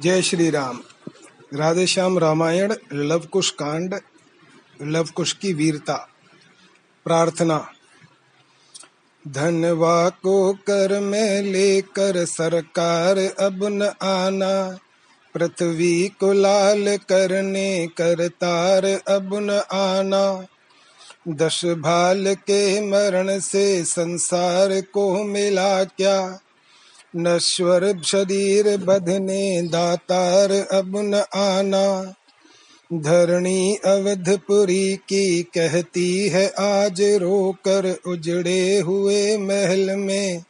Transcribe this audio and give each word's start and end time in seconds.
जय 0.00 0.22
श्री 0.22 0.50
राम। 0.50 0.80
राधे 1.54 1.86
श्याम 1.86 2.18
रामायण 2.18 2.74
लव 2.92 3.18
कुश 3.18 3.50
कांड 3.50 3.94
लव 4.82 5.04
कुश 5.04 5.32
की 5.32 5.52
वीरता, 5.52 6.08
प्रार्थना। 7.04 7.70
धनवा 9.28 10.08
को 10.08 10.52
कर 10.52 11.00
में 11.00 11.42
लेकर 11.42 12.24
सरकार 12.24 13.18
अब 13.18 13.60
न 13.64 13.82
आना, 14.02 14.78
पृथ्वी 15.34 16.08
को 16.20 16.32
लाल 16.32 16.96
करने 16.96 17.86
करतार 17.86 18.84
अब 19.08 19.30
न 19.34 19.50
आना। 19.72 20.46
दश 21.28 21.64
भाल 21.64 22.34
के 22.34 22.80
मरण 22.80 23.38
से 23.40 23.84
संसार 23.84 24.80
को 24.80 25.24
मिला 25.24 25.84
क्या? 25.84 26.40
नश्वर 27.16 28.02
शरीर 28.04 28.76
बधने 28.76 29.62
दातार 29.62 30.52
अब 30.52 30.92
न 30.96 31.14
आना। 31.34 32.14
धरणी 32.92 33.74
अवधपुरी 33.74 34.96
की 34.96 35.42
कहती 35.42 36.28
है, 36.28 36.48
आज 36.48 37.02
रोकर 37.02 37.96
उजड़े 38.06 38.78
हुए 38.78 39.36
महल 39.36 39.96
में। 39.96 40.44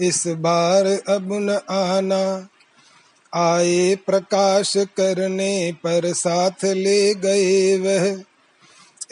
इस 0.00 0.26
बार 0.26 0.86
अब 0.86 1.28
न 1.32 1.60
आना। 1.70 2.48
आए 3.34 3.96
प्रकाश 4.06 4.76
करने 4.76 5.72
पर 5.72 6.12
साथ 6.12 6.64
ले 6.64 7.14
गए 7.14 7.78
वह। 7.78 8.22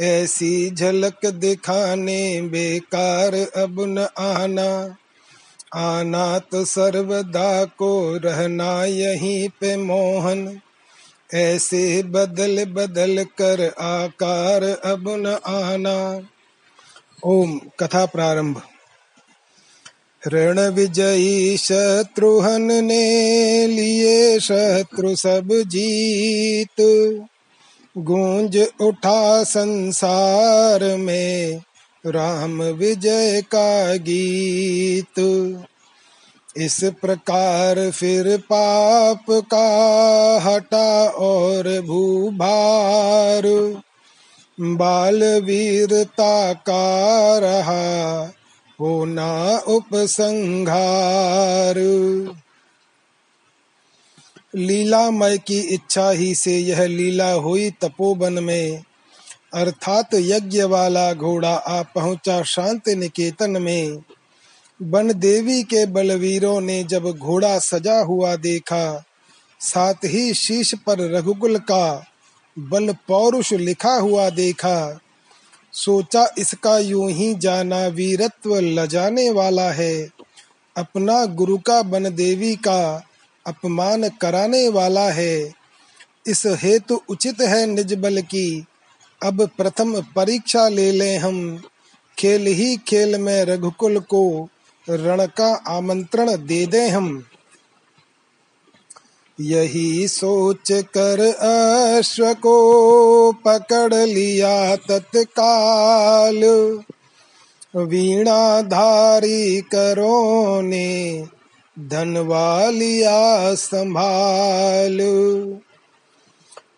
ऐसी 0.01 0.71
झलक 0.71 1.27
दिखाने 1.27 2.43
बेकार 2.43 3.35
अब 3.35 3.77
न 3.81 4.09
आना। 4.19 4.97
आना 5.75 6.39
तो 6.39 6.65
सर्वदा 6.65 7.65
को 7.65 8.17
रहना 8.17 8.85
यहीं 8.85 9.49
पे 9.49 9.77
मोहन। 9.77 10.61
ऐसे 11.35 12.03
बदल 12.03 12.65
बदल 12.65 13.25
कर 13.25 13.75
आकार 13.81 14.65
अब 14.65 15.05
न 15.09 15.27
आना। 15.47 16.29
ओम, 17.25 17.61
कथा 17.81 18.07
प्रारंभ। 18.07 18.63
ऋण 20.29 20.61
विजयी 20.61 21.57
शत्रुहन 21.57 22.63
ने 22.63 23.67
लिए 23.67 24.41
शत्रु 24.41 25.17
सब 25.17 25.49
जीत। 25.53 26.81
गूंज 27.99 28.67
उठा 28.81 29.45
संसार 29.45 30.97
में 30.97 31.63
राम 32.07 32.63
विजय 32.63 33.43
का 33.43 33.97
गीत। 33.97 35.21
इस 36.57 36.85
प्रकार 36.85 37.91
फिर 37.91 38.39
पाप 38.39 39.25
का 39.31 40.41
हटा 40.45 41.09
और 41.09 41.81
भूभार। 41.81 43.43
बाल 44.61 45.25
वीरता 45.25 46.53
का 46.53 47.39
रहा 47.39 48.33
होना 48.81 49.59
उपसंहार। 49.59 51.75
लीलामय 54.57 55.39
की 55.39 55.61
इच्छा 55.61 56.11
ही 56.11 56.35
से 56.35 56.59
यह 56.59 56.85
लीला 56.85 57.33
हुई 57.33 57.71
तपोवन 57.71 58.33
में। 58.33 58.83
अर्थात 59.53 60.15
यज्ञ 60.15 60.63
वाला 60.63 61.13
घोड़ा 61.15 61.51
आ 61.51 61.83
पहुँचा 61.95 62.43
शांति 62.43 62.95
निकेतन 62.95 63.63
में। 63.63 63.99
बन 64.81 65.13
देवी 65.13 65.63
के 65.63 65.85
बलवीरों 65.87 66.61
ने 66.61 66.83
जब 66.85 67.11
घोड़ा 67.11 67.59
सजा 67.59 67.99
हुआ 68.01 68.35
देखा, 68.37 69.05
साथ 69.61 70.05
ही 70.05 70.35
शीश 70.35 70.75
पर 70.87 71.01
रघुकुल 71.11 71.59
का 71.59 72.07
बल 72.57 72.93
पौरुष 73.09 73.53
लिखा 73.53 73.95
हुआ 73.95 74.29
देखा, 74.31 75.01
सोचा 75.73 76.27
इसका 76.39 76.79
यूँ 76.79 77.11
ही 77.11 77.35
जाना 77.35 77.87
वीरत्व 77.87 78.55
लजाने 78.57 79.31
वाला 79.31 79.71
है। 79.73 80.09
अपना 80.77 81.25
गुरु 81.25 81.59
का 81.59 81.83
बन 81.83 82.15
देवी 82.15 82.55
का 82.57 82.81
अपमान 83.47 84.09
कराने 84.09 84.69
वाला 84.69 85.11
है। 85.11 85.53
इस 86.27 86.43
हेतु 86.47 87.01
उचित 87.09 87.41
है 87.41 87.67
निज 87.67 87.95
बल 87.95 88.21
की 88.23 88.65
अब 89.23 89.51
प्रथम 89.57 90.01
परीक्षा 90.01 90.69
ले 90.69 90.93
लें 90.93 91.19
हम। 91.19 91.63
खेल 92.19 92.47
ही 92.47 92.77
खेल 92.77 93.19
में 93.19 93.45
रघुकुल 93.45 93.99
को 93.99 94.49
रण 94.91 95.27
का 95.27 95.55
आमंत्रण 95.69 96.47
दे 96.47 96.67
दें 96.67 96.89
हम। 96.89 97.25
यही 99.41 100.09
सोच 100.09 100.73
कर 100.73 101.21
अश्व 101.99 102.35
को 102.35 103.33
पकड़ 103.33 103.95
लिया 103.95 104.77
तत्काल। 104.77 106.45
वीणा 107.77 108.63
धारी 108.63 109.61
करो 109.61 110.61
ने 110.61 111.25
धनवा 111.79 112.71
लिया 112.71 113.55
संभाल। 113.55 114.99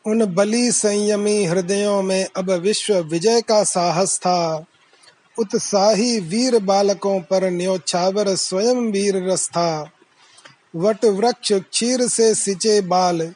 उन 0.06 0.34
बलि 0.34 0.72
संयमी 0.72 1.44
हृदयों 1.44 2.02
में 2.02 2.26
अब 2.36 2.50
विश्व 2.50 2.98
विजय 2.98 3.40
का 3.40 3.64
साहस 3.64 4.18
था। 4.18 4.66
उत्साही 5.38 6.20
वीर 6.20 6.58
बालकों 6.58 7.20
पर 7.20 7.50
न्योछावर 7.50 8.34
स्वयं 8.34 8.76
वीर 8.76 9.16
रस 9.16 9.48
था। 9.48 9.90
वट 10.76 11.04
वृक्ष 11.04 11.52
क्षीर 11.52 12.08
से 12.08 12.34
सिंचे 12.34 12.80
बाल, 12.80 13.34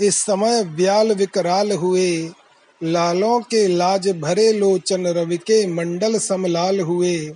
इस 0.00 0.16
समय 0.16 0.62
व्याल 0.64 1.12
विकराल 1.12 1.72
हुए। 1.72 2.30
लालों 2.82 3.40
के 3.40 3.66
लाज 3.66 4.08
भरे 4.08 4.52
लोचन 4.52 5.06
रवि 5.06 5.36
के 5.36 5.66
मंडल 5.66 6.18
समलाल 6.18 6.80
हुए। 6.80 7.26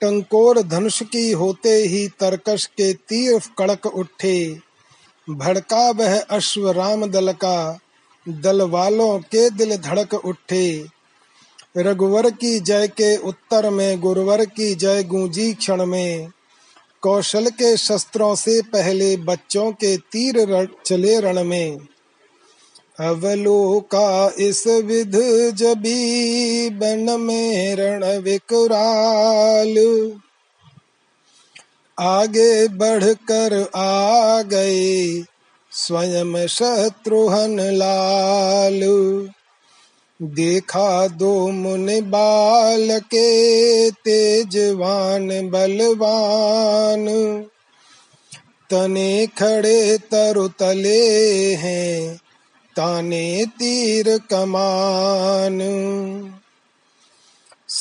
टंकोर 0.00 0.62
धनुष 0.62 1.02
की 1.02 1.30
होते 1.32 1.76
ही 1.76 2.08
तरकश 2.08 2.66
के 2.66 2.92
तीर 2.92 3.40
कड़क 3.58 3.86
उठे। 3.86 4.69
भड़का 5.30 5.90
वह 5.90 6.20
अश्व 6.20 6.70
राम 6.70 7.06
दल 7.06 7.32
का 7.32 7.78
दल 8.28 8.62
वालों 8.62 9.18
के 9.18 9.50
दिल 9.50 9.76
धड़क 9.76 10.14
उठे। 10.14 10.84
रघुवर 11.76 12.30
की 12.30 12.60
जय 12.60 12.88
के 12.88 13.16
उत्तर 13.16 13.70
में, 13.70 14.00
गुरुवर 14.00 14.44
की 14.44 14.74
जय 14.74 15.02
गूंजी 15.02 15.54
क्षण 15.54 15.86
में। 15.86 16.28
कौशल 17.02 17.46
के 17.46 17.76
शस्त्रों 17.76 18.34
से 18.34 18.62
पहले 18.62 19.16
बच्चों 19.16 19.72
के 19.72 19.96
तीर 19.96 20.68
चले 20.86 21.20
रण 21.20 21.44
में। 21.44 21.78
अवलो 23.00 23.80
का 23.80 24.34
इस 24.38 24.66
विध 24.66 25.12
जबी 25.54 26.70
बन 26.70 27.20
में 27.20 27.76
रण 27.76 28.18
विकराल। 28.18 29.74
आगे 32.00 32.68
बढ़कर 32.68 33.70
आ 33.76 34.42
गए 34.42 35.22
स्वयं 35.70 36.46
शत्रुहन 36.46 37.60
लाल। 37.60 38.80
देखा 40.22 41.08
दो 41.08 41.48
मुन 41.48 41.86
बाल 41.86 43.00
के 43.00 43.90
तेजवान 43.90 45.50
बलवान। 45.50 47.06
तने 48.70 49.26
खड़े 49.26 49.98
तरु 49.98 50.48
तले 50.48 51.54
हैं, 51.54 52.16
ताने 52.76 53.46
तीर 53.46 54.18
कमान। 54.18 55.60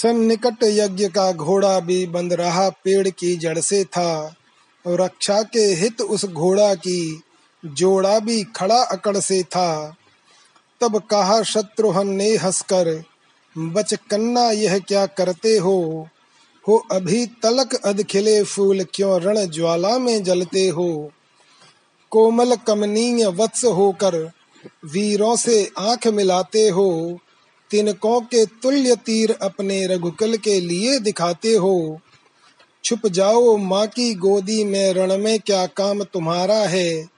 सन्निकट 0.02 0.64
यज्ञ 0.64 1.08
का 1.08 1.32
घोड़ा 1.32 1.80
भी 1.80 2.06
बंद 2.06 2.34
रहा 2.34 2.70
पेड़ 2.70 3.10
की 3.10 3.36
जड़ 3.36 3.60
से 3.60 3.84
था। 3.84 4.36
और 4.88 5.02
रक्षा 5.02 5.42
के 5.42 5.60
हित 5.60 6.02
उस 6.02 6.26
घोड़ा 6.26 6.76
की 6.76 7.22
जोड़ा 7.66 8.20
भी 8.20 8.44
खड़ा 8.44 8.84
अकड़ 8.84 9.18
से 9.18 9.44
था। 9.44 9.96
तब 10.82 11.02
कहा 11.12 11.44
शत्रुहन 11.44 12.08
ने 12.08 12.36
हंसकर, 12.36 13.04
बच 13.58 13.94
कन्ना, 13.94 14.52
यह 14.52 14.80
क्या 14.80 15.06
करते 15.06 15.58
हो? 15.58 16.08
हो 16.68 16.86
अभी 16.92 17.26
तलक 17.26 17.76
अध 17.76 18.04
खिले 18.04 18.44
फूल 18.44 18.86
क्यों 18.94 19.22
रण 19.22 19.46
ज्वाला 19.46 19.98
में 19.98 20.24
जलते 20.24 20.68
हो? 20.68 21.12
कोमल 22.12 22.56
कमनीय 22.56 23.28
वत्स 23.28 23.66
होकर 23.66 24.16
वीरों 24.86 25.36
से 25.36 25.72
आँख 25.80 26.08
मिलाते 26.08 26.70
हो? 26.70 27.20
तिनकों 27.72 28.22
के 28.22 28.46
तुल्य 28.46 28.96
तीर 28.96 29.38
अपने 29.42 29.88
रघुकुल 29.88 30.38
के 30.38 30.60
लिए 30.60 31.00
दिखाते 31.00 31.54
हो। 31.54 32.02
छुप 32.84 33.08
जाओ 33.08 33.58
माँ 33.58 33.88
की 33.88 34.14
गोदी 34.14 34.64
में, 34.64 34.94
रण 34.94 35.18
में 35.18 35.40
क्या 35.40 35.66
काम 35.66 36.04
तुम्हारा 36.04 36.60
है? 36.60 37.10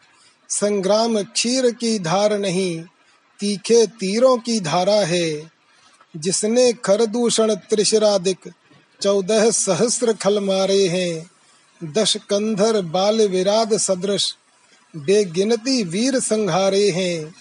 संग्राम 0.50 1.22
क्षीर 1.22 1.72
की 1.72 2.00
धार 2.00 2.38
नहीं, 2.38 2.84
तीखे 3.40 3.88
तीरों 3.88 4.38
की 4.38 4.60
धारा 4.60 5.06
है। 5.06 5.52
जिसने 6.18 6.74
खरदूषण 6.74 7.54
त्रिशराधिक 7.54 8.38
चौदह 9.02 9.52
सहस्र 9.52 10.14
खल 10.14 10.40
मारे 10.40 10.88
हैं। 10.88 11.32
दश 11.84 12.16
कंधर 12.16 12.82
बाल 12.82 13.28
विराद 13.28 13.78
सदृश, 13.78 14.36
बेगिनती 14.96 15.84
वीर 15.84 16.20
संघारे 16.20 16.90
हैं। 16.90 17.36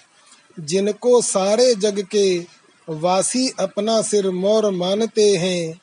जिनको 0.61 1.23
सारे 1.23 1.75
जग 1.75 2.06
के 2.11 2.60
वासी 2.91 3.53
अपना 3.61 4.03
सिर 4.03 4.31
मोर 4.31 4.71
मानते 4.71 5.37
हैं। 5.37 5.81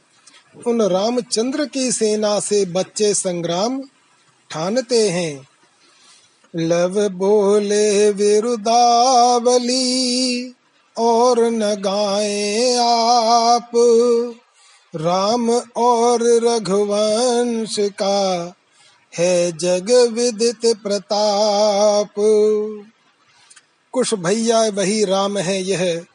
उन 0.68 0.82
रामचंद्र 0.82 1.66
की 1.66 1.92
सेना 1.92 2.40
से 2.40 2.66
बच्चे 2.66 3.14
संग्राम 3.14 3.84
ठानते 4.52 5.10
हैं। 5.10 5.48
लव 6.56 7.10
बोले, 7.10 8.12
विरुदावली, 8.12 10.54
और 10.98 11.46
न 11.46 11.76
गाए 11.76 12.76
आप। 12.76 13.72
राम 14.96 15.62
और 15.78 16.24
रघुवंश 16.24 17.76
का 17.80 18.54
है 19.18 19.58
जग 19.58 20.10
विदित 20.14 20.60
प्रताप। 20.66 22.14
कुश 23.92 24.14
भैया, 24.14 24.70
वही 24.70 25.06
राम 25.06 25.38
है 25.38 25.64
यह। 25.64 26.06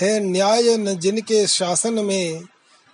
है 0.00 0.20
न्याय 0.20 0.76
न 0.76 0.94
जिनके 0.98 1.46
शासन 1.46 1.92
में, 1.92 2.42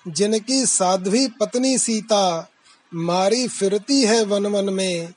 जिनकी 0.08 0.66
साध्वी 0.66 1.26
पत्नी 1.40 1.78
सीता 1.78 2.48
मारी 2.94 3.48
फिरती 3.48 4.02
है 4.02 4.24
वन 4.24 4.46
वन 4.46 4.74
में, 4.74 5.08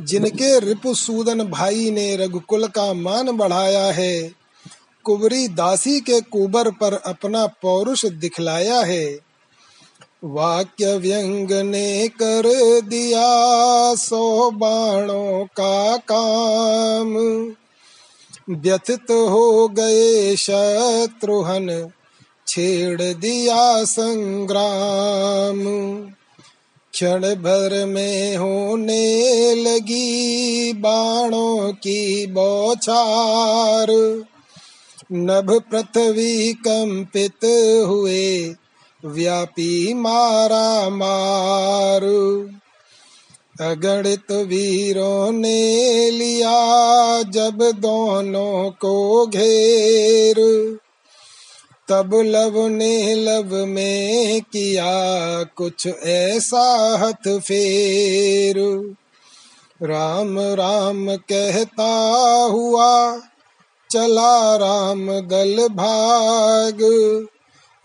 जिनके 0.00 0.60
रिपुसूदन 0.60 1.42
भाई 1.42 1.90
ने 1.90 2.16
रघुकुल 2.16 2.66
का 2.66 2.92
मान 2.92 3.30
बढ़ाया 3.30 3.86
है 3.86 4.32
कुबरी 5.04 5.48
दासी 5.48 6.00
के 6.00 6.20
कुबर 6.20 6.70
पर 6.70 6.94
अपना 6.94 7.46
पौरुष 7.46 8.06
दिखलाया 8.06 8.80
है। 8.80 9.18
वाक्य 10.24 10.96
व्यंग 10.96 11.52
ने 11.52 12.08
कर 12.08 12.42
दिया 12.80 13.94
सो 13.94 14.50
बाणों 14.50 15.44
का 15.44 15.96
काम। 15.96 17.16
व्यथित 18.50 19.10
हो 19.10 19.68
गए 19.68 20.36
शत्रुहन 20.36 21.90
छेड़ 22.46 23.02
दिया 23.02 23.84
संग्राम। 23.84 25.64
क्षण 26.92 27.20
भर 27.20 27.86
में 27.86 28.36
होने 28.36 29.54
लगी 29.54 30.72
बाणों 30.72 31.72
की 31.72 32.26
बौछार। 32.26 33.86
नभ 35.12 35.62
पृथ्वी 35.70 36.52
कंपित 36.52 37.44
हुए, 37.88 38.54
व्यापी 39.04 39.94
मारा 39.94 40.88
मार। 40.88 42.00
अगणित 43.62 44.32
वीरों 44.32 45.32
ने 45.32 46.10
लिया 46.10 47.22
जब 47.22 47.58
दोनों 47.62 48.70
को 48.70 49.26
घेर। 49.26 50.36
तब 51.88 52.10
लव 52.14 52.68
ने 52.68 53.14
लव 53.14 53.66
में 53.66 54.40
किया 54.40 54.92
कुछ 55.42 55.86
ऐसा 56.04 56.96
हथ 56.98 57.40
फेर। 57.40 58.58
राम 59.82 60.38
राम 60.38 61.16
कहता 61.16 61.92
हुआ, 62.50 63.20
चला 63.90 64.56
राम 64.56 65.06
दल 65.20 65.68
भाग। 65.68 66.78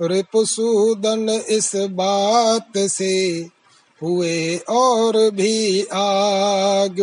रिपुसूदन 0.01 1.29
इस 1.29 1.71
बात 1.75 2.77
से 2.77 3.47
हुए 4.03 4.57
और 4.57 5.31
भी 5.31 5.83
आग। 5.83 6.97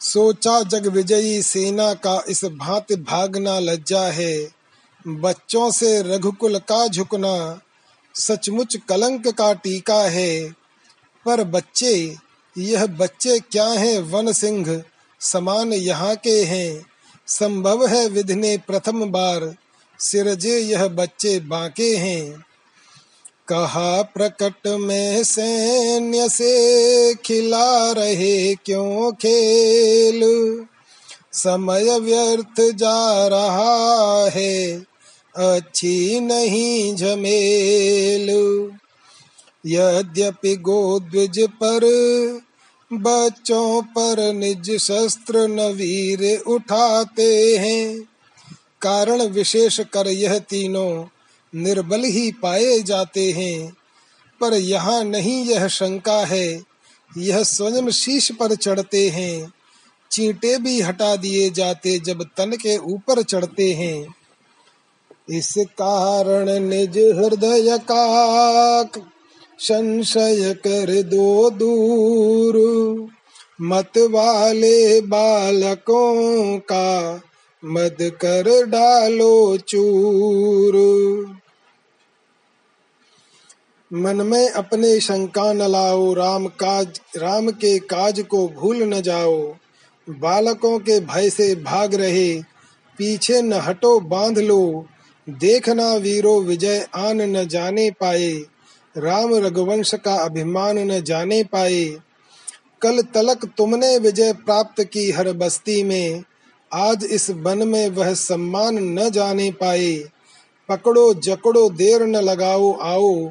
सोचा 0.00 0.62
जग 0.62 0.86
विजयी 0.86 1.42
सेना 1.42 1.94
का 1.94 2.24
इस 2.28 2.44
भांति 2.44 2.96
भागना 2.96 3.58
लज्जा 3.58 4.02
है। 4.02 4.48
बच्चों 5.08 5.70
से 5.70 6.02
रघुकुल 6.02 6.58
का 6.58 6.88
झुकना 6.88 7.60
सचमुच 8.14 8.76
कलंक 8.88 9.28
का 9.28 9.52
टीका 9.52 10.02
है। 10.02 10.50
पर 11.24 11.44
बच्चे, 11.44 12.16
यह 12.58 12.86
बच्चे 12.86 13.38
क्या 13.38 13.66
हैं 13.66 13.98
वन 13.98 14.32
सिंह? 14.32 14.82
समान 15.20 15.72
यहाँ 15.72 16.16
के 16.16 16.44
हैं। 16.44 16.86
संभव 17.26 17.86
है 17.86 18.08
विधि 18.08 18.34
ने 18.34 18.56
प्रथम 18.56 19.10
बार 19.10 19.56
सिरजे 19.98 20.58
यह 20.58 20.88
बच्चे 20.88 21.40
बाके 21.40 21.96
हैं। 21.96 22.45
कहा, 23.48 24.02
प्रकट 24.02 24.66
में 24.68 25.24
सैन्य 25.24 26.28
से 26.28 27.14
खिला 27.14 27.92
रहे 27.92 28.54
क्यों 28.54 29.12
खेल? 29.12 30.22
समय 31.32 31.98
व्यर्थ 31.98 32.60
जा 32.76 33.26
रहा 33.26 34.28
है, 34.28 34.82
अच्छी 35.36 36.20
नहीं 36.20 36.94
झमेल। 36.96 38.30
यद्यपि 39.66 40.56
गोद्विज 40.56 41.38
पर 41.62 41.84
बच्चों 42.90 43.82
पर 43.82 44.32
निज 44.32 44.70
शस्त्र 44.76 45.46
नवीर 45.48 46.42
उठाते 46.46 47.56
हैं, 47.56 48.00
कारण 48.80 49.22
विशेष 49.22 49.80
कर 49.92 50.08
यह 50.08 50.38
तीनों 50.38 51.04
निर्बल 51.56 52.04
ही 52.04 52.32
पाए 52.32 52.80
जाते 52.80 53.32
हैं। 53.32 53.76
पर 54.40 54.54
यहाँ 54.54 55.04
नहीं 55.04 55.44
यह 55.44 55.68
शंका 55.68 56.24
है। 56.24 56.64
यह 57.18 57.42
स्वयं 57.42 57.90
शीश 57.90 58.32
पर 58.32 58.54
चढ़ते 58.54 59.08
हैं। 59.08 59.52
चींटे 60.10 60.58
भी 60.58 60.80
हटा 60.80 61.16
दिए 61.16 61.50
जाते 61.50 61.98
जब 61.98 62.22
तन 62.22 62.50
के 62.50 62.76
ऊपर 62.76 63.22
चढ़ते 63.22 63.72
हैं। 63.72 64.14
इस 65.30 65.54
कारण 65.58 66.60
निज 66.60 66.98
हृदय 66.98 67.78
का 67.78 68.84
संशय 69.58 70.54
कर 70.54 71.02
दो 71.02 71.50
दूर। 71.50 72.56
मत 73.60 73.92
वाले 73.98 75.00
बालकों 75.00 76.58
का 76.58 77.20
मद 77.64 77.96
कर 78.00 78.66
डालो 78.66 79.56
चूर। 79.56 80.76
मन 83.92 84.16
में 84.16 84.50
अपने 84.50 85.00
शंका 85.00 85.52
न 85.52 85.62
लाओ, 85.62 86.14
राम 86.14 86.46
काज, 86.46 87.00
राम 87.16 87.48
के 87.48 87.78
काज 87.78 88.20
को 88.20 88.48
भूल 88.48 88.82
न 88.82 89.00
जाओ। 89.00 89.56
बालकों 90.10 90.78
के 90.78 91.00
भय 91.00 91.30
से 91.30 91.54
भाग 91.54 91.94
रहे, 91.94 92.40
पीछे 92.98 93.42
न 93.42 93.52
हटो 93.52 94.00
बाँध 94.00 94.38
लो। 94.38 94.86
देखना 95.28 95.94
वीरो 95.94 96.40
विजय 96.40 96.88
आन 96.94 97.22
न 97.22 97.48
जाने 97.48 97.90
पाए, 97.90 98.32
राम 98.96 99.34
रघुवंश 99.34 99.94
का 99.94 100.14
अभिमान 100.14 100.78
न 100.78 101.00
जाने 101.00 101.44
पाए। 101.44 101.84
कल 102.82 103.02
तलक 103.02 103.44
तुमने 103.44 103.98
विजय 103.98 104.32
प्राप्त 104.32 104.84
की 104.84 105.10
हर 105.10 105.32
बस्ती 105.32 105.82
में, 105.82 106.24
आज 106.74 107.08
इस 107.10 107.30
वन 107.30 107.68
में 107.68 107.88
वह 107.88 108.14
सम्मान 108.14 108.78
न 108.78 109.10
जाने 109.10 109.50
पाए। 109.50 110.04
पकड़ो 110.68 111.14
जकड़ो 111.14 111.70
देर 111.70 112.02
न 112.02 112.16
लगाओ, 112.16 112.78
आओ। 112.78 113.30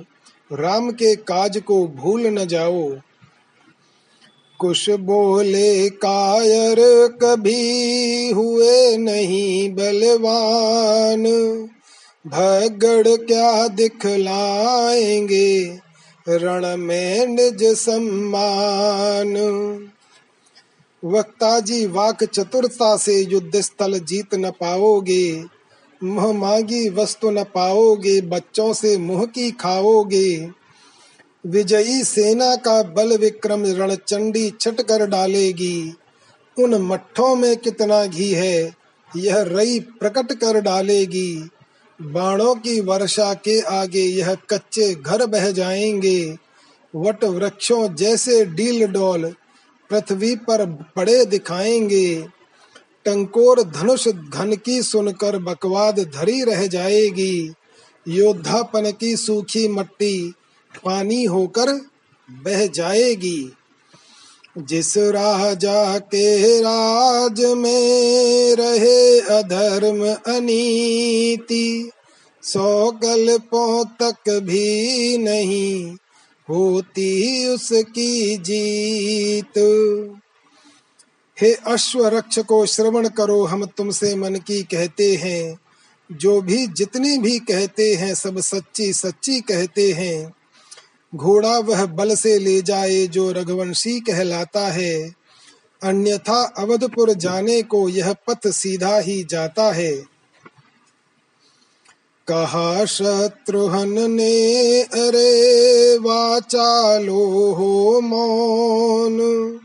राम 0.54 0.92
के 0.92 1.16
काज 1.16 1.58
को 1.58 1.88
भूल 1.88 2.28
न 2.28 2.46
जाओ। 2.46 2.98
कुछ 4.60 4.90
बोले 4.90 5.90
कायर 5.90 7.08
कभी 7.08 8.32
हुए 8.32 8.98
नहीं 8.98 9.74
बलवान। 9.74 11.24
भगड़ 12.28 13.08
क्या 13.08 13.68
दिखलाएँगे 13.68 15.80
रण 16.30 16.78
में 16.78 17.28
निज 17.28 17.64
सम्मान। 17.64 19.36
वक्ता 21.06 21.60
जी, 21.60 21.86
वाक 21.86 22.24
चतुरता 22.24 22.98
से 22.98 23.22
युद्ध 23.22 23.62
स्थल 23.62 24.00
जीत 24.00 24.36
न 24.36 24.52
पाओगे। 24.52 25.54
मुह 26.04 26.34
मांगी, 26.34 26.90
वस्तु 26.90 27.30
न 27.30 27.44
पाओगे, 27.44 28.22
बच्चों 28.22 28.74
से 28.74 28.98
मुह 28.98 29.25
की 29.25 29.52
खाओगे। 29.52 30.50
विजयी 31.46 32.04
सेना 32.04 32.56
का 32.56 32.84
बल 32.84 33.18
विक्रम 33.18 33.64
रणचंडी 33.66 34.54
छट 34.62 34.82
कर 34.82 35.06
डालेगी। 35.06 35.96
उन 36.60 36.75
मठों 36.75 37.36
में 37.36 37.58
कितना 37.58 38.06
घी 38.06 38.32
है, 38.32 38.75
यह 39.16 39.42
रई 39.42 39.80
प्रकट 39.80 40.34
कर 40.34 40.62
डालेगी। 40.62 41.50
बाणों 42.02 42.56
की 42.56 42.80
वर्षा 42.80 43.34
के 43.34 43.62
आगे 43.62 44.02
यह 44.02 44.36
कच्चे 44.36 44.96
घर 44.96 45.25
बह 45.25 45.52
जाएँगे। 45.52 46.38
वट 46.96 47.24
वृक्षों 47.24 47.96
जैसे 47.96 48.46
डील 48.46 48.88
डोल 48.88 49.36
पृथ्वी 49.90 50.36
पर 50.36 50.66
पड़े 50.96 51.25
दिखाएँगे। 51.25 52.35
टंकोर 53.05 53.63
धनुष 53.63 54.07
घन 54.07 54.55
की 54.65 54.81
सुनकर 54.83 55.38
बकवाद 55.39 56.00
धरी 56.00 56.43
रह 56.43 56.67
जाएगी। 56.67 57.53
योद्धापन 58.07 58.91
की 58.91 59.17
सूखी 59.17 59.67
मट्टी 59.67 60.33
पानी 60.85 61.24
होकर 61.24 61.71
बह 62.31 62.67
जाएगी। 62.67 63.51
जिस 64.57 64.97
राजा 64.97 65.97
के 65.97 66.59
राज 66.59 67.45
में 67.45 68.55
रहे 68.55 69.19
अधर्म 69.19 70.15
अनीति, 70.33 71.91
सौ 72.43 72.91
कल्पों 72.91 73.85
तक 73.85 74.29
भी 74.29 75.17
नहीं 75.17 75.95
होती 76.50 77.47
उसकी 77.47 78.38
जीत। 78.38 79.57
हे 81.42 81.54
अश्व 81.54 82.08
रक्ष 82.08 82.39
को 82.39 82.65
श्रवण 82.65 83.08
करो, 83.08 83.46
हम 83.46 83.65
तुमसे 83.65 84.15
मन 84.15 84.36
की 84.36 84.63
कहते 84.63 85.15
हैं। 85.15 85.60
जो 86.12 86.42
भी 86.42 86.68
जितनी 86.68 87.18
भी 87.18 87.39
कहते 87.39 87.96
हैं, 87.96 88.15
सब 88.15 88.39
सच्ची 88.39 88.94
सच्ची 88.94 89.42
कहते 89.42 89.92
हैं। 89.92 90.34
घोड़ा 91.15 91.60
वह 91.60 91.86
बल 91.86 92.15
से 92.15 92.39
ले 92.39 92.62
जाए 92.62 93.08
जो 93.08 93.32
रघुवंशी 93.32 94.00
कहलाता 94.00 94.68
है। 94.68 95.13
अन्यथा 95.84 96.54
अवधपुर 96.58 97.13
जाने 97.13 97.62
को 97.62 97.89
यह 97.89 98.13
पथ 98.13 98.48
सीधा 98.48 99.00
ही 99.00 99.24
जाता 99.24 99.72
है। 99.72 99.94
कहा 102.27 102.86
शत्रुहन 102.86 104.12
ने, 104.12 104.82
अरे 104.82 105.98
वाचालो 105.98 107.54
हो 107.54 108.01
मौन। 108.01 109.60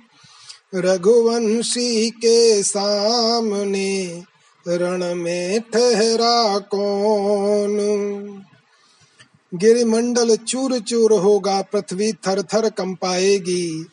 रघुवंशी 0.74 2.10
के 2.10 2.62
सामने 2.62 4.22
रण 4.68 5.14
में 5.14 5.60
ठहरा 5.60 6.58
कौन? 6.58 7.76
गिरिमंडल 9.54 10.36
चूर 10.36 10.78
चूर 10.78 11.12
होगा, 11.12 11.62
पृथ्वी 11.62 12.12
थर 12.12 12.42
थर 12.42 12.68
कंपाएगी। 12.68 13.86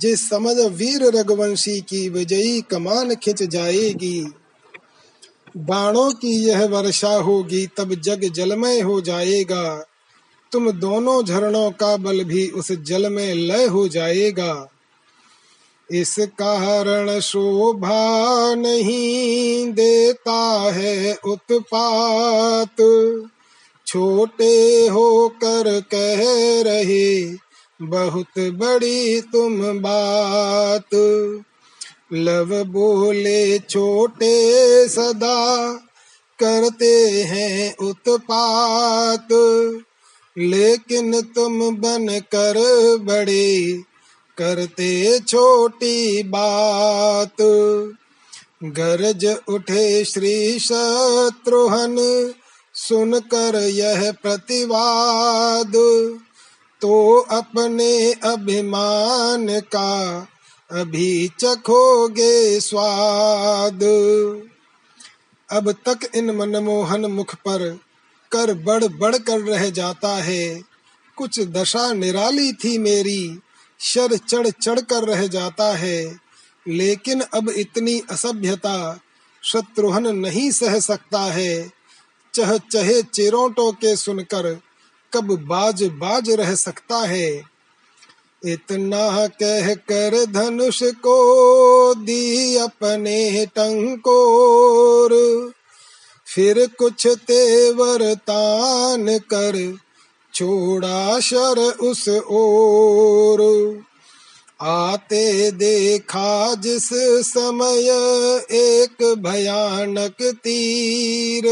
जिस 0.00 0.28
समझ 0.28 0.56
वीर 0.56 1.02
रघुवंशी 1.02 1.80
की 1.80 2.08
विजयी 2.08 2.60
कमान 2.60 3.14
खिंच 3.14 3.42
जाएगी। 3.42 4.32
बाणों 5.56 6.12
की 6.12 6.46
यह 6.46 6.66
वर्षा 6.66 7.14
होगी, 7.14 7.66
तब 7.66 7.94
जग 7.94 8.32
जलमय 8.32 8.80
हो 8.80 9.00
जाएगा। 9.00 9.86
तुम 10.52 10.70
दोनों 10.70 11.24
झरणों 11.24 11.70
का 11.70 11.96
बल 11.96 12.24
भी 12.24 12.48
उस 12.48 12.72
जल 12.72 13.10
में 13.10 13.34
लय 13.34 13.66
हो 13.66 13.88
जाएगा। 13.88 14.71
इस 15.92 16.16
कारण 16.18 17.20
शोभा 17.20 18.14
नहीं 18.54 19.72
देता 19.72 20.70
है 20.72 21.14
उत्पात। 21.14 22.76
छोटे 23.86 24.86
होकर 24.88 25.80
कह 25.80 26.16
रहे, 26.70 27.34
बहुत 27.82 28.38
बड़ी 28.38 29.20
तुम 29.20 29.60
बात। 29.62 30.94
लव 32.12 32.64
बोले, 32.64 33.58
छोटे 33.58 34.52
सदा 34.88 35.72
करते 36.38 37.10
हैं 37.22 37.76
उत्पात। 37.76 39.28
लेकिन 40.38 41.20
तुम 41.20 41.76
बन 41.76 42.06
कर 42.10 42.54
बड़े 43.00 43.82
करते 44.38 45.18
छोटी 45.18 46.22
बात। 46.22 47.42
गरज 48.64 49.38
उठे 49.48 50.04
श्री 50.04 50.58
शत्रुहन 50.58 51.96
सुनकर 52.74 53.56
यह 53.56 54.12
प्रतिवाद। 54.12 55.72
तो 56.80 57.20
अपने 57.20 58.12
अभिमान 58.12 59.60
का 59.60 60.28
अभी 60.72 61.30
चखोगे 61.40 62.60
स्वाद। 62.60 63.82
अब 65.50 65.72
तक 65.72 65.98
इन 66.14 66.30
मनमोहन 66.30 67.06
मुख 67.06 67.34
पर 67.34 67.78
कर 68.32 68.54
बढ़ 68.54 68.84
बढ़ 68.84 69.16
कर 69.16 69.40
रह 69.40 69.70
जाता 69.70 70.08
है। 70.08 70.62
कुछ 71.16 71.40
दशा 71.40 71.92
निराली 71.92 72.52
थी 72.52 72.78
मेरी 72.78 73.38
शर 73.82 74.16
चढ़ 74.16 74.48
चढ़ 74.48 74.80
कर 74.80 75.04
रह 75.04 75.26
जाता 75.26 75.76
है। 75.76 76.20
लेकिन 76.68 77.20
अब 77.20 77.48
इतनी 77.50 78.02
असभ्यता 78.10 79.00
शत्रुहन 79.42 80.16
नहीं 80.16 80.50
सह 80.50 80.80
सकता 80.80 81.20
है। 81.20 81.72
चह 82.34 82.58
चहे 82.58 83.02
चिरोटो 83.02 83.72
के 83.72 83.96
सुनकर 83.96 84.60
कब 85.14 85.46
बाज 85.46 85.82
बाज 85.82 86.30
रह 86.30 86.54
सकता 86.54 86.96
है। 86.96 87.42
इतना 88.46 89.26
कह 89.26 89.74
कर 89.74 90.26
धनुष 90.26 90.82
को 90.82 91.94
दी 91.94 92.56
अपने 92.56 93.46
टंकोर। 93.46 95.10
फिर 96.26 96.66
कुछ 96.78 97.06
तेवर 97.06 98.14
तान 98.14 99.18
कर 99.18 99.78
छोड़ा 100.34 101.20
शर 101.20 101.58
उस 101.80 102.08
ओर। 102.08 103.40
आते 104.60 105.50
देखा 105.50 106.54
जिस 106.54 106.88
समय 107.32 107.90
एक 108.50 109.14
भयानक 109.18 110.16
तीर। 110.22 111.42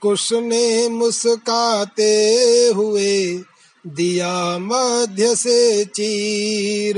कुश 0.00 0.32
ने 0.32 0.88
मुस्काते 0.88 2.32
हुए 2.74 3.40
दिया 3.86 4.58
मध्य 4.58 5.36
से 5.36 5.84
चीर। 5.84 6.94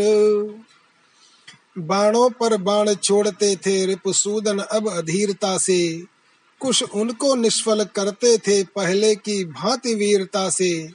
बाणों 1.78 2.30
पर 2.30 2.56
बाण 2.56 2.94
छोड़ते 2.94 3.56
थे 3.56 3.86
रिपुसूदन 3.86 4.58
अब 4.58 4.88
अधीरता 4.88 5.58
से। 5.58 6.15
कुछ 6.60 6.84
उनको 6.94 7.34
निष्फल 7.34 7.84
करते 7.84 8.38
थे 8.38 8.62
पहले 8.62 9.14
की 9.14 9.44
भांति 9.44 9.94
वीरता 9.94 10.50
से। 10.50 10.90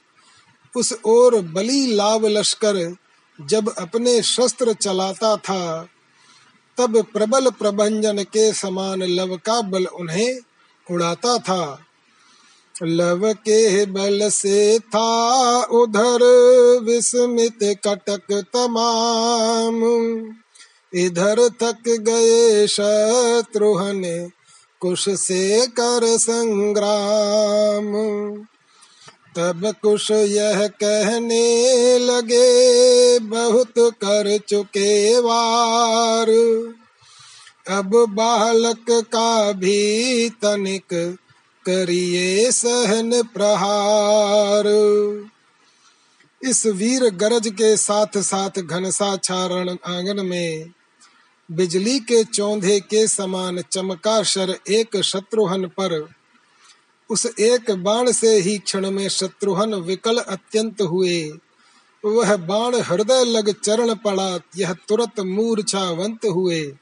उस 0.75 0.94
ओर 1.06 1.41
बली 1.41 1.96
लाभ 1.96 2.25
लश्कर 2.25 2.96
जब 3.41 3.75
अपने 3.75 4.22
शस्त्र 4.22 4.74
चलाता 4.74 5.36
था, 5.38 5.88
तब 6.77 7.06
प्रबल 7.13 7.50
प्रभंजन 7.50 8.24
के 8.24 8.53
समान 8.53 9.03
लव 9.03 9.38
का 9.38 9.62
बल 9.62 9.86
उन्हें 9.86 10.39
उड़ाता 10.91 11.38
था। 11.38 11.80
लव 12.84 13.34
के 13.34 13.86
बल 13.86 14.30
से 14.30 14.80
था 14.80 15.63
उधर 15.63 16.20
विस्मित 16.84 17.60
कटक 17.63 18.46
तमाम। 18.53 19.84
इधर 20.94 21.50
तक 21.50 21.77
गए 21.88 22.68
शत्रुहन 22.68 24.32
कुश 24.82 25.10
से 25.10 25.68
कर 25.68 26.18
संग्राम। 26.18 27.94
तब 29.36 29.76
कुश 29.82 30.12
यह 30.12 30.68
कहने 30.68 31.98
लगे, 32.00 33.20
बहुत 33.20 33.74
कर 33.80 34.40
चुके 34.48 35.20
वार। 35.20 36.30
अब 37.70 38.06
बालक 38.10 38.86
का 38.92 39.52
भी 39.52 40.30
तनिक 40.30 41.18
करिए 41.66 42.52
सहन 42.52 43.24
प्रहार। 43.24 44.64
इस 46.44 46.66
वीर 46.66 47.10
गरज 47.10 47.48
के 47.48 47.78
साथ 47.78 48.18
साथ 48.18 48.60
घनसा 48.60 49.16
चारण 49.16 49.70
आँगन 49.70 50.26
में 50.26 50.66
बिजली 51.51 52.00
के 52.00 52.24
चौंधे 52.24 52.79
के 52.79 53.08
समान 53.08 53.62
चमका 53.62 54.24
शर 54.24 54.60
एक 54.70 55.01
शत्रुहन 55.01 55.65
पर। 55.65 56.10
उस 57.10 57.25
एक 57.39 57.72
बाण 57.72 58.12
से 58.12 58.36
ही 58.36 58.58
क्षण 58.58 58.91
में 58.91 59.10
शत्रुहन 59.10 59.74
विकल 59.74 60.17
अत्यंत 60.17 60.81
हुए। 60.81 61.31
वह 62.05 62.36
बाण 62.36 62.75
हृदय 62.75 63.24
लग 63.25 63.62
चरण 63.62 63.96
पड़ा, 63.96 64.39
यह 64.58 64.74
तुरंत 64.74 65.20
मूर्छावंत 65.20 66.25
हुए। 66.25 66.74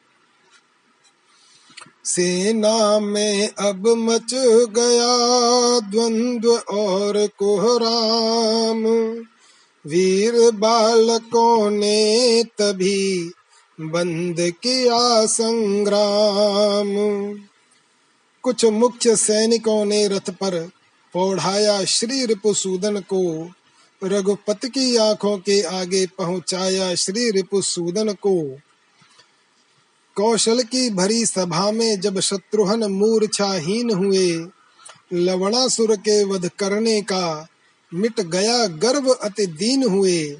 सेना 2.06 3.00
में 3.00 3.50
अब 3.50 3.88
मच 3.88 4.34
गया 4.70 5.80
द्वंद्व 5.80 6.52
और 6.56 7.28
कोहराम। 7.28 8.84
वीर 9.88 10.52
बालकों 10.52 11.70
ने 11.70 12.44
तभी 12.44 13.32
बंद 13.82 14.36
किया 14.40 15.26
संग्राम। 15.26 16.88
कुछ 18.44 18.66
मुख्य 18.66 19.16
सैनिकों 19.16 19.86
ने 19.86 20.08
रथ 20.08 20.30
पर 20.30 20.70
पौढ़ाया 21.14 21.86
श्री 21.86 22.26
रिपुसूदन 22.26 23.00
को। 23.00 23.52
रघुपति 24.04 24.68
की 24.68 24.96
आँखों 24.96 25.38
के 25.38 25.62
आगे 25.62 26.06
पहुँचाया 26.06 26.96
श्री 26.96 27.32
रिपुसूदन 27.32 28.14
को। 28.14 28.58
कौशल 30.16 30.64
की 30.64 30.90
भरी 30.90 31.26
सभा 31.26 31.72
में 31.72 32.00
जब 32.00 32.20
शत्रुहन 32.20 32.84
मूर्छाहीन 32.84 33.92
हुए, 33.92 34.48
लवणासुर 35.14 35.96
के 35.96 36.24
वध 36.24 36.50
करने 36.60 37.02
का 37.02 37.48
मिट 37.94 38.22
गया 38.22 38.66
गर्व 38.66 39.10
अति 39.12 39.46
दीन 39.46 39.84
हुए। 39.84 40.38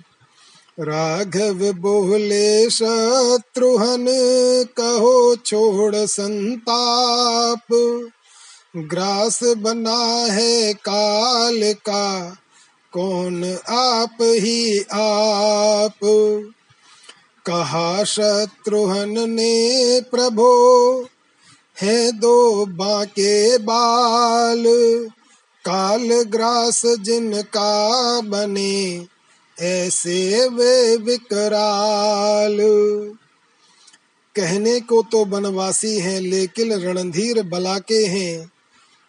राघव 0.82 1.74
बोले 1.74 2.70
शत्रुहन 2.70 4.06
कहो 4.78 5.36
छोड़ 5.36 5.96
संताप। 5.96 7.68
ग्रास 8.78 9.44
बना 9.44 10.26
है 10.34 10.74
काल 10.74 11.74
का, 11.74 12.38
कौन 12.94 13.58
आप 13.70 14.18
ही 14.22 14.80
आप? 14.94 16.00
कहा 17.46 18.04
शत्रुहन 18.04 19.30
ने, 19.30 20.02
प्रभो, 20.02 21.04
है 21.82 22.12
दो 22.12 22.66
बाके 22.66 23.58
बाल। 23.58 24.64
काल 25.66 26.24
ग्रास 26.24 26.86
जिनका 26.86 28.22
बने 28.22 29.06
ऐसे 29.62 30.50
वे 30.50 30.98
विकराल। 30.98 32.58
कहने 34.36 34.80
को 34.80 35.02
तो 35.04 35.26
बनवासी 35.26 36.00
हैं, 36.00 36.22
लेकिन 36.22 36.74
रणधीर 36.74 37.44
बलाके 37.44 38.06
हैं। 38.06 38.52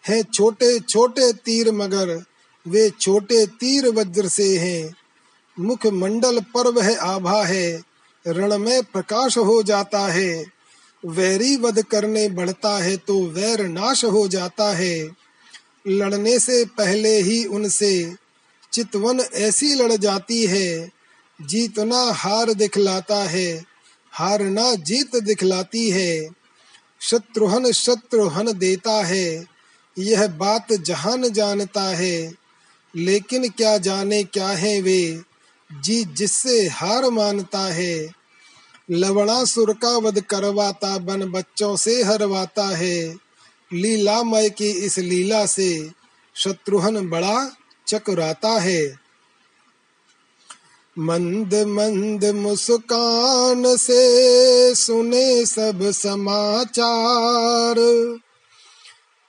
हैं 0.08 0.22
छोटे 0.22 0.78
छोटे 0.80 1.32
तीर, 1.32 1.72
मगर 1.72 2.24
वे 2.68 2.90
छोटे 2.90 3.46
तीर 3.46 3.88
वज्र 3.88 4.28
से 4.28 4.58
हैं। 4.58 4.94
मुख 5.60 5.86
मंडल 5.86 6.40
पर 6.40 6.68
वह 6.68 7.00
आभा 7.00 7.44
है, 7.44 7.82
रण 8.26 8.58
में 8.58 8.82
प्रकाश 8.82 9.38
हो 9.38 9.62
जाता 9.62 9.98
है। 9.98 10.44
वैरी 11.06 11.56
वध 11.56 11.82
करने 11.82 12.28
बढ़ता 12.28 12.78
है 12.78 12.96
तो 12.96 13.26
वैर 13.26 13.68
नाश 13.68 14.04
हो 14.04 14.28
जाता 14.28 14.72
है। 14.76 15.08
लड़ने 15.88 16.38
से 16.38 16.64
पहले 16.64 17.20
ही 17.20 17.44
उनसे 17.44 18.14
चितवन 18.72 19.20
ऐसी 19.20 19.74
लड़ 19.74 19.92
जाती 19.92 20.46
है 20.46 20.90
जीतना 21.42 22.12
हार 22.12 22.54
दिखलाता 22.54 23.24
है 23.24 23.64
हारना 24.12 24.74
जीत 24.74 25.16
दिखलाती 25.16 25.90
है। 25.90 26.28
शत्रुहन 27.00 27.72
शत्रुहन 27.72 28.52
देता 28.52 29.04
है, 29.04 29.46
यह 29.98 30.26
बात 30.26 30.72
जहान 30.72 31.28
जानता 31.28 31.82
है, 31.82 32.32
लेकिन 32.96 33.48
क्या 33.48 33.78
जाने 33.78 34.24
क्या 34.24 34.48
है 34.48 34.80
वे, 34.80 35.22
जी 35.82 36.04
जिससे 36.04 36.68
हार 36.68 37.10
मानता 37.10 37.58
है। 37.58 38.10
लवणासुर 38.90 39.72
का 39.72 39.96
वध 39.96 40.20
करवाता, 40.20 40.98
बन 40.98 41.24
बच्चों 41.24 41.76
से 41.76 42.02
हरवाता 42.02 42.76
है। 42.76 43.16
लीलामय 43.72 44.50
की 44.50 44.70
इस 44.70 44.98
लीला 44.98 45.46
से 45.46 45.90
शत्रुहन 46.34 47.08
बड़ा 47.08 47.56
चकुराता 47.90 48.58
है। 48.60 48.82
मंद 50.98 51.54
मंद 51.68 52.24
मुस्कान 52.24 53.76
से 53.76 54.74
सुने 54.74 55.46
सब 55.46 55.90
समाचार। 55.90 57.76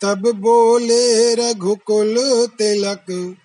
तब 0.01 0.32
बोले 0.32 1.36
रघुकुल, 1.36 2.15
तिलक 2.58 3.36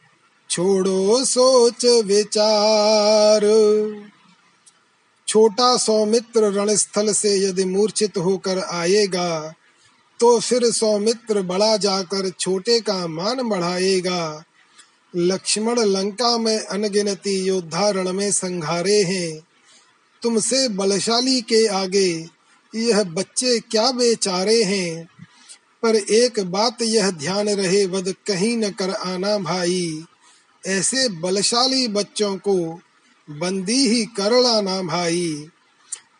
छोड़ो 0.51 1.25
सोच 1.25 1.85
विचार। 2.05 3.43
छोटा 5.29 5.77
सौमित्र 5.77 6.53
रणस्थल 6.53 7.13
से 7.13 7.37
यदि 7.39 7.65
मूर्छित 7.65 8.19
होकर 8.19 8.59
आएगा 8.59 9.55
तो 10.21 10.39
फिर 10.41 10.71
सौमित्र 10.71 11.43
बड़ा 11.43 11.77
जाकर 11.77 12.31
छोटे 12.31 12.81
का 12.81 13.07
मान 13.07 13.43
बढ़ाएगा। 13.49 14.45
लक्ष्मण 15.17 15.81
लंका 15.81 16.39
में 16.39 16.59
अनगिनती 16.59 17.45
योद्धा 17.45 17.91
रण 17.91 18.13
में 18.13 18.33
संघारे 18.33 19.03
हैं। 19.03 19.41
तुमसे 20.23 20.69
बलशाली 20.69 21.41
के 21.41 21.67
आगे 21.67 22.29
यह 22.75 23.03
बच्चे 23.03 23.61
क्या 23.61 23.93
बेचारे 23.93 24.63
हैं? 24.63 25.09
पर 25.83 25.97
एक 25.97 26.41
बात 26.41 26.83
यह 26.83 27.11
ध्यान 27.11 27.49
रहे, 27.49 27.87
वध 27.87 28.15
कहीं 28.27 28.57
न 28.57 28.71
कर 28.71 28.91
आना 28.91 29.39
भाई। 29.39 30.05
ऐसे 30.67 31.09
बलशाली 31.09 31.89
बच्चों 31.89 32.37
को 32.37 32.81
बंदी 33.31 33.89
ही 33.89 34.05
कर 34.05 34.43
लाना 34.43 34.83
भाई। 34.83 35.49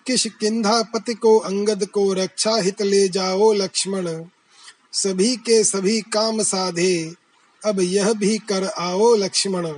किस 0.07 0.27
किंधापति 0.27 1.15
को 1.15 1.39
अंगद 1.39 1.87
को 1.87 2.13
रक्षा 2.13 2.57
हित 2.57 2.83
ले 2.83 3.09
जाओ 3.09 3.53
लक्ष्मण? 3.53 4.25
सभी 4.93 5.37
के 5.37 5.65
सभी 5.65 6.01
काम 6.01 6.43
साधे 6.43 7.26
अब 7.65 7.81
यह 7.81 8.13
भी 8.13 8.39
कर 8.39 8.65
आओ 8.65 9.15
लक्ष्मण। 9.15 9.73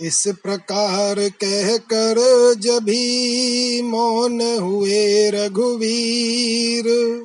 इस 0.00 0.28
प्रकार 0.28 1.28
कह 1.28 1.76
कर 1.76 2.16
जभी 2.58 3.82
मौन 3.82 4.40
हुए 4.40 5.30
रघुवीर। 5.30 7.24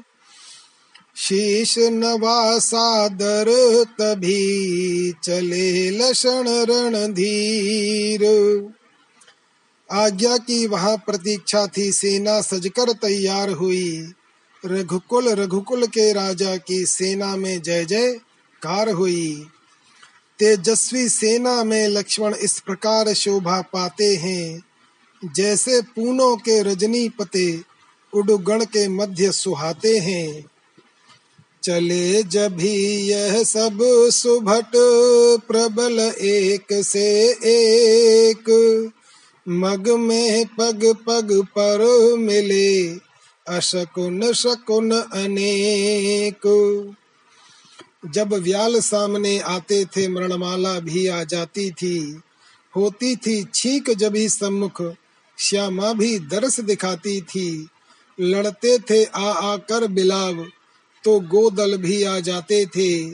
शीश 1.16 1.78
नवासादर 1.78 3.46
तभी 3.84 5.14
चले 5.24 5.90
लक्षण 5.90 6.44
रणधीर। 6.48 8.24
आज्ञा 9.92 10.38
की 10.38 10.68
वहाँ 10.68 10.98
प्रतीक्षा 10.98 11.68
थी, 11.68 11.92
सेना 11.92 12.42
सजकर 12.42 12.92
तैयार 12.92 13.50
हुई। 13.50 14.12
रघुकुल 14.66 15.30
रघुकुल 15.30 15.86
के 15.86 16.14
राजा 16.14 16.58
की 16.58 16.86
सेना 16.86 17.36
में 17.36 17.62
जय 17.62 17.86
जय। 17.86 18.20
कार 18.64 18.90
हुई। 18.90 19.48
तेजस्वी 20.40 21.10
सेना 21.10 21.64
में 21.64 21.88
लक्ष्मण 21.88 22.36
इस 22.36 22.60
प्रकार 22.60 23.14
शोभा 23.14 23.62
पाते 23.62 24.16
हैं। 24.16 24.64
जैसे 25.36 25.82
पूनों 25.82 26.38
के 26.38 26.64
रजनी 26.64 27.10
पते 27.10 27.62
उडुगण 28.14 28.66
के 28.66 28.88
मध्य 28.88 29.32
सुहाते 29.32 29.98
हैं। 29.98 30.46
चले 31.64 32.24
जब 32.24 32.56
भी 32.56 32.76
यह 33.10 33.44
सब 33.44 33.80
सुभट, 34.14 34.72
प्रबल 35.48 36.00
एक 36.22 36.84
से 36.84 37.08
एक। 37.46 38.50
मग 39.50 39.90
में 39.90 40.46
पग 40.46 40.96
पग 41.08 41.48
पर 41.58 41.80
मिले 42.18 42.88
अशकुन 43.48 44.34
शकुन 44.34 44.92
अनेक। 44.92 46.42
जब 48.06 48.34
व्याल 48.34 48.80
सामने 48.80 49.40
आते 49.40 49.86
थे, 49.86 50.08
मरणमाला 50.08 50.80
भी 50.80 51.08
आ 51.08 51.24
जाती 51.24 51.72
थी। 51.72 52.22
होती 52.76 53.16
थी 53.16 53.44
छीक 53.54 53.90
जब 53.90 54.16
ही 54.16 54.30
सम्मुख, 54.30 54.82
श्यामा 55.38 55.94
भी 55.94 56.20
दरस 56.20 56.60
दिखाती 56.60 57.22
थी। 57.22 57.68
लड़ते 58.20 58.78
थे 58.78 59.04
आ 59.04 59.32
आकर 59.32 59.88
बिलाव 59.88 60.46
तो 61.04 61.20
गोदल 61.20 61.78
भी 61.78 62.04
आ 62.04 62.20
जाते 62.20 62.66
थे। 62.66 63.10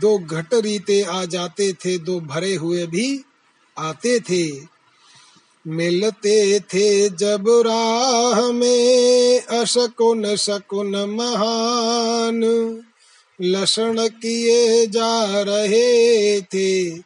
दो 0.00 0.18
घट 0.18 0.54
रीते 0.54 1.02
आ 1.02 1.24
जाते 1.24 1.72
थे, 1.72 1.98
दो 1.98 2.20
भरे 2.20 2.54
हुए 2.54 2.86
भी 2.86 3.24
आते 3.78 4.20
थे। 4.20 4.66
मिलते 5.66 6.60
थे 6.60 7.08
जब 7.08 7.44
राह 7.48 8.52
में 8.52 9.40
अशकुन 9.40 10.36
शकुन 10.36 10.96
महान। 10.96 12.40
लक्षण 13.42 14.08
किए 14.08 14.86
जा 14.86 15.42
रहे 15.42 16.40
थे, 16.40 16.98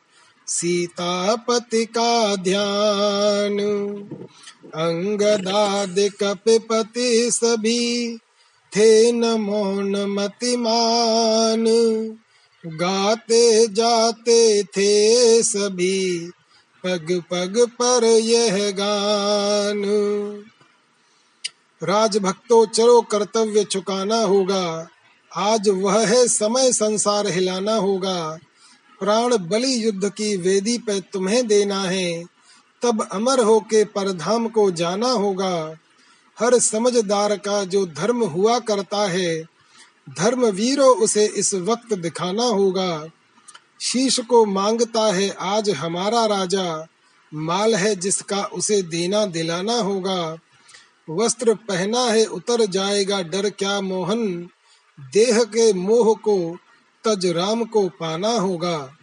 सीतापति 0.47 1.85
का 1.85 2.37
ध्यान। 2.37 3.59
अंगदाद 4.75 5.94
कपिपति 5.99 7.31
सभी 7.31 8.16
थे 8.77 9.12
न 9.12 9.25
मौन। 9.25 9.97
मतिमान 9.97 11.64
गाते 12.66 13.66
जाते 13.66 14.62
थे 14.62 15.42
सभी, 15.42 16.31
पग 16.85 17.23
पग 17.31 17.70
पर 17.83 18.05
यह 18.05 18.70
गान। 18.70 19.83
राजभक्तों 21.83 22.66
चलो 22.66 23.03
कर्तव्य 23.03 23.64
चुकाना 23.64 24.20
होगा। 24.20 24.88
आज 25.37 25.68
वह 25.68 26.07
है 26.07 26.29
समय 26.29 26.73
संसार 26.73 27.27
हिलाना 27.27 27.75
होगा। 27.75 28.38
प्राण 29.01 29.37
बलि 29.37 29.87
युद्ध 29.87 30.09
की 30.09 30.37
वेदी 30.37 30.79
पे 30.79 31.01
तुम्हें 31.01 31.47
देना 31.47 31.81
है। 31.83 32.25
तब 32.83 33.09
अमर 33.12 33.40
हो 33.40 33.61
के 33.61 33.85
परधाम 33.85 34.49
को 34.49 34.70
जाना 34.70 35.11
होगा। 35.11 35.77
हर 36.38 36.59
समझदार 36.59 37.37
का 37.37 37.64
जो 37.64 37.87
धर्म 37.87 38.25
हुआ 38.25 38.59
करता 38.59 39.09
है 39.09 39.42
धर्म 40.18 40.47
वीरो 40.47 40.87
उसे 40.87 41.27
इस 41.27 41.55
वक्त 41.55 41.94
दिखाना 41.94 42.44
होगा। 42.44 43.07
शीश 43.81 44.20
को 44.20 44.44
माँगता 44.44 45.12
है 45.12 45.31
आज 45.31 45.70
हमारा 45.70 46.27
राजा, 46.27 46.87
माल 47.35 47.75
है 47.75 47.97
जिसका 47.97 48.44
उसे 48.44 48.83
देना 48.83 49.27
दिलाना 49.27 49.75
होगा। 49.75 50.37
वस्त्र 51.11 51.55
पहना 51.55 52.01
है 52.01 52.25
उतर 52.25 52.66
जाएगा 52.66 53.23
डर 53.23 53.51
क्या 53.51 53.81
मोहन 53.81 54.49
देह 54.98 55.42
के 55.44 55.72
मोह 55.72 56.14
को 56.14 56.57
तज 57.04 57.26
राम 57.26 57.64
को 57.64 57.88
पाना 57.88 58.28
होगा। 58.28 58.96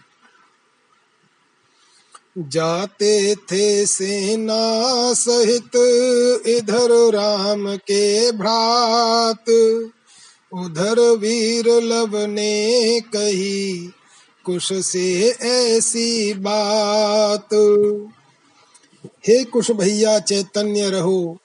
जाते 2.38 3.36
थे 3.36 3.86
सेना 3.86 5.14
सहित 5.14 5.76
इधर 6.48 6.92
राम 7.14 7.76
के 7.76 8.32
भ्रात। 8.32 9.50
उधर 10.54 11.00
वीर 11.00 11.68
लब 11.68 12.16
ने 12.16 13.00
कही, 13.00 13.92
कुश 14.46 14.74
से 14.74 15.30
ऐसी 15.44 16.34
बात। 16.34 17.54
हे 19.28 19.44
कुश 19.44 19.72
भैया 19.72 20.20
चैतन्य 20.20 20.90
रहो 20.90 21.38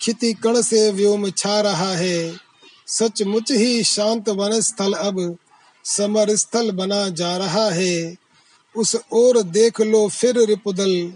खिति 0.00 0.32
कण 0.32 0.62
से 0.62 0.90
व्योम 0.90 1.30
छा 1.30 1.60
रहा 1.60 1.92
है। 1.92 2.43
सचमुच 2.86 3.52
ही 3.52 3.84
शांत 3.84 4.28
वन 4.28 4.60
स्थल 4.60 4.92
अब 4.92 5.36
समर 5.84 6.36
स्थल 6.36 6.70
बना 6.70 7.08
जा 7.08 7.36
रहा 7.36 7.70
है। 7.70 8.16
उस 8.76 8.96
ओर 9.12 9.42
देख 9.42 9.80
लो 9.80 10.08
फिर 10.08 10.38
रिपुदल। 10.38 11.12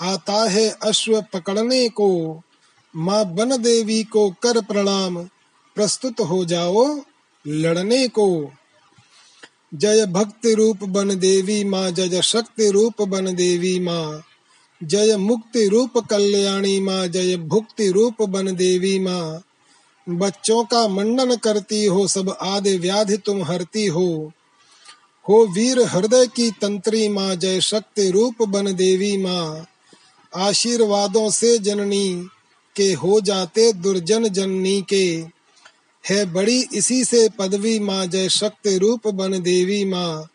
आता 0.00 0.50
है 0.50 0.70
अश्व 0.70 1.24
पकड़ने 1.32 1.88
को। 1.88 2.40
माँ 2.96 3.34
बन 3.34 3.62
देवी 3.62 4.04
को 4.04 4.30
कर 4.30 4.60
प्रणाम। 4.60 5.24
प्रस्तुत 5.74 6.20
हो 6.20 6.44
जाओ 6.44 7.00
लड़ने 7.46 8.08
को। 8.08 8.50
जय 9.74 10.06
भक्ति 10.06 10.54
रूप 10.54 10.84
बन 10.84 11.18
देवी 11.18 11.64
माँ, 11.64 11.90
जय 11.90 12.22
शक्ति 12.22 12.70
रूप 12.70 13.02
बन 13.02 13.34
देवी 13.34 13.80
माँ। 13.80 14.22
जय 14.82 15.16
मुक्ति 15.16 15.68
रूप 15.68 15.98
कल्याणी 15.98 16.80
माँ, 16.80 17.06
जय 17.06 17.36
भुक्ति 17.36 17.90
रूप 17.90 18.22
बन 18.22 18.56
देवी 18.56 18.98
माँ। 18.98 19.42
बच्चों 20.08 20.64
का 20.64 20.88
मंडन 20.88 21.36
करती 21.36 21.84
हो, 21.84 22.06
सब 22.08 22.36
आदि 22.42 22.78
व्याधि 22.78 23.16
तुम 23.16 23.44
हरती 23.44 23.86
हो। 23.86 24.32
हो 25.28 25.46
वीर 25.46 25.80
हृदय 25.80 26.26
की 26.26 26.50
तंत्री 26.50 27.08
माँ, 27.08 27.34
जय 27.34 27.60
शक्ति 27.60 28.10
रूप 28.10 28.42
बन 28.42 28.74
देवी 28.74 29.16
माँ। 29.16 29.66
आशीर्वादों 30.36 31.30
से 31.30 31.58
जननी 31.58 32.26
के 32.76 32.92
हो 32.92 33.20
जाते 33.20 33.72
दुर्जन 33.72 34.28
जननी 34.28 34.82
के। 34.82 35.26
है 36.10 36.32
बड़ी 36.32 36.66
इसी 36.74 37.04
से 37.04 37.28
पदवी 37.28 37.78
माँ, 37.78 38.06
जय 38.06 38.28
शक्ति 38.28 38.78
रूप 38.78 39.08
बन 39.08 39.42
देवी 39.42 39.84
माँ। 39.84 40.28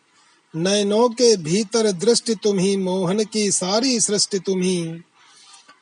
नयनों 0.56 1.08
के 1.08 1.36
भीतर 1.36 1.92
दृष्टि 1.92 2.34
तुम्ही, 2.34 2.76
मोहन 2.76 3.24
की 3.24 3.50
सारी 3.50 4.00
सृष्टि 4.00 4.38
तुम्ही। 4.38 5.00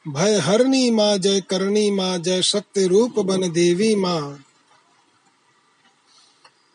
भय 0.09 0.39
हरणी 0.39 0.91
माँ, 0.91 1.19
जय 1.19 1.41
करणी 1.41 1.91
माँ, 1.91 2.19
जय 2.19 2.43
शक्ति 2.43 2.87
रूप 2.87 3.19
बन 3.19 3.53
देवी 3.53 3.97
माँ। 3.97 4.45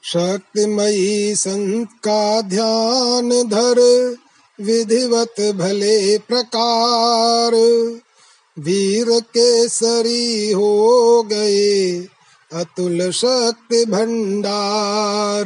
शक्तिमयी 0.03 1.35
संत 1.35 1.89
का 1.93 2.41
ध्यान 2.41 3.29
धर, 3.29 4.15
विधिवत 4.61 5.53
भले 5.55 6.17
प्रकार। 6.17 7.53
वीर 8.59 9.19
के 9.19 9.69
सरी 9.69 10.51
हो 10.51 11.23
गए, 11.23 11.91
अतुल 12.53 13.11
शक्ति 13.11 13.85
भंडार। 13.85 15.45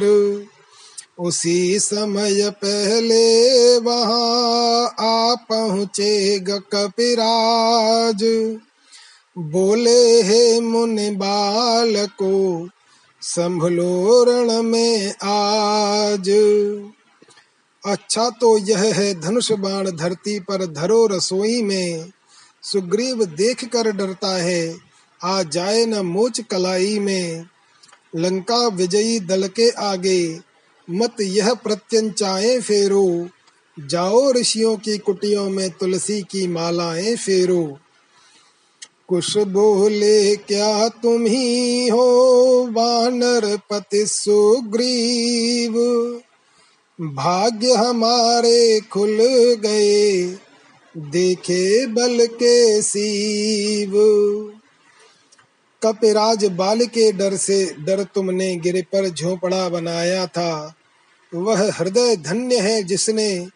उसी 1.18 1.78
समय 1.78 2.50
पहले 2.50 3.78
वहाँ 3.78 4.84
आ 5.00 5.34
पहुँचे 5.34 6.38
कपिराज। 6.40 8.24
बोले, 9.38 10.22
हे 10.22 10.60
मुन 10.60 10.96
बाल 11.16 12.06
को 12.06 12.68
संभलो 13.22 14.24
रण 14.24 14.62
में 14.62 15.14
आज। 15.22 16.28
अच्छा 17.86 18.30
तो 18.30 18.58
यह 18.58 18.78
है 18.78 19.20
धनुष 19.20 19.52
बाण 19.52 19.90
धरती 19.90 20.40
पर 20.40 20.66
धरो 20.66 21.06
रसोई 21.06 21.62
में। 21.62 22.12
सुग्रीव 22.62 23.24
देख 23.24 23.64
कर 23.64 23.90
डरता 23.92 24.36
है, 24.36 24.76
आ 25.24 25.42
जाए 25.42 25.84
न 25.86 25.94
मोच 25.94 26.40
कलाई 26.40 26.98
में। 26.98 27.46
लंका 28.16 28.66
विजयी 28.68 29.20
दल 29.20 29.48
के 29.48 29.70
आगे 29.70 30.55
मत 30.90 31.14
यह 31.20 31.54
प्रत्यंचाए 31.54 32.60
फेरो। 32.60 33.28
जाओ 33.86 34.32
ऋषियों 34.32 34.76
की 34.76 34.98
कुटियों 34.98 35.50
में 35.50 35.70
तुलसी 35.70 36.22
की 36.22 36.46
मालाएँ 36.46 37.16
फेरो। 37.16 37.78
कुछ 39.08 39.38
बोले, 39.38 40.36
क्या 40.36 40.88
तुम 40.88 41.26
ही 41.26 41.88
हो 41.88 42.16
वानर 42.72 43.58
पति 43.70 44.06
सुग्रीव? 44.06 45.72
भाग्य 47.00 47.72
हमारे 47.72 48.80
खुल 48.80 49.18
गए, 49.60 50.36
देखे 50.96 51.86
बल 51.86 52.26
के 52.26 52.82
सीव। 52.82 53.92
कपिराज 55.82 56.44
बाल 56.44 56.84
के 56.86 57.12
डर 57.12 57.36
से 57.36 57.74
डर 57.80 58.02
तुमने 58.04 58.56
गिर 58.56 58.82
पर 58.82 59.08
झोपड़ा 59.08 59.68
बनाया 59.68 60.26
था। 60.26 60.74
वह 61.34 61.72
हृदय 61.72 62.16
धन्य 62.16 62.58
है 62.58 62.82
जिसने 62.82 63.46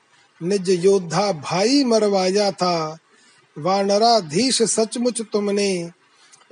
निज 0.42 0.70
योद्धा 0.84 1.32
भाई 1.32 1.84
मरवाया 1.84 2.50
था। 2.50 2.98
वानराधीश 3.58 4.62
सचमुच 4.62 5.22
तुमने 5.32 5.90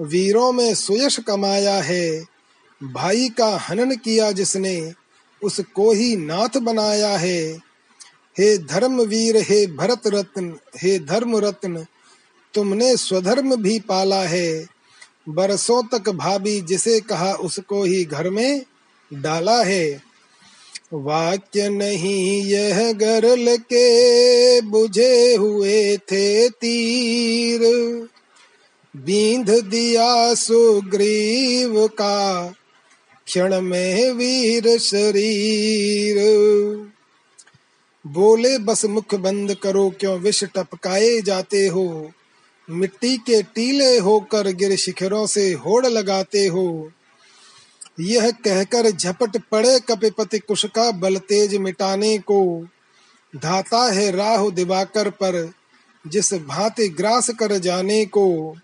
वीरों 0.01 0.53
में 0.53 0.75
सुयश 0.75 1.19
कमाया 1.19 1.75
है। 1.75 2.25
भाई 2.81 3.29
का 3.29 3.57
हनन 3.57 3.95
किया 3.97 4.33
जिसने 4.33 4.93
उसको 5.43 5.93
ही 5.93 6.17
नाथ 6.17 6.59
बनाया 6.59 7.17
है। 7.19 7.43
हे 8.37 8.59
धर्म 8.59 9.01
वीर 9.01 9.37
हे 9.37 9.67
भरत 9.67 10.07
रत्न 10.07 10.59
हे 10.83 10.99
धर्म 10.99 11.37
रत्न 11.37 11.87
तुमने 12.55 12.97
स्वधर्म 12.97 13.57
भी 13.57 13.79
पाला 13.81 14.23
है। 14.23 14.78
बरसों 15.29 15.83
तक 15.83 16.09
भाभी 16.09 16.61
जिसे 16.61 17.01
कहा 17.01 17.33
उसको 17.33 17.85
ही 17.85 18.05
घर 18.05 18.31
में 18.31 18.65
डाला 19.13 19.63
है। 19.63 20.03
वाक्य 20.93 21.69
नहीं, 21.69 22.43
यह 22.43 22.93
गरल 22.93 23.57
के 23.57 24.61
बुझे 24.61 25.35
हुए 25.35 25.97
थे 25.97 26.49
तीर। 26.49 27.61
बींध 28.97 29.51
दिया 29.51 30.35
सुग्रीव 30.35 31.87
का, 31.87 32.49
क्षण 33.27 33.61
में 33.61 34.13
वीर 34.13 34.79
शरीर। 34.79 36.17
बोले, 38.07 38.59
बस 38.59 38.85
मुख 38.85 39.15
बंद 39.15 39.55
करो, 39.55 39.93
क्यों 40.01 40.19
विष 40.19 40.45
टपकाए 40.45 41.21
जाते 41.21 41.67
हो? 41.67 42.13
मिट्टी 42.71 43.17
के 43.17 43.43
टीले 43.43 43.99
होकर 43.99 44.49
गिर 44.49 44.77
शिखरों 44.77 45.27
से 45.27 45.53
होड़ 45.53 45.87
लगाते 45.87 46.47
हो। 46.47 46.93
यह 48.01 48.31
कहकर 48.31 48.91
झपट 48.91 49.43
पड़े 49.53 49.81
कपिपति 49.81 50.39
कुश 50.39 50.67
का 50.67 50.91
बल 50.91 51.17
तेज 51.17 51.57
मिटाने 51.57 52.19
को। 52.19 52.67
धाता 53.37 53.93
है 53.93 54.11
राहु 54.11 54.51
दिवाकर 54.51 55.11
पर, 55.11 55.53
जिस 56.07 56.35
भांति 56.35 56.89
ग्रास 56.89 57.31
कर 57.31 57.59
जाने 57.59 58.05
को। 58.05 58.57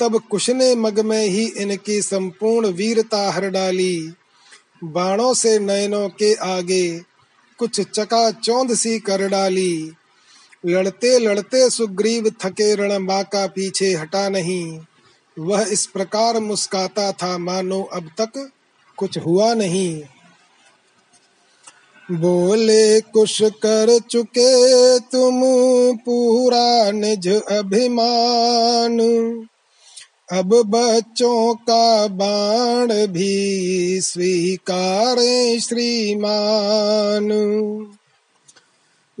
तब 0.00 0.22
कुश 0.30 0.50
ने 0.50 0.74
मग 0.74 1.00
में 1.00 1.26
ही 1.26 1.46
इनकी 1.46 2.02
संपूर्ण 2.02 2.66
वीरता 2.66 3.30
हर 3.32 3.50
डाली। 3.50 4.12
बाणों 4.84 5.34
से 5.34 5.58
नयनों 5.58 6.08
के 6.08 6.34
आगे 6.34 6.98
कुछ 7.58 7.80
चका 7.80 8.30
चौंध 8.30 8.74
सी 8.74 8.98
कर 8.98 9.28
डाली। 9.28 9.92
लड़ते 10.66 11.18
लड़ते 11.18 11.70
सुग्रीव 11.70 12.30
थके 12.30 12.74
रण 12.74 13.06
बाका 13.06 13.46
पीछे 13.46 13.94
हटा 13.94 14.28
नहीं। 14.28 14.80
वह 15.38 15.66
इस 15.72 15.86
प्रकार 15.86 16.40
मुस्काता 16.40 17.12
था, 17.12 17.38
मानो 17.38 17.82
अब 17.82 18.10
तक 18.20 18.50
कुछ 18.96 19.18
हुआ 19.18 19.54
नहीं। 19.54 20.02
बोले 22.10 23.00
कुछ 23.00 23.42
कर 23.42 23.98
चुके 24.10 24.98
तुम 24.98 25.40
पूरा 25.96 26.90
निज 26.90 27.28
अभिमान। 27.28 29.00
अब 30.32 30.62
बच्चों 30.66 31.54
का 31.54 32.06
बाण 32.06 33.06
भी 33.06 34.00
स्वीकारे 34.00 35.60
श्रीमान। 35.60 37.28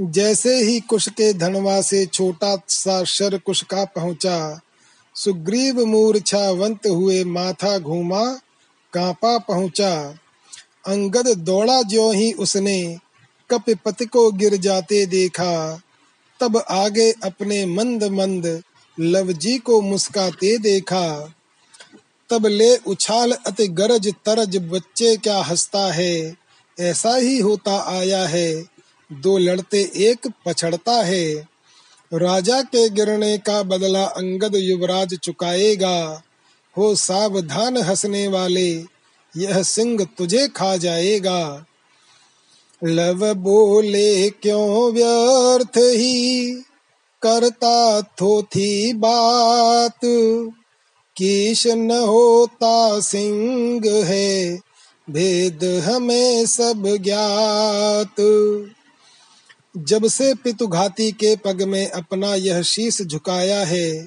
जैसे 0.00 0.56
ही 0.56 0.80
कुश 0.80 1.08
के 1.08 1.32
धनवा 1.32 1.80
से 1.80 2.06
छोटा 2.06 2.56
सा 2.68 3.04
शर 3.04 3.38
कुश 3.38 3.62
का 3.62 3.84
पहुँचा, 3.84 4.60
सुग्रीव 5.14 5.84
मूर्छावंत 5.84 6.86
हुए 6.86 7.24
माथा 7.24 7.78
घूमा, 7.78 8.24
कांपा 8.92 9.38
पहुँचा। 9.38 10.18
अंगद 10.86 11.28
दौड़ा 11.38 11.82
जो 11.82 12.10
ही 12.10 12.32
उसने 12.32 12.98
कपिपति 13.50 14.04
को 14.04 14.30
गिर 14.32 14.56
जाते 14.56 15.06
देखा। 15.06 15.80
तब 16.40 16.56
आगे 16.70 17.10
अपने 17.24 17.64
मंद 17.66 18.04
मंद 18.04 18.62
लवजी 19.00 19.58
को 19.58 19.80
मुस्काते 19.80 20.58
देखा। 20.58 21.34
तब 22.30 22.46
ले 22.46 22.76
उछाल 22.76 23.32
अति 23.32 23.68
गरज 23.68 24.12
तरज 24.26 24.56
बच्चे 24.56 25.16
क्या 25.16 25.38
हंसता 25.38 25.92
है, 25.92 26.36
ऐसा 26.80 27.16
ही 27.16 27.38
होता 27.38 27.80
आया 27.98 28.26
है। 28.26 28.73
दो 29.20 29.38
लड़ते 29.38 29.92
एक 29.96 30.32
पछड़ता 30.46 30.92
है। 30.92 31.34
राजा 32.14 32.62
के 32.62 32.88
गिरने 32.88 33.38
का 33.38 33.62
बदला 33.62 34.04
अंगद 34.04 34.52
युवराज 34.54 35.14
चुकाएगा। 35.14 36.22
हो 36.78 36.94
सावधान 36.94 37.76
हंसने 37.76 38.28
वाले, 38.28 38.72
यह 39.36 39.62
सिंह 39.62 40.04
तुझे 40.18 40.48
खा 40.48 40.76
जाएगा। 40.76 41.66
लव 42.84 43.34
बोले, 43.34 44.30
क्यों 44.30 44.92
व्यर्थ 44.92 45.76
ही? 45.76 46.50
करता 47.22 48.02
थो 48.02 48.42
थी 48.42 48.92
बात। 48.92 50.00
किश 51.16 51.66
न 51.66 51.90
होता 51.90 53.00
सिंह 53.00 53.82
है, 53.86 54.60
भेद 55.10 55.64
हमें 55.64 56.46
सब 56.46 56.98
ज्ञात। 57.00 58.20
जब 59.76 60.08
से 60.08 60.34
पितुघाती 60.34 61.12
के 61.12 61.36
पग 61.36 61.62
में 61.62 61.90
अपना 61.90 62.34
यह 62.34 62.62
शीश 62.62 63.02
झुकाया 63.02 63.64
है, 63.64 64.06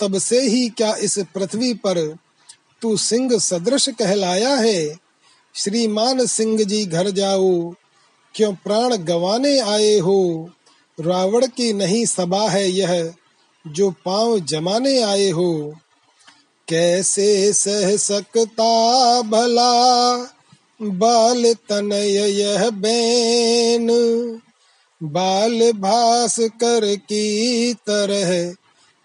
तब 0.00 0.18
से 0.18 0.40
ही 0.40 0.68
क्या 0.68 0.94
इस 0.94 1.18
पृथ्वी 1.18 1.74
पर 1.74 2.16
तू 2.82 2.96
सिंह 2.96 3.38
सदृश 3.38 3.88
कहलाया 3.88 4.54
है? 4.54 4.96
श्रीमान 5.54 6.26
सिंह 6.26 6.62
जी, 6.62 6.86
घर 6.86 7.10
जाओ, 7.10 7.74
क्यों 8.34 8.54
प्राण 8.54 8.96
गवाने 8.96 9.58
आए 9.58 9.98
हो? 9.98 10.50
रावण 11.00 11.46
की 11.46 11.72
नहीं 11.72 12.06
सभा 12.06 12.48
है 12.48 12.70
यह, 12.70 13.14
जो 13.66 13.90
पाँव 13.90 14.38
जमाने 14.38 15.02
आए 15.02 15.30
हो। 15.30 15.74
कैसे 16.68 17.52
सह 17.52 17.96
सकता 17.96 19.22
भला 19.22 20.16
बाल 20.82 21.54
तनय 21.54 22.40
यह 22.40 22.70
बैन? 22.70 23.90
बाल 25.04 25.72
भास 25.72 26.36
कर 26.40 26.96
की 26.96 27.74
तरह 27.74 28.30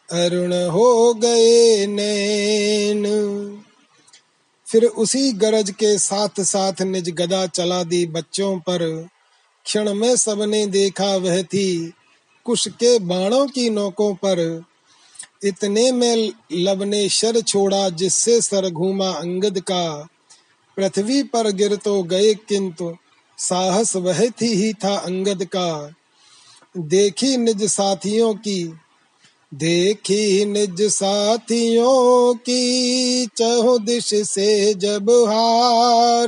अरुण 0.09 0.53
हो 0.53 1.13
गए 1.13 1.85
नैन। 1.87 3.03
फिर 4.67 4.85
उसी 4.85 5.31
गरज 5.31 5.71
के 5.71 5.97
साथ 5.97 6.41
साथ 6.41 6.81
निज 6.81 7.09
गदा 7.09 7.45
चला 7.47 7.83
दी 7.83 8.05
बच्चों 8.05 8.57
पर। 8.59 9.07
क्षण 9.65 9.93
में 9.93 10.15
सबने 10.15 10.65
देखा 10.65 11.15
वह 11.15 11.43
थी 11.43 11.93
कुश 12.45 12.67
के 12.67 12.99
बाणों 12.99 13.47
की 13.47 13.69
नोकों 13.69 14.13
पर। 14.13 14.63
इतने 15.43 15.91
में 15.91 16.33
लब 16.51 16.83
ने 16.83 17.09
शर 17.09 17.41
छोड़ा 17.41 17.89
जिससे 17.89 18.41
सर 18.41 18.69
घूमा 18.69 19.09
अंगद 19.09 19.59
का। 19.59 20.07
पृथ्वी 20.77 21.23
पर 21.23 21.51
गिर 21.51 21.75
तो 21.75 22.03
गए 22.03 22.33
किंतु 22.33 22.95
साहस 23.39 23.95
वह 23.95 24.29
थी 24.29 24.47
ही 24.47 24.73
था 24.73 24.95
अंगद 24.97 25.45
का। 25.45 25.93
देखी 26.77 27.37
निज 27.37 27.63
साथियों 27.63 28.33
की, 28.33 28.73
देखी 29.53 30.45
निज 30.45 30.81
साथियों 30.81 32.33
की, 32.33 33.25
चहो 33.25 33.77
दिश 33.79 34.09
से 34.13 34.73
जब 34.73 35.09
हार। 35.09 36.27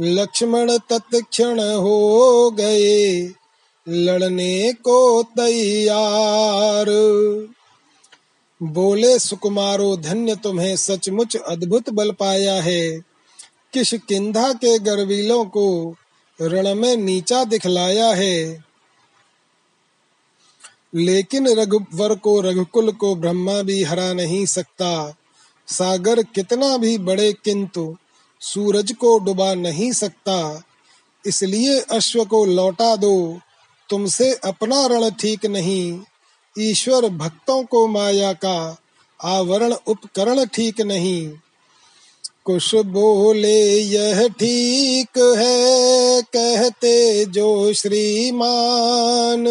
लक्ष्मण 0.00 0.78
तत्क्षण 0.78 1.60
हो 1.60 2.50
गए, 2.50 3.32
लड़ने 3.88 4.72
को 4.72 5.22
तैयार। 5.22 6.86
बोले, 8.62 9.18
सुकुमारो, 9.18 9.96
धन्य 9.96 10.36
तुम्हें 10.36 10.76
सचमुच 10.76 11.36
अद्भुत 11.36 11.90
बल 11.90 12.10
पाया 12.10 12.54
है। 12.54 13.05
किश 13.78 13.94
किंधा 14.08 14.52
के 14.52 14.78
गर्वीलों 14.78 15.44
को 15.44 15.96
रण 16.42 16.74
में 16.74 16.96
नीचा 16.96 17.44
दिखलाया 17.44 18.10
है? 18.10 18.64
लेकिन 20.94 21.48
रघुवर 21.48 22.14
को, 22.14 22.40
रघुकुल 22.40 22.92
को 22.92 23.14
ब्रह्मा 23.14 23.62
भी 23.62 23.82
हरा 23.82 24.12
नहीं 24.12 24.46
सकता। 24.46 25.16
सागर 25.66 26.22
कितना 26.22 26.76
भी 26.76 26.98
बड़े 26.98 27.32
किंतु 27.32 27.96
सूरज 28.40 28.92
को 28.92 29.18
डुबा 29.18 29.54
नहीं 29.54 29.92
सकता। 29.92 30.62
इसलिए 31.26 31.80
अश्व 31.80 32.24
को 32.24 32.44
लौटा 32.44 32.96
दो। 32.96 33.40
तुमसे 33.90 34.34
अपना 34.34 34.86
रण 34.86 35.10
ठीक 35.10 35.46
नहीं। 35.46 36.00
ईश्वर 36.58 37.08
भक्तों 37.08 37.64
को 37.64 37.86
माया 37.86 38.32
का 38.32 38.76
आवरण 39.22 39.72
उपकरण 39.72 40.46
ठीक 40.46 40.80
नहीं। 40.80 41.32
कुछ 42.46 42.74
बोले, 42.74 43.80
यह 43.80 44.28
ठीक 44.28 45.34
है, 45.38 46.22
कहते 46.22 47.24
जो 47.24 47.72
श्रीमान। 47.72 49.44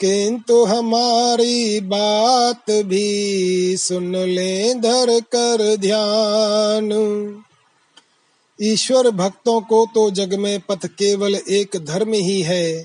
किंतु 0.00 0.64
हमारी 0.64 1.80
बात 1.80 2.70
भी 2.70 3.76
सुन 3.76 4.16
ले, 4.16 4.74
धर 4.74 5.20
कर 5.20 5.76
ध्यान। 5.76 6.92
ईश्वर 8.62 9.10
भक्तों 9.10 9.60
को 9.60 9.86
तो 9.94 10.10
जग 10.10 10.34
में 10.34 10.60
पथ 10.60 10.86
केवल 10.86 11.34
एक 11.34 11.70
धर्म 11.76 12.12
ही 12.12 12.42
है। 12.42 12.84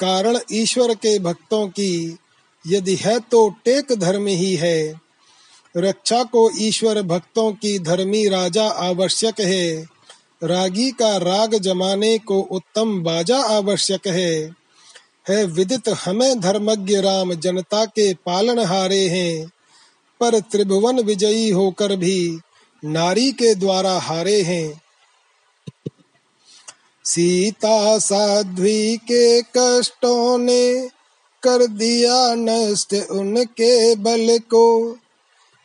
कारण 0.00 0.38
ईश्वर 0.52 0.94
के 0.94 1.18
भक्तों 1.18 1.68
की, 1.68 2.16
यदि 2.66 2.94
है 2.94 3.20
तो 3.20 3.54
टेक 3.64 3.86
धर्म 3.92 4.26
ही 4.26 4.54
है। 4.54 5.09
रक्षा 5.76 6.22
को 6.22 6.50
ईश्वर 6.58 7.02
भक्तों 7.02 7.52
की 7.52 7.78
धर्मी 7.78 8.28
राजा 8.28 8.68
आवश्यक 8.68 9.40
है। 9.40 9.86
रागी 10.44 10.90
का 10.90 11.16
राग 11.16 11.54
जमाने 11.54 12.18
को 12.18 12.40
उत्तम 12.40 13.02
बाजा 13.02 13.38
आवश्यक 13.38 14.06
है। 14.06 14.54
है 15.28 15.44
विदित 15.44 15.88
हमें 15.88 16.40
धर्मज्ञ 16.40 17.00
राम 17.00 17.34
जनता 17.34 17.84
के 17.84 18.14
पालन 18.14 18.58
हारे 18.58 19.08
हैं। 19.08 19.50
पर 20.20 20.40
त्रिभुवन 20.40 21.00
विजयी 21.00 21.50
होकर 21.50 21.96
भी 21.96 22.38
नारी 22.84 23.32
के 23.32 23.54
द्वारा 23.54 23.98
हारे 23.98 24.42
हैं। 24.42 24.82
सीता 27.04 27.98
साध्वी 27.98 28.96
के 28.96 29.42
कष्टों 29.42 30.38
ने 30.38 30.88
कर 31.42 31.66
दिया 31.66 32.34
नष्ट 32.34 32.94
उनके 33.10 33.94
बल 33.94 34.38
को। 34.38 34.96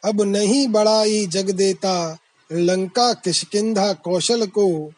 अब 0.05 0.21
नहीं 0.21 0.67
बढ़ाई 0.67 1.27
जग 1.27 1.51
देता, 1.51 2.17
लंका 2.51 3.13
किशकिंधा 3.13 3.93
कौशल 3.93 4.45
को। 4.45 4.91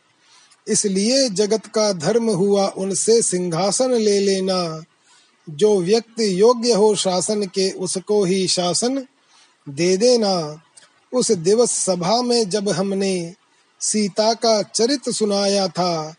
इसलिए 0.68 1.30
जगत 1.30 1.66
का 1.66 1.94
धर्म 1.94 2.30
हुआ 2.30 2.68
उनसे 2.68 3.22
सिंहासन 3.22 3.92
ले 3.92 4.20
लेना। 4.20 4.84
जो 5.50 5.82
व्यक्ति 5.82 6.42
योग्य 6.42 6.74
हो 6.74 6.96
शासन 6.96 7.44
के, 7.44 7.72
उसको 7.72 8.24
ही 8.24 8.48
शासन 8.48 9.06
दे 9.70 9.98
देना। 9.98 10.62
उस 11.14 11.32
दिवस 11.32 11.72
सभा 11.72 12.22
में 12.22 12.50
जब 12.50 12.70
हमने 12.70 13.34
सीता 13.80 14.34
का 14.34 14.62
चरित्र 14.62 15.12
सुनाया 15.12 15.68
था, 15.68 16.16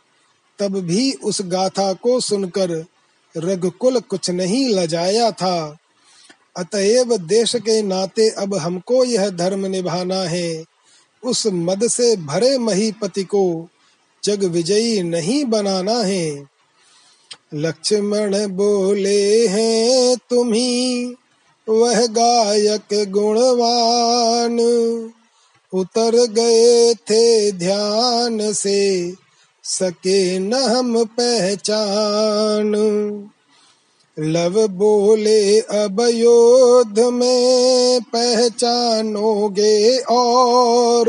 तब 0.59 0.81
भी 0.81 1.12
उस 1.12 1.42
गाथा 1.42 1.92
को 1.92 2.20
सुनकर 2.20 2.85
रघुकुल 3.37 4.01
कुछ 4.01 4.31
नहीं 4.31 4.68
लजाया 4.68 5.31
था। 5.31 5.79
अतएव 6.59 7.16
देश 7.16 7.57
के 7.57 7.83
नाते 7.83 8.31
अब 8.31 8.55
हमको 8.55 9.05
यह 9.05 9.29
धर्म 9.29 9.66
निभाना 9.66 10.23
है। 10.23 10.64
उस 11.25 11.47
मद 11.47 11.88
से 11.88 12.16
भरे 12.16 12.59
महीपति 12.59 13.25
को 13.25 13.68
जग 14.25 14.44
विजयी 14.44 15.03
नहीं 15.03 15.44
बनाना 15.44 16.03
है। 16.03 16.47
लक्ष्मण 17.55 18.47
बोले 18.47 19.49
हैं 19.49 20.16
तुम्ही 20.31 21.05
वह 21.68 22.07
गायक 22.07 23.11
गुणवान। 23.11 24.61
उतर 25.73 26.27
गए 26.27 26.94
थे 26.94 27.53
ध्यान 27.53 28.53
से, 28.53 29.12
सके 29.64 30.38
न 30.38 30.55
हम 30.55 31.05
पहचान। 31.05 32.73
लव 34.20 34.68
बोले 34.68 35.61
अब 35.61 36.00
योद्ध 36.00 36.98
में 36.98 38.00
पहचानोगे 38.00 39.98
और। 39.98 41.04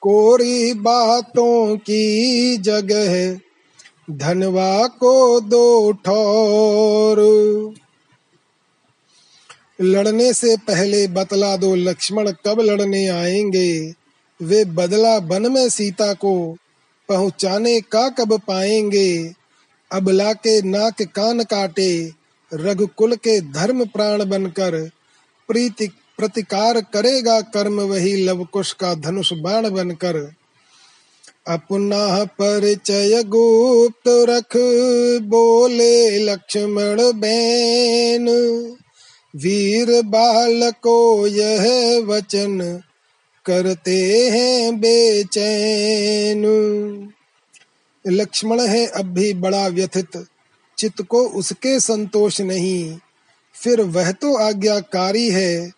कोरी 0.00 0.74
बातों 0.74 1.76
की 1.76 2.56
जगह 2.56 3.38
धनवा 4.10 4.86
को 4.86 5.40
दो 5.40 5.92
ठोर। 5.92 7.18
लड़ने 9.80 10.32
से 10.32 10.56
पहले 10.56 11.08
बतला 11.08 11.56
दो 11.56 11.74
लक्ष्मण 11.74 12.30
कब 12.30 12.60
लड़ने 12.60 13.08
आएँगे। 13.08 13.94
वे 14.42 14.64
बदला 14.64 15.18
बन 15.18 15.52
में 15.52 15.68
सीता 15.68 16.12
को 16.12 16.56
पहुँचाने 17.08 17.80
का 17.80 18.08
कब 18.08 18.40
पाएँगे? 18.48 19.37
अबला 19.92 20.32
के 20.32 20.62
नाक 20.62 21.02
कान 21.02 21.42
काटे 21.42 22.12
रघुकुल 22.54 23.14
के 23.14 23.40
धर्म 23.40 23.84
प्राण 23.84 24.24
बनकर, 24.24 24.90
प्रीति 25.48 25.86
प्रतिकार 25.86 26.80
करेगा 26.80 27.40
कर्म 27.40 27.80
वही 27.80 28.16
लवकुश 28.16 28.72
का 28.72 28.94
धनुष 28.94 29.32
बाण 29.32 29.70
बनकर। 29.70 30.32
अपना 31.48 32.24
परिचय 32.24 33.22
गुप्त 33.22 34.08
रख, 34.08 34.56
बोले 35.22 36.18
लक्ष्मण 36.18 37.20
बैन। 37.20 38.28
वीर 39.36 40.02
बालको 40.02 41.26
यह 41.26 41.98
वचन, 42.06 42.82
करते 43.46 44.30
हैं 44.30 44.80
बेचैन। 44.80 46.44
लक्ष्मण 48.06 48.66
है, 48.66 48.86
अब 48.86 49.04
भी 49.04 49.34
बड़ा 49.34 49.66
व्यथित। 49.66 50.26
चित्त 50.78 51.02
को 51.02 51.28
उसके 51.28 51.80
संतोष 51.80 52.40
नहीं। 52.40 52.98
फिर 53.54 53.80
वह 53.80 54.12
तो 54.12 54.36
आज्ञाकारी 54.36 55.30
है, 55.30 55.72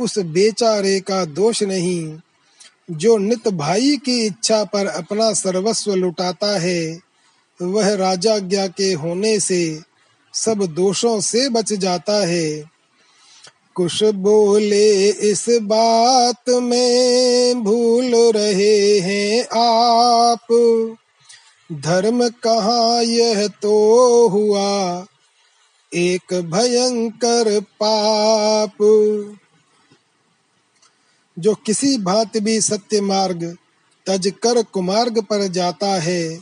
उस 0.00 0.18
बेचारे 0.18 1.00
का 1.00 1.24
दोष 1.24 1.62
नहीं। 1.62 2.18
जो 2.90 3.16
नित 3.16 3.48
भाई 3.48 3.96
की 3.96 4.26
इच्छा 4.26 4.64
पर 4.64 4.86
अपना 4.86 5.32
सर्वस्व 5.32 5.94
लुटाता 5.94 6.58
है, 6.58 7.00
वह 7.62 7.94
राजाज्ञा 7.94 8.66
के 8.66 8.92
होने 8.92 9.40
से 9.40 9.80
सब 10.34 10.54
दोषों 10.54 11.20
से 11.20 11.48
बच 11.48 11.72
जाता 11.72 12.26
है। 12.26 12.64
कुछ 13.74 14.04
बोले 14.04 15.10
इस 15.10 15.46
बात 15.48 16.48
में 16.48 17.62
भूल 17.64 18.14
रहे 18.14 18.98
हैं 18.98 19.44
आप। 19.44 20.46
धर्म 21.72 22.28
कहाँ 22.28 23.02
यह 23.02 23.48
तो 23.48 24.28
हुआ? 24.28 25.06
एक 25.94 26.34
भयंकर 26.34 27.60
पाप। 27.60 28.72
जो 31.38 31.54
किसी 31.54 31.98
भांति 31.98 32.40
भी 32.40 32.60
सत्य 32.60 33.00
मार्ग, 33.00 33.56
तज 34.06 34.32
कर 34.42 34.62
कुमार्ग 34.62 35.22
पर 35.22 35.46
जाता 35.46 35.86
है, 35.86 36.40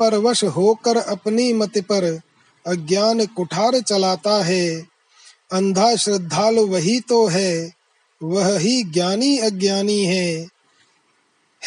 परवश 0.00 0.44
होकर 0.44 0.96
अपनी 0.96 1.52
मत 1.52 1.78
पर 1.78 2.20
अज्ञान 2.66 3.26
कुठार 3.26 3.80
चलाता 3.80 4.44
है। 4.44 4.86
अंधा 5.52 5.96
श्रद्धालु 5.96 6.66
वही 6.66 7.00
तो 7.00 7.26
है, 7.26 7.72
वह 8.22 8.58
ही 8.58 8.84
ज्ञानी 8.84 9.38
अज्ञानी 9.38 10.04
है। 10.04 10.53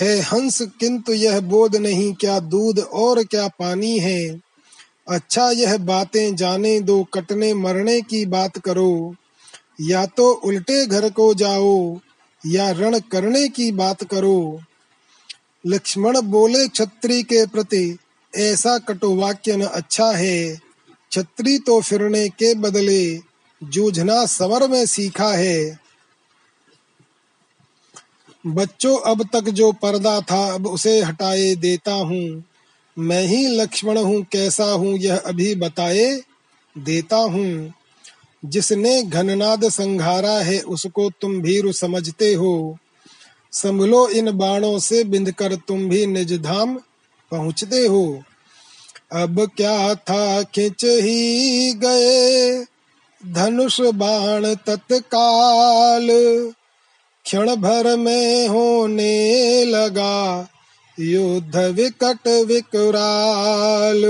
है 0.01 0.19
हंस 0.19 0.61
किंतु 0.61 1.13
यह 1.13 1.39
बोध 1.39 1.75
नहीं 1.75 2.13
क्या 2.13 2.39
दूध 2.39 2.79
और 2.79 3.23
क्या 3.23 3.47
पानी 3.47 3.99
है? 3.99 4.41
अच्छा 5.09 5.51
यह 5.51 5.77
बातें 5.77 6.35
जाने 6.35 6.79
दो, 6.79 7.03
कटने 7.03 7.53
मरने 7.53 8.01
की 8.01 8.25
बात 8.25 8.57
करो। 8.57 9.15
या 9.81 10.05
तो 10.05 10.31
उल्टे 10.31 10.85
घर 10.85 11.09
को 11.09 11.33
जाओ, 11.33 11.99
या 12.45 12.71
रण 12.71 12.99
करने 12.99 13.47
की 13.47 13.71
बात 13.71 14.03
करो। 14.03 14.61
लक्ष्मण 15.67 16.21
बोले 16.21 16.67
छत्री 16.67 17.23
के 17.23 17.45
प्रति, 17.45 17.97
ऐसा 18.35 18.77
कटुवाक्य 18.77 19.55
न 19.55 19.61
अच्छा 19.61 20.11
है। 20.11 20.59
छत्री 21.11 21.59
तो 21.59 21.81
फिरने 21.81 22.29
के 22.29 22.53
बदले, 22.53 23.19
जूझना 23.63 24.25
सवर 24.25 24.67
में 24.67 24.85
सीखा 24.85 25.33
है। 25.33 25.86
बच्चों, 28.47 28.99
अब 28.99 29.29
तक 29.33 29.49
जो 29.49 29.71
पर्दा 29.71 30.21
था, 30.21 30.53
अब 30.53 30.67
उसे 30.67 31.01
हटाए 31.01 31.55
देता 31.55 31.91
हूँ। 31.91 32.43
मैं 32.99 33.23
ही 33.23 33.47
लक्ष्मण 33.47 33.97
हूँ, 33.97 34.25
कैसा 34.31 34.65
हूँ, 34.65 34.97
यह 34.97 35.17
अभी 35.17 35.55
बताए 35.55 36.21
देता 36.77 37.17
हूँ। 37.17 37.73
जिसने 38.45 39.03
घननाद 39.03 39.69
संघारा 39.69 40.37
है, 40.39 40.61
उसको 40.61 41.09
तुम 41.09 41.41
भीरु 41.41 41.71
समझते 41.71 42.33
हो। 42.33 42.77
संभलो 43.51 44.09
इन 44.09 44.31
बाणों 44.31 44.79
से 44.79 45.03
बिंद 45.03 45.31
कर 45.31 45.55
तुम 45.55 45.89
भी 45.89 46.05
निज 46.05 46.41
धाम 46.41 46.75
पहुँचते 47.31 47.87
हो। 47.87 48.23
अब 49.11 49.51
क्या 49.57 49.95
था, 49.95 50.43
खिंच 50.43 50.83
ही 50.83 51.73
गए 51.73 52.65
धनुष 53.33 53.81
बाण 53.81 54.55
तत्काल। 54.55 56.07
क्षण 57.27 57.55
भर 57.55 57.95
में 57.97 58.47
होने 58.47 59.65
लगा। 59.65 60.47
युद्ध 60.99 61.55
विकट 61.55 62.27
विकराल। 62.27 64.03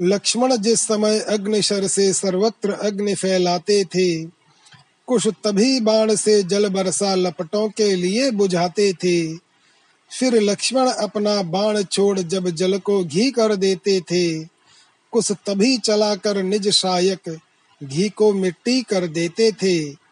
लक्ष्मण 0.00 0.56
जिस 0.56 0.80
समय 0.80 1.18
अग्निशर 1.18 1.86
से 1.86 2.12
सर्वत्र 2.12 2.70
अग्नि 2.70 3.14
फैलाते 3.14 3.84
थे 3.84 4.24
कुछ 5.06 5.28
तभी 5.44 5.80
बाण 5.80 6.14
से 6.14 6.42
जल 6.42 6.68
बरसा 6.68 7.14
लपटों 7.14 7.68
के 7.68 7.94
लिए 7.96 8.30
बुझाते 8.30 8.92
थे। 8.92 9.36
फिर 10.10 10.40
लक्ष्मण 10.40 10.88
अपना 10.88 11.42
बाण 11.42 11.82
छोड़ 11.82 12.18
जब 12.18 12.50
जल 12.50 12.78
को 12.78 13.04
घी 13.04 13.30
कर 13.30 13.56
देते 13.56 14.00
थे 14.00 14.44
कुछ 15.12 15.32
तभी 15.32 15.78
चलाकर 15.78 16.42
निज 16.42 16.68
सहायक 16.68 17.38
घी 17.84 18.08
को 18.08 18.32
मिट्टी 18.32 18.82
कर 18.82 19.06
देते 19.06 19.52
थे। 19.52 20.07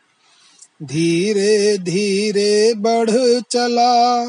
धीरे 0.83 1.79
धीरे 1.79 2.75
बढ़ 2.75 3.11
चला 3.51 4.23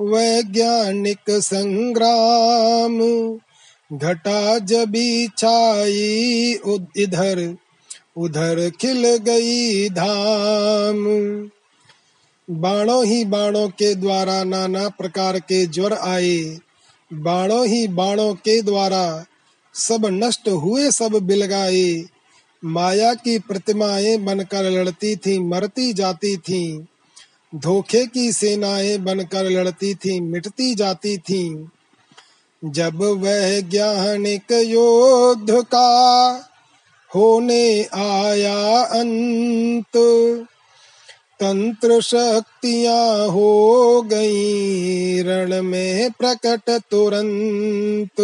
वैज्ञानिक 0.00 1.30
संग्राम। 1.30 2.98
घटा 3.98 4.58
जबी 4.58 5.28
छाई 5.38 6.58
इधर, 6.96 7.56
उधर 8.16 8.70
खिल 8.80 9.16
गई 9.16 9.88
धाम। 9.88 11.04
बाणों 12.50 13.04
ही 13.04 13.24
बाणों 13.24 13.68
के 13.68 13.94
द्वारा 13.94 14.44
नाना 14.44 14.88
प्रकार 14.88 15.38
के 15.38 15.66
ज्वर 15.66 15.92
आए। 15.92 16.58
बाणों 17.12 17.66
ही 17.66 17.88
बाणों 17.88 18.34
के 18.34 18.62
द्वारा 18.62 19.24
सब 19.74 20.06
नष्ट 20.06 20.48
हुए, 20.48 20.90
सब 20.90 21.10
बिलगाए। 21.10 22.15
माया 22.66 23.14
की 23.14 23.38
प्रतिमाएँ 23.38 24.16
बनकर 24.16 24.70
लड़ती 24.70 25.16
थी, 25.16 25.38
मरती 25.38 25.92
जाती 25.92 26.36
थी। 26.36 26.86
धोखे 27.54 28.06
की 28.06 28.32
सेनाएँ 28.32 28.98
बनकर 28.98 29.50
लड़ती 29.50 29.94
थी, 29.94 30.20
मिटती 30.20 30.74
जाती 30.74 31.18
थी। 31.18 31.68
जब 32.64 33.02
वैज्ञानिक 33.02 34.52
योद्ध 34.52 35.50
का 35.50 36.32
होने 37.16 37.84
आया 37.84 38.82
अंत 38.82 39.96
तंत्र 41.40 42.00
शक्तियाँ 42.00 43.28
हो 43.28 44.02
गई 44.02 45.22
रण 45.22 45.62
में 45.62 46.10
प्रकट 46.10 46.70
तुरंत। 46.90 48.20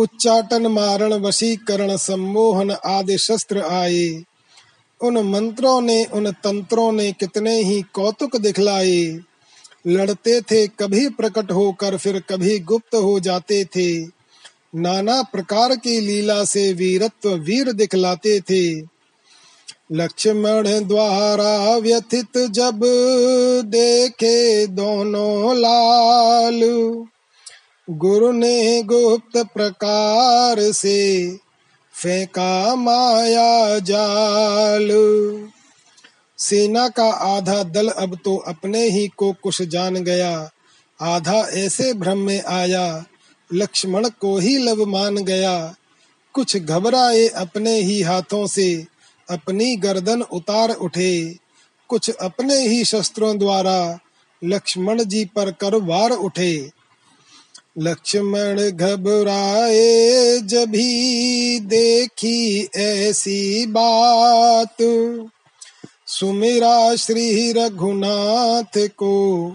उच्चाटन 0.00 0.66
मारण 0.66 1.12
वशीकरण 1.12 1.96
सम्मोहन 1.96 2.70
आदि 2.70 3.18
शस्त्र 3.18 3.60
आए। 3.60 4.24
उन 5.00 5.18
मंत्रों 5.18 5.80
ने, 5.80 6.04
उन 6.04 6.30
तंत्रों 6.30 6.92
ने 6.92 7.12
कितने 7.12 7.62
ही 7.62 7.82
कौतुक 7.82 8.36
दिखलाए। 8.36 9.18
लड़ते 9.86 10.40
थे 10.40 10.66
कभी 10.66 11.08
प्रकट 11.08 11.52
होकर, 11.52 11.96
फिर 11.96 12.20
कभी 12.20 12.58
गुप्त 12.58 12.94
हो 12.94 13.20
जाते 13.20 13.64
थे। 13.64 14.02
नाना 14.74 15.22
प्रकार 15.22 15.76
की 15.76 16.00
लीला 16.00 16.44
से 16.44 16.72
वीरत्व 16.72 17.30
वीर 17.30 17.72
दिखलाते 17.72 18.40
थे। 18.40 18.80
लक्ष्मण 19.92 20.84
द्वारा 20.84 21.76
व्यथित 21.76 22.38
जब 22.38 22.80
देखे 23.64 24.66
दोनों 24.66 25.56
लाल। 25.56 26.60
गुरु 27.90 28.32
ने 28.32 28.82
गुप्त 28.82 29.36
प्रकार 29.36 30.72
से 30.72 31.36
फेंका 32.02 32.74
माया 32.74 33.78
जाल। 33.78 34.88
सेना 36.38 36.88
का 36.88 37.10
आधा 37.10 37.62
दल 37.62 37.88
अब 37.88 38.18
तो 38.24 38.36
अपने 38.36 38.88
ही 38.88 39.08
को 39.08 39.32
कुछ 39.32 39.62
जान 39.62 39.94
गया। 39.94 40.50
आधा 41.00 41.38
ऐसे 41.40 41.94
भ्रम 41.94 42.18
में 42.18 42.42
आया, 42.42 43.04
लक्ष्मण 43.52 44.08
को 44.08 44.38
ही 44.38 44.58
लव 44.58 44.86
मान 44.86 45.16
गया। 45.16 45.74
कुछ 46.34 46.56
घबराए 46.56 47.28
अपने 47.28 47.80
ही 47.80 48.02
हाथों 48.02 48.46
से, 48.46 48.86
अपनी 49.30 49.76
गर्दन 49.76 50.22
उतार 50.22 50.70
उठे। 50.70 51.36
कुछ 51.88 52.10
अपने 52.10 52.56
ही 52.56 52.84
शस्त्रों 52.84 53.38
द्वारा 53.38 53.98
लक्ष्मण 54.44 55.04
जी 55.04 55.24
पर 55.24 55.50
कर 55.50 55.74
वार 55.74 56.10
उठे। 56.10 56.79
लक्ष्मण 57.82 58.70
घबराए 58.70 60.38
जभी 60.38 61.60
देखी 61.60 62.68
ऐसी 62.76 63.66
बात। 63.66 64.76
सुमिरा 66.06 66.96
श्री 66.96 67.52
रघुनाथ 67.52 68.88
को 68.88 69.46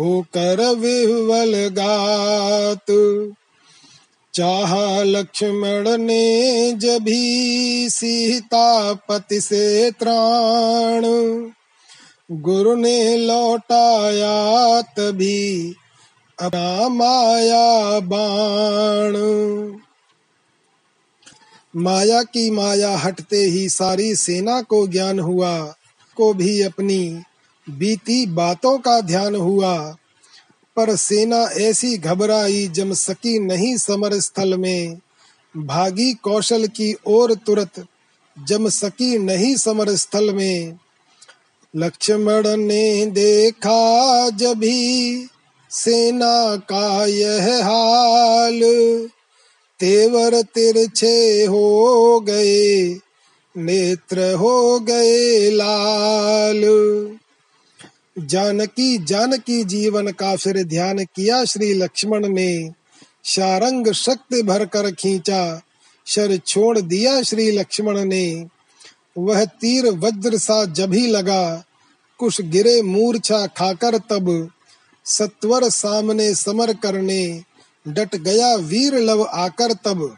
होकर 0.00 0.74
विवल 0.74 1.68
गात। 1.68 2.86
चाह 4.34 5.02
लक्ष्मण 5.02 5.96
ने 5.96 6.72
जभी 6.72 7.86
सीता 7.90 8.92
पति 8.92 9.40
से 9.40 9.90
त्राण। 9.90 11.02
गुरु 12.30 12.74
ने 12.74 13.16
लौटाया 13.16 14.80
तभी 14.82 15.74
अपना 16.40 16.88
माया 16.88 18.00
बाण। 18.00 19.12
माया 21.76 22.22
की 22.22 22.50
माया 22.50 22.96
हटते 22.96 23.36
ही 23.36 23.68
सारी 23.68 24.16
सेना 24.16 24.62
को 24.62 24.86
ज्ञान 24.86 25.20
हुआ, 25.20 25.74
को 26.16 26.34
भी 26.34 26.62
अपनी 26.62 27.22
बीती 27.70 28.26
बातों 28.26 28.78
का 28.78 29.00
ध्यान 29.00 29.34
हुआ। 29.34 29.96
पर 30.76 30.96
सेना 30.96 31.36
ऐसी 31.36 31.98
घबराई 31.98 32.68
जम 32.68 32.92
सकी 32.92 33.38
नहीं 33.38 33.76
समर 33.76 34.14
स्थल 34.14 34.58
में। 34.58 34.98
भागी 35.56 36.14
कौशल 36.14 36.66
की 36.66 36.96
ओर 37.06 37.34
तुरंत 37.34 37.86
जम 38.48 38.68
सकी 38.68 39.18
नहीं 39.18 39.56
समर 39.56 39.90
स्थल 39.90 40.34
में। 40.34 40.78
लक्ष्मण 41.76 42.56
ने 42.56 43.06
देखा 43.06 44.30
जभी 44.30 45.28
सेना 45.72 46.56
का 46.56 47.06
यह 47.06 47.64
हाल, 47.64 48.60
तेवर 49.80 50.42
तिरछे 50.42 51.44
हो 51.44 52.20
गए, 52.20 52.94
नेत्र 53.56 54.32
हो 54.34 54.80
गए 54.80 55.50
लाल। 55.50 56.62
जानकी 58.18 58.98
जानकी 58.98 59.64
जीवन 59.64 60.08
का 60.10 60.36
फिर 60.36 60.62
ध्यान 60.64 61.04
किया 61.04 61.44
श्री 61.44 61.74
लक्ष्मण 61.74 62.28
ने। 62.28 62.70
शारंग 63.24 63.92
शक्ति 63.92 64.42
भर 64.42 64.64
कर 64.64 64.90
खींचा, 64.90 65.60
शर 66.06 66.36
छोड़ 66.36 66.78
दिया 66.80 67.22
श्री 67.22 67.50
लक्ष्मण 67.50 68.04
ने। 68.04 68.46
वह 69.18 69.44
तीर 69.44 69.86
वज्र 69.86 70.38
सा 70.38 70.64
जभी 70.64 71.06
लगा 71.06 71.64
कुछ 72.18 72.40
गिरे 72.40 72.82
मूर्छा 72.82 73.46
खाकर 73.46 73.98
तब 73.98 74.50
सत्वर 75.04 75.68
सामने 75.68 76.34
समर 76.34 76.72
करने, 76.72 77.42
डट 77.88 78.16
गया 78.16 78.54
वीर 78.54 78.94
लव 78.94 79.22
आकर 79.22 79.72
तब। 79.72 80.16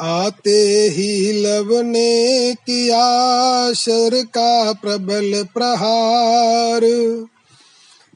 आते 0.00 0.88
ही 0.88 1.32
लव 1.32 1.80
ने 1.80 2.54
किया 2.54 3.72
शर 3.72 4.24
का 4.24 4.72
प्रबल 4.72 5.46
प्रहार। 5.54 6.80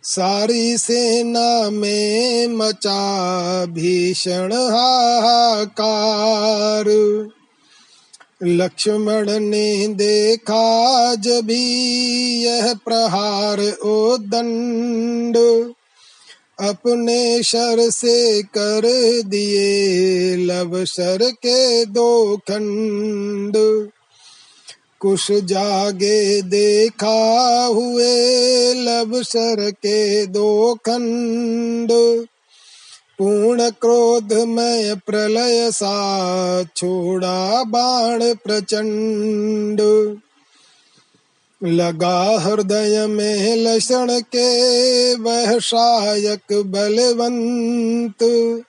सारी 0.02 0.78
सेना 0.78 1.70
में 1.70 2.48
मचा 2.48 3.66
भीषण 3.66 4.52
हाहाकार। 4.52 6.84
लक्ष्मण 8.44 9.38
ने 9.40 9.88
देखा 9.88 11.14
जभी 11.14 11.84
यह 12.44 12.74
प्रहार 12.74 13.60
ओ 13.84 14.16
दंड 14.16 15.36
अपने 16.60 17.42
शर 17.42 17.90
से 17.90 18.42
कर 18.42 18.82
दिए 19.26 20.36
लव 20.36 20.84
शर 20.84 21.18
के 21.22 21.84
दो 21.84 22.36
खंड। 22.36 23.54
कुश 25.00 25.30
जागे 25.30 26.42
देखा 26.42 27.64
हुए 27.66 28.74
लब 28.74 29.22
शर 29.22 29.70
के 29.70 30.26
दो 30.26 30.74
खंड। 30.74 31.92
पूर्ण 33.22 33.70
क्रोध 33.70 34.32
में 34.32 34.98
प्रलय 34.98 35.70
सा 35.70 36.62
छोड़ा 36.62 37.62
बाण 37.62 38.34
प्रचंड। 38.34 39.80
लगा 41.64 42.38
हृदय 42.38 43.06
में 43.06 43.56
लक्षण 43.56 44.20
के 44.20 45.14
वह 45.14 45.58
सहायक 45.58 46.52
बलवंत। 46.52 48.62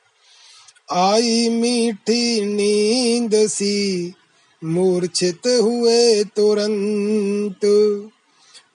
आई 0.91 1.49
मीठी 1.49 2.45
नींद 2.45 3.47
सी 3.47 4.13
मूर्छित 4.63 5.47
हुए 5.47 6.23
तुरंत। 6.23 7.59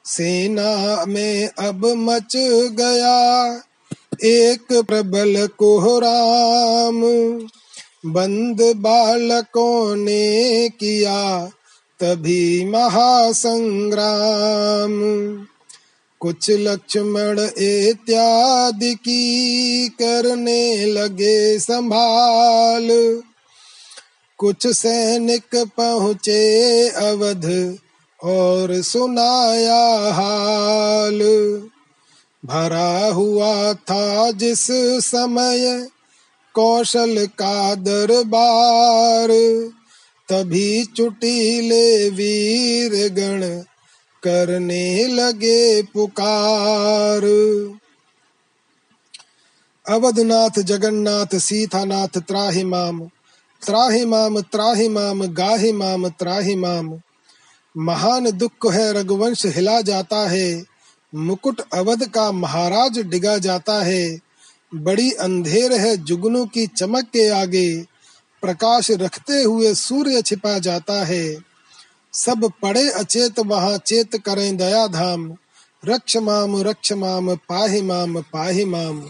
सेना 0.05 1.05
में 1.05 1.51
अब 1.59 1.87
मच 1.87 2.67
गया। 2.71 3.63
एक 4.25 4.67
प्रबल 4.73 5.49
कोहराम। 5.59 7.03
बंद 8.13 8.77
बालकों 8.77 9.97
ने 9.97 10.69
किया 10.69 11.51
तभी 12.01 12.65
महासंग्राम। 12.65 13.59
कुछ 16.21 16.51
लक्ष्मण 16.51 17.41
इत्यादि 17.59 18.95
की 18.95 19.89
करने 19.89 20.87
लगे 20.87 21.59
संभाल। 21.59 23.23
कुछ 24.39 24.67
सैनिक 24.67 25.71
पहुँचे 25.77 26.89
अवध 26.89 27.77
और 28.25 28.83
सुनाया 28.83 30.13
हाल। 30.13 31.21
भरा 32.49 33.11
हुआ 33.13 33.73
था 33.73 34.31
जिस 34.31 34.67
समय 35.07 35.89
कौशल 36.55 37.27
का 37.27 37.75
दरबार। 37.75 39.29
तभी 40.29 40.85
चुटीले 40.85 42.11
वीर 42.11 43.13
गण 43.13 43.63
करने 44.23 45.07
लगे 45.07 45.83
पुकार। 45.83 47.23
अवधनाथ, 49.89 50.61
जगन्नाथ, 50.61 51.39
सीतानाथ 51.39 52.19
त्राहि 52.19 52.65
माम 52.65 53.01
त्राहि 53.67 54.05
माम 54.05 54.41
त्राहि 54.41 54.89
माम 54.89 55.27
गाहि 55.27 55.73
माम 55.73 56.09
त्राहि 56.09 56.57
माम 56.57 57.01
महान 57.77 58.31
दुख 58.31 58.73
है, 58.73 58.93
रघुवंश 58.93 59.47
हिला 59.47 59.81
जाता 59.81 60.29
है। 60.29 60.68
मुकुट 61.15 61.61
अवध 61.75 62.09
का 62.09 62.33
महाराज 62.33 62.99
डिगा 62.99 63.39
जाता 63.39 63.83
है। 63.85 64.21
बड़ी 64.75 65.13
अंधेर 65.13 65.73
है 65.73 65.97
जुगनू 65.97 66.47
की 66.47 66.67
चमक 66.67 67.05
के 67.05 67.29
आगे। 67.29 67.83
प्रकाश 68.43 68.91
रखते 68.91 69.43
हुए 69.43 69.75
सूर्य 69.75 70.23
छिपा 70.23 70.59
जाता 70.59 71.05
है। 71.05 71.37
सब 72.13 72.53
पड़े 72.63 72.91
अचेत, 72.91 73.39
वहाँ 73.39 73.79
चेत 73.79 74.17
करें 74.17 74.57
दया 74.57 74.87
धाम 74.87 75.37
रक्ष 75.85 76.17
माम 76.17 76.63
रक्ष 76.63 76.93
माम, 76.93 77.37
पाहि 77.37 77.83
माम 77.83 78.21
पाहि 78.21 78.65
माम। 78.65 79.09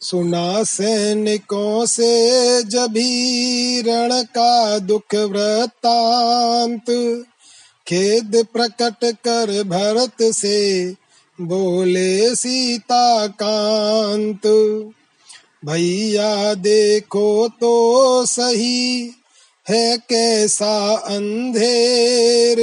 सुना 0.00 0.62
सैनिकों 0.62 1.86
से 1.86 2.62
जभी 2.62 3.80
रण 3.80 4.22
का 4.22 4.78
दुख 4.78 5.14
वृतांत 5.14 6.84
खेद 7.86 8.46
प्रकट 8.52 9.04
कर 9.04 9.62
भरत 9.62 10.22
से, 10.22 10.94
बोले 11.40 12.34
सीता 12.34 13.26
कांत। 13.26 14.46
भैया 15.64 16.54
देखो 16.54 17.48
तो 17.48 18.26
सही 18.26 19.14
है 19.68 19.98
कैसा 19.98 20.94
अंधेर। 20.94 22.56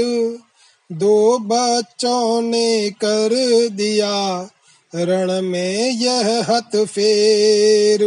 दो 0.91 1.39
बच्चों 1.39 2.41
ने 2.41 2.89
कर 2.89 3.30
दिया 3.72 4.49
रण 4.95 5.41
में 5.41 5.89
यह 5.91 6.45
हत 6.49 6.86
फेर। 6.86 8.03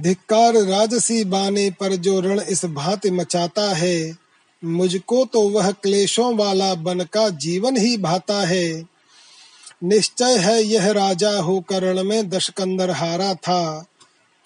धिक्कार 0.00 0.54
राजसी 0.54 1.24
बाने 1.24 1.70
पर 1.70 1.96
जो 1.96 2.20
रण 2.20 2.40
इस 2.40 2.64
भांति 2.64 3.10
मचाता 3.10 3.74
है 3.74 4.19
मुझको 4.64 5.24
तो 5.24 5.48
वह 5.48 5.70
क्लेशों 5.70 6.36
वाला 6.36 6.74
बन 6.74 7.00
का 7.00 7.28
जीवन 7.28 7.76
ही 7.76 7.96
भाता 7.96 8.46
है। 8.46 8.84
निश्चय 9.84 10.38
है 10.38 10.62
यह 10.62 10.90
राजा 10.90 11.38
हो 11.38 11.60
करण 11.60 12.04
में 12.04 12.28
दशकंदर 12.28 12.90
हारा 12.90 13.34
था। 13.34 13.86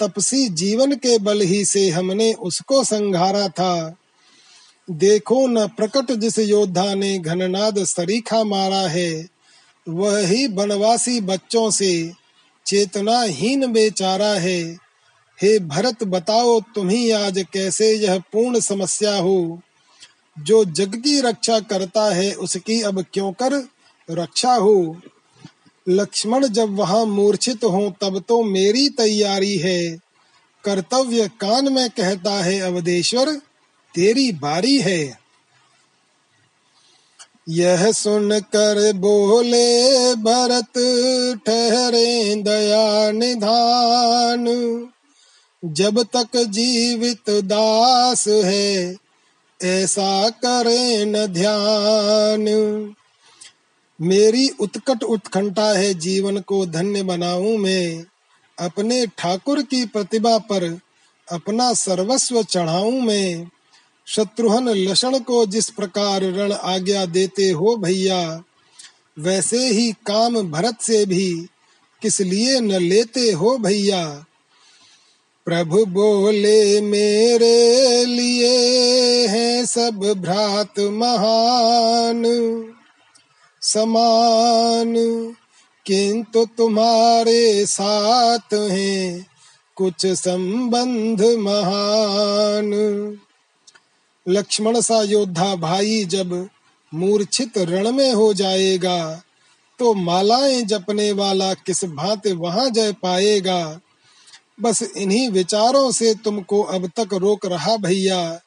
तपसी 0.00 0.48
जीवन 0.48 0.92
के 0.92 1.18
बल 1.18 1.40
ही 1.40 1.64
से 1.64 1.88
हमने 1.90 2.32
उसको 2.32 2.84
संघारा 2.84 3.48
था। 3.48 3.96
देखो 4.90 5.46
न 5.46 5.66
प्रकट 5.66 6.12
जिस 6.12 6.38
योद्धा 6.38 6.94
ने 6.94 7.18
घननाद 7.18 7.84
सरीखा 7.84 8.44
मारा 8.44 8.88
है, 8.88 9.26
वह 9.88 10.26
ही 10.26 10.48
बनवासी 10.48 11.20
बच्चों 11.20 11.70
से 11.70 12.12
चेतना 12.66 13.22
हीन 13.22 13.72
बेचारा 13.72 14.32
है। 14.34 14.62
हे 15.42 15.58
भरत, 15.58 16.04
बताओ 16.04 16.60
तुम्ही 16.60 17.10
आज 17.10 17.44
कैसे 17.52 17.94
यह 17.94 18.18
पूर्ण 18.18 18.60
समस्या 18.60 19.16
हो? 19.16 19.60
जो 20.38 20.64
जग 20.64 20.94
की 20.94 21.20
रक्षा 21.20 21.60
करता 21.60 22.14
है, 22.14 22.34
उसकी 22.34 22.82
अब 22.82 23.04
क्यों 23.12 23.32
कर 23.32 23.68
रक्षा 24.10 24.54
हो? 24.54 25.00
लक्ष्मण 25.88 26.46
जब 26.46 26.76
वहाँ 26.76 27.06
मूर्छित 27.06 27.64
हो, 27.64 27.94
तब 28.00 28.24
तो 28.28 28.42
मेरी 28.42 28.88
तैयारी 28.88 29.56
है। 29.56 29.96
कर्तव्य 30.64 31.28
कान 31.28 31.72
में 31.72 31.90
कहता 31.90 32.30
है, 32.30 32.60
अवधेश्वर, 32.60 33.32
तेरी 33.94 34.32
बारी 34.32 34.78
है। 34.78 35.18
यह 37.48 37.92
सुन 37.92 38.40
कर 38.40 38.92
बोले, 38.92 40.14
भरत, 40.14 40.72
ठहरे 41.46 42.34
दया 42.34 43.10
निधान। 43.10 44.44
जब 45.64 46.02
तक 46.02 46.36
जीवित 46.36 47.30
दास 47.30 48.28
है 48.28 49.03
ऐसा 49.62 50.30
करे 50.30 51.04
न 51.04 51.26
ध्यान। 51.26 52.42
मेरी 54.00 54.48
उत्कट 54.48 55.02
उत्कंठा 55.02 55.72
है 55.72 55.94
जीवन 55.94 56.40
को 56.40 56.66
धन्य 56.66 57.02
बनाऊँ 57.02 57.56
मैं। 57.56 58.04
अपने 58.58 59.06
ठाकुर 59.06 59.62
की 59.62 59.84
प्रतिभा 59.84 60.38
पर 60.38 60.78
अपना 61.32 61.72
सर्वस्व 61.72 62.42
चढ़ाऊं 62.42 63.00
मैं। 63.00 63.48
शत्रुहन 64.06 64.68
लक्षण 64.68 65.18
को 65.18 65.46
जिस 65.46 65.70
प्रकार 65.70 66.22
रण 66.22 66.52
आज्ञा 66.52 67.06
देते 67.06 67.50
हो 67.50 67.76
भैया, 67.76 68.42
वैसे 69.18 69.68
ही 69.68 69.92
काम 69.92 70.50
भरत 70.50 70.80
से 70.80 71.06
भी 71.06 71.46
किस 72.02 72.20
लिए 72.20 72.60
न 72.60 72.72
लेते 72.72 73.32
हो 73.32 73.58
भैया? 73.58 74.24
प्रभु 75.46 75.84
बोले, 75.84 76.80
मेरे 76.80 78.04
लिए 78.04 79.26
है 79.28 79.66
सब 79.66 80.00
भ्रात 80.18 80.78
महान। 80.80 82.22
समान, 83.62 84.94
किंतु 85.86 86.44
तुम्हारे 86.44 87.66
साथ 87.66 88.54
हैं 88.54 89.26
कुछ 89.76 90.06
संबंध 90.06 91.22
महान। 91.22 92.72
लक्ष्मण 94.28 94.80
सा 94.80 95.02
योद्धा 95.02 95.54
भाई, 95.56 96.04
जब 96.04 96.48
मूर्छित 96.94 97.58
रण 97.58 97.92
में 97.92 98.12
हो 98.12 98.34
जाएगा 98.34 99.22
तो 99.78 99.94
मालाएँ 99.94 100.62
जपने 100.62 101.12
वाला 101.12 101.54
किस 101.54 101.84
भांति 101.84 102.32
वहाँ 102.32 102.70
जय 102.70 102.92
पाएगा? 102.92 103.80
बस 104.60 104.82
इन्हीं 104.96 105.28
विचारों 105.30 105.90
से 105.92 106.14
तुमको 106.14 106.62
अब 106.62 106.86
तक 106.96 107.14
रोक 107.14 107.46
रहा 107.46 107.76
भैया। 107.76 108.40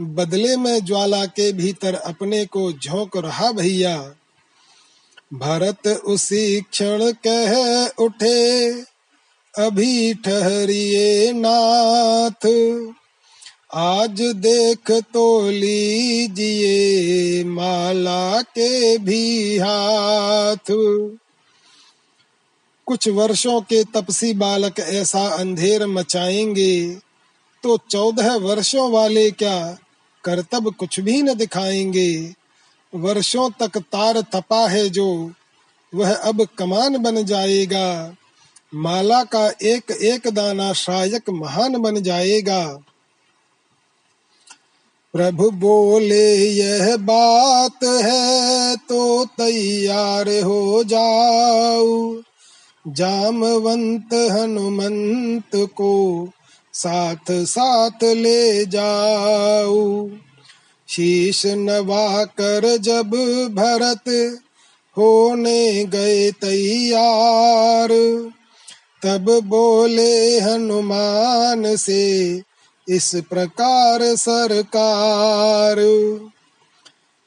बदले 0.00 0.56
में 0.56 0.84
ज्वाला 0.84 1.24
के 1.26 1.52
भीतर 1.52 1.94
अपने 1.94 2.44
को 2.46 2.72
झोंक 2.72 3.16
रहा 3.16 3.52
भैया। 3.52 4.14
भरत 5.34 5.86
उसी 5.86 6.60
क्षण 6.60 7.12
कह 7.26 7.52
उठे, 8.04 8.70
अभी 9.54 10.14
ठहरिए 10.14 11.32
नाथ, 11.32 12.46
आज 13.74 14.20
देख 14.20 14.90
तो 14.90 15.50
लीजिए 15.50 17.44
माला 17.44 18.42
के 18.42 18.98
भी 18.98 19.58
हाथ। 19.58 20.72
कुछ 22.86 23.08
वर्षों 23.08 23.60
के 23.60 23.84
तपसी 23.84 24.32
बालक 24.32 24.80
ऐसा 24.80 25.26
अंधेर 25.26 25.86
मचाएँगे 25.86 26.94
तो 27.62 27.78
चौदह 27.90 28.36
वर्षों 28.36 28.90
वाले 28.90 29.30
क्या 29.30 29.78
करतब 30.24 30.74
कुछ 30.74 31.00
भी 31.00 31.22
न 31.22 31.34
दिखाएँगे? 31.34 32.34
वर्षों 32.94 33.50
तक 33.50 33.78
तार 33.78 34.20
तपा 34.20 34.68
है 34.68 34.88
जो, 34.88 35.32
वह 35.94 36.14
अब 36.14 36.48
कमान 36.58 36.98
बन 36.98 37.24
जाएगा। 37.24 38.16
माला 38.74 39.24
का 39.24 39.52
एक 39.62 39.90
एक 39.90 40.28
दाना 40.28 40.72
शायक 40.72 41.30
महान 41.30 41.78
बन 41.78 42.02
जाएगा। 42.02 42.66
प्रभु 45.14 45.50
बोले, 45.50 46.36
यह 46.46 46.96
बात 46.96 47.84
है 47.84 48.76
तो 48.76 49.24
तैयार 49.24 50.28
हो 50.28 50.84
जाओ। 50.84 52.22
जामवंत 52.88 54.14
हनुमंत 54.14 55.68
को 55.76 56.28
साथ 56.72 57.30
साथ 57.30 58.04
ले 58.04 58.66
जाओ। 58.66 60.08
शीश 60.88 61.46
नवा 61.46 62.24
कर 62.24 62.76
जब 62.76 63.10
भरत 63.54 64.38
होने 64.98 65.84
गए 65.84 66.30
तैयार, 66.30 67.88
तब 69.02 69.40
बोले 69.44 70.40
हनुमान 70.40 71.76
से, 71.76 72.42
इस 72.88 73.14
प्रकार 73.30 74.16
सरकार। 74.16 75.76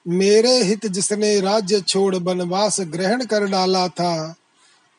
मेरे 0.08 0.64
हित 0.64 0.88
जिसने 0.88 1.39
राज्य 1.39 1.82
छोड़ 1.82 2.16
वनवास 2.16 2.78
ग्रहण 2.80 3.26
कर 3.26 3.45
डाला 3.45 3.88
था 3.88 4.36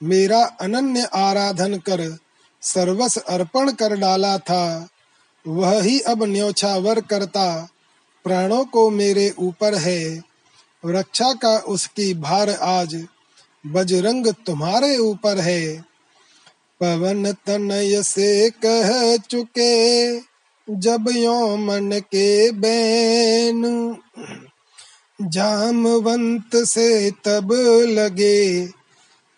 मेरा 0.03 0.45
अनन्य 0.45 1.09
आराधन 1.15 1.77
कर, 1.77 2.19
सर्वस 2.63 3.19
अर्पण 3.19 3.73
कर 3.73 3.97
डाला 3.97 4.39
था। 4.39 4.89
वह 5.49 5.83
ही 5.83 6.01
अब 6.01 6.25
न्योछावर 6.25 7.01
करता, 7.01 7.69
प्राणों 8.25 8.65
को 8.65 8.91
मेरे 8.91 9.35
ऊपर 9.39 9.75
है। 9.75 10.23
रक्षा 10.87 11.33
का 11.33 11.59
उसकी 11.59 12.15
भार 12.15 12.51
आज 12.51 13.07
बजरंग 13.67 14.27
तुम्हारे 14.27 14.99
ऊपर 14.99 15.39
है। 15.39 15.85
पवन 16.81 17.33
तनय 17.33 18.03
से 18.03 18.51
कह 18.51 19.17
चुके, 19.17 20.17
जब 20.71 21.05
यो 21.11 21.57
मन 21.57 21.91
के 21.93 22.51
बैन। 22.51 23.97
जामवंत 25.23 26.57
से 26.57 27.11
तब 27.11 27.53
लगे 27.89 28.76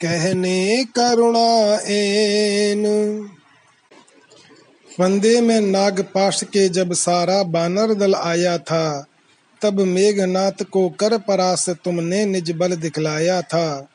कहने 0.01 0.85
करुणा 0.85 1.79
एन 1.87 2.85
फंदे 4.99 5.41
में 5.41 5.61
नागपाश 5.61 6.43
के 6.43 6.69
जब 6.69 6.93
सारा 6.93 7.43
बानर 7.43 7.95
दल 7.95 8.15
आया 8.15 8.59
था, 8.59 9.07
तब 9.63 9.81
मेघनाथ 9.81 10.65
को 10.65 10.89
कर 10.89 11.19
परास 11.19 11.69
तुमने 11.69 12.27
निज 12.27 12.51
बल 12.51 12.77
दिखलाया 12.77 13.43
था। 13.43 13.89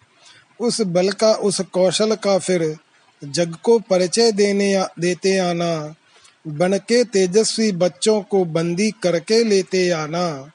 उस 0.59 0.81
बल 0.81 1.09
का, 1.09 1.31
उस 1.31 1.61
कौशल 1.61 2.15
का 2.15 2.37
फिर 2.37 2.75
जग 3.23 3.55
को 3.63 3.79
परिचय 3.79 4.31
देने 4.31 4.85
देते 4.99 5.37
आना, 5.37 5.95
बन 6.47 6.77
के 6.77 7.03
तेजस्वी 7.03 7.71
बच्चों 7.71 8.21
को 8.21 8.45
बंदी 8.45 8.91
करके 8.91 9.43
लेते 9.43 9.89
आना। 9.89 10.51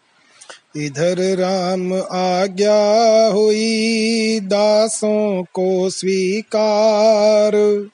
इधर 0.77 1.16
राम 1.19 2.03
आज्ञा 2.12 3.27
हुई, 3.27 4.41
दासों 4.41 5.43
को 5.43 5.91
स्वीकार। 5.91 7.87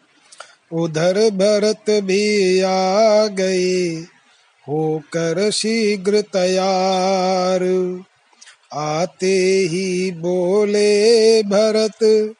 उधर 0.72 1.30
भरत 1.30 1.90
भी 1.90 2.60
आ 2.60 3.26
गए, 3.26 4.04
होकर 4.68 5.50
शीघ्र 5.50 6.20
तैयार। 6.20 8.00
आते 8.72 9.68
ही 9.72 10.10
बोले 10.10 11.42
भरत, 11.42 12.34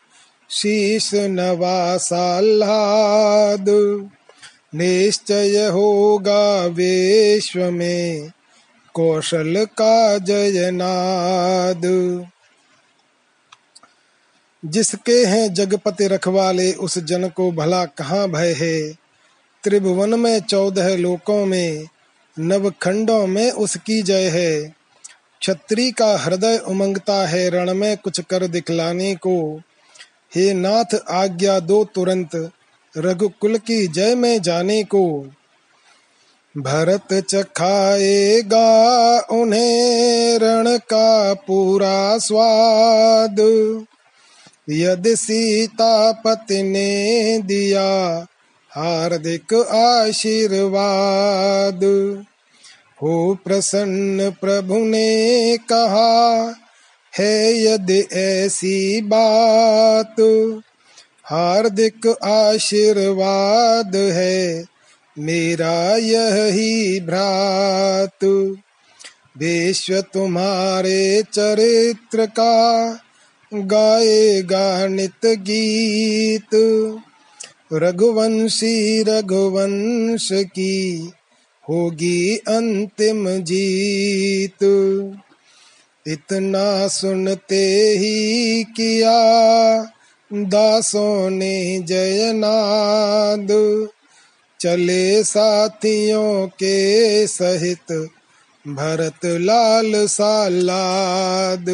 शीश 0.51 1.15
नवासालाद 1.15 3.67
निश्चय 4.75 5.67
होगा 5.67 6.67
विश्व 6.67 7.71
में 7.71 8.33
कौशल 8.95 9.65
का 9.65 10.19
जयनाद। 10.19 11.83
जिसके 14.65 15.25
हैं 15.25 15.55
जगपति 15.55 16.07
रखवाले, 16.07 16.73
उस 16.73 16.99
जन 16.99 17.29
को 17.29 17.53
भला 17.53 17.85
कहाँ 17.85 18.29
भय 18.29 18.53
है? 18.53 18.93
त्रिभुवन 19.65 20.21
में 20.21 20.41
चौदह 20.41 20.97
लोकों 20.97 21.47
में, 21.47 21.89
नव 22.39 22.63
नवखंडों 22.63 23.27
में 23.27 23.51
उसकी 23.51 24.03
जय 24.03 24.29
है। 24.29 24.63
क्षत्रि 25.41 25.91
का 25.91 26.17
हृदय 26.19 26.57
उमंगता 26.57 27.27
है, 27.27 27.51
रण 27.51 27.75
में 27.75 27.97
कुछ 27.97 28.21
कर 28.21 28.47
दिखलाने 28.47 29.15
को। 29.15 29.61
हे 30.35 30.55
नाथ, 30.55 31.01
आज्ञा 31.11 31.61
दो 31.61 31.85
तुरंत, 31.85 32.51
रघुकुल 32.97 33.59
की 33.59 33.87
जय 33.87 34.15
में 34.15 34.43
जाने 34.43 34.85
को। 34.85 35.31
भरत 36.59 37.13
चखाएगा 37.13 39.21
उन्हें 39.21 40.39
रण 40.39 40.79
का 40.79 41.35
पूरा 41.35 42.19
स्वाद। 42.19 43.37
यदि 44.71 45.17
सीतापति 45.17 46.63
ने 46.63 47.39
दिया 47.39 48.27
हार्दिक 48.71 49.75
आशीर्वाद, 49.75 51.81
हो 53.03 53.39
प्रसन्न 53.45 54.31
प्रभु 54.31 54.79
ने 54.79 55.57
कहा, 55.57 56.55
है 57.19 57.63
यदि 57.63 58.07
ऐसी 58.13 59.01
बात, 59.01 60.17
हार्दिक 61.25 62.17
आशीर्वाद 62.25 63.97
है 63.97 64.74
मेरा 65.19 65.97
यही 65.97 67.01
भ्रात 67.01 68.25
विश्व 69.39 70.01
तुम्हारे 70.01 71.25
चरित्र 71.33 72.27
का 72.27 72.93
गाएगा 73.55 74.87
नित 74.87 75.27
गीत। 75.27 76.55
रघुवंशी 77.73 79.03
रघुवंश 79.03 80.29
की 80.33 81.11
होगी 81.69 82.37
अंतिम 82.37 83.29
जीत। 83.29 84.65
इतना 86.07 86.89
सुनते 86.89 87.95
ही 87.99 88.65
किया 88.65 89.19
दासों 90.33 91.31
ने 91.31 91.79
जयनाद। 91.79 93.49
चले 94.65 95.25
साथियों 95.25 96.47
के 96.47 97.27
सहित, 97.27 98.09
भरत 98.69 99.25
लाल 99.25 100.07
सालाद। 100.07 101.69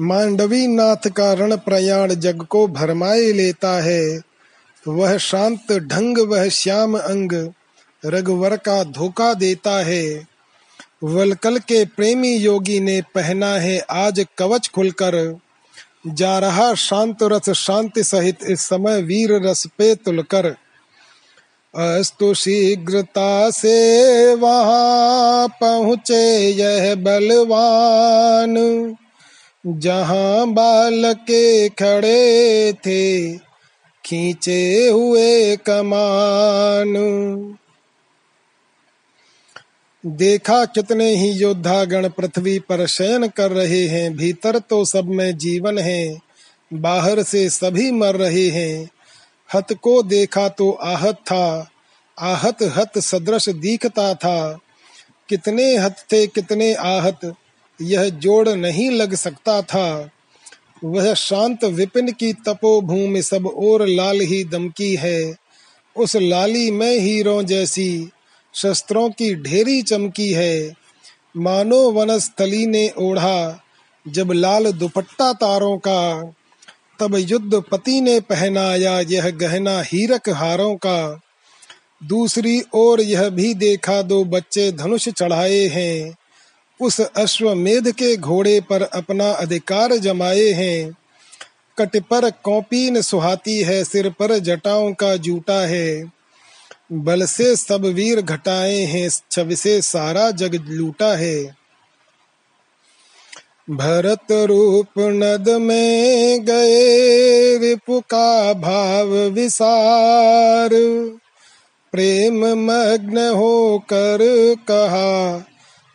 मांडवी 0.00 0.66
नाथ 0.66 1.08
का 1.08 1.32
रण 1.32 1.56
प्रयाण 1.56 2.14
जग 2.14 2.42
को 2.42 2.66
भरमाए 2.66 3.32
लेता 3.32 3.82
है। 3.82 4.20
वह 4.88 5.18
शांत 5.18 5.72
ढंग, 5.72 6.18
वह 6.18 6.48
श्याम 6.48 6.98
अंग, 6.98 7.50
रघुवर 8.04 8.56
का 8.56 8.84
धोखा 8.84 9.34
देता 9.34 9.82
है। 9.84 10.26
वलकल 11.04 11.58
के 11.58 11.84
प्रेमी 11.84 12.36
योगी 12.36 12.80
ने 12.80 13.02
पहना 13.14 13.54
है 13.54 13.78
आज 13.78 14.26
कवच 14.38 14.70
खुलकर। 14.74 15.38
जा 16.06 16.38
रहा 16.38 16.74
शांत 16.74 17.16
रस, 17.22 17.50
शांति 17.50 18.04
सहित 18.04 18.38
इस 18.48 18.60
समय 18.60 19.02
वीर 19.02 19.32
रस 19.32 19.66
पे 19.78 19.94
तुलकर 19.94 20.46
अस्तु 21.74 22.34
शीघ्रता 22.34 23.50
से 23.50 24.34
वहाँ 24.34 25.48
पहुँचे 25.48 26.48
यह 26.48 26.94
बलवान। 26.94 28.54
जहाँ 29.66 30.52
बाल 30.52 31.12
के 31.14 31.68
खड़े 31.68 32.72
थे, 32.72 33.36
खींचे 34.04 34.88
हुए 34.88 35.56
कमान। 35.56 36.94
देखा 40.06 40.64
कितने 40.64 41.16
ही 41.16 41.30
योद्धा 41.30 41.84
गण 41.84 42.08
पृथ्वी 42.08 42.58
पर 42.58 42.86
शयन 42.86 43.28
कर 43.28 43.50
रहे 43.50 43.86
हैं, 43.88 44.16
भीतर 44.16 44.58
तो 44.58 44.84
सब 44.84 45.04
में 45.04 45.38
जीवन 45.38 45.78
है, 45.78 46.18
बाहर 46.74 47.22
से 47.22 47.50
सभी 47.50 47.90
मर 47.90 48.16
रहे 48.16 48.48
हैं। 48.48 48.90
हत 49.54 49.72
को 49.72 50.02
देखा 50.02 50.48
तो 50.48 50.70
आहत 50.70 51.14
था, 51.14 51.70
आहत 52.18 52.56
हत 52.62 52.98
सदृश 52.98 53.48
दिखता 53.48 54.14
था। 54.14 54.58
कितने 55.28 55.76
हत 55.76 55.96
थे, 56.12 56.26
कितने 56.26 56.74
आहत, 56.74 57.34
यह 57.82 58.08
जोड़ 58.08 58.48
नहीं 58.48 58.90
लग 58.90 59.14
सकता 59.14 59.62
था। 59.62 60.10
वह 60.84 61.14
शांत 61.14 61.64
विपिन 61.64 62.12
की 62.12 62.32
तपोभूमि 62.32 63.22
सब 63.22 63.46
और 63.46 63.86
लाल 63.86 64.20
ही 64.20 64.44
दमकी 64.44 64.94
है, 64.94 65.34
उस 65.96 66.16
लाली 66.16 66.70
में 66.70 66.98
हीरो 66.98 67.42
जैसी 67.42 68.08
शस्त्रों 68.54 69.10
की 69.10 69.34
ढेरी 69.34 69.82
चमकी 69.82 70.32
है। 70.32 70.74
मानो 71.36 71.90
वनस्थली 71.90 72.66
ने 72.66 72.92
ओढ़ा, 72.98 73.60
जब 74.08 74.32
लाल 74.32 74.72
दुपट्टा 74.72 75.32
तारों 75.32 75.78
का। 75.78 76.32
तब 77.00 77.16
युद्ध 77.18 77.62
पति 77.70 78.00
ने 78.00 78.20
पहनाया 78.20 79.00
यह 79.00 79.30
गहना 79.30 79.80
हीरक 79.80 80.28
हारों 80.28 80.76
का। 80.76 81.20
दूसरी 82.04 82.62
ओर 82.74 83.00
यह 83.00 83.28
भी 83.28 83.54
देखा 83.54 84.02
दो 84.02 84.24
बच्चे 84.24 84.72
धनुष 84.72 85.08
चढ़ाए 85.08 85.66
हैं। 85.66 86.16
उस 86.80 87.00
अश्वमेध 87.00 87.90
के 87.90 88.16
घोड़े 88.16 88.60
पर 88.60 88.82
अपना 88.82 89.30
अधिकार 89.30 89.96
जमाए 89.96 90.48
हैं। 90.48 90.92
कट 91.78 91.96
पर 91.96 92.30
कौपीन 92.30 93.02
सुहाती 93.02 93.60
है, 93.60 93.84
सिर 93.84 94.10
पर 94.10 94.38
जटाओं 94.38 94.92
का 94.92 95.16
जूटा 95.16 95.66
है। 95.66 96.12
बल 96.92 97.24
से 97.24 97.56
सब 97.56 97.84
वीर 97.84 98.20
घटाए 98.20 98.76
हैं 98.76 99.08
छवि 99.30 99.56
से 99.56 99.82
सारा 99.82 100.30
जग 100.30 100.64
लूटा 100.68 101.16
है। 101.16 101.56
भरत 103.70 104.32
रूप 104.32 104.86
नद 104.98 105.48
में 105.48 106.44
गए 106.44 107.58
रिपु 107.58 108.00
का 108.00 108.52
भाव 108.52 109.06
विसार। 109.06 110.70
प्रेम 111.92 112.46
मग्न 112.46 113.18
होकर 113.18 114.18
कहा, 114.70 115.38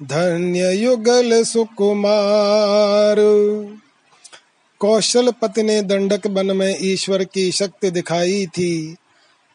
धन्य 0.03 0.71
युगल 0.73 1.43
सुकुमार। 1.43 3.15
कौशल 4.79 5.31
पति 5.31 5.63
ने 5.63 5.81
दंडक 5.81 6.27
बन 6.27 6.57
में 6.57 6.77
ईश्वर 6.81 7.23
की 7.23 7.51
शक्ति 7.51 7.91
दिखाई 7.91 8.45
थी। 8.45 8.95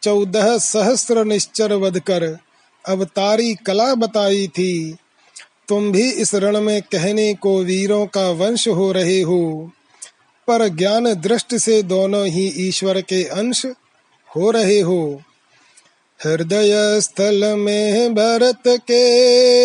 चौदह 0.05 0.59
सहस्र 0.59 1.25
निश्चर 1.25 1.73
वध 1.73 1.99
कर। 1.99 2.39
अवतारी 2.89 3.55
कला 3.55 3.95
बताई 3.95 4.47
थी। 4.49 4.97
तुम 5.69 5.93
भी 5.93 6.13
इस 6.13 6.35
रण 6.35 6.61
में 6.61 6.83
कहने 6.83 7.35
को 7.35 7.59
वीरों 7.59 8.07
का 8.07 8.31
वंश 8.31 8.69
हो 8.69 8.93
रहे 8.93 9.21
हो। 9.21 9.71
पर 10.49 10.69
ज्ञान 10.69 11.15
दृष्टि 11.15 11.59
से 11.59 11.83
दोनों 11.83 12.27
ही 12.27 12.53
ईश्वर 12.57 13.01
के 13.01 13.25
अंश 13.25 13.67
हो 14.37 14.51
रहे 14.51 14.81
हो। 14.81 15.23
हृदय 16.25 17.01
स्थल 17.01 17.57
में 17.57 18.15
भरत 18.15 18.63
के 18.67 19.25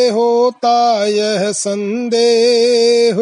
होता 0.09 1.05
यह 1.05 1.51
संदेह। 1.51 3.15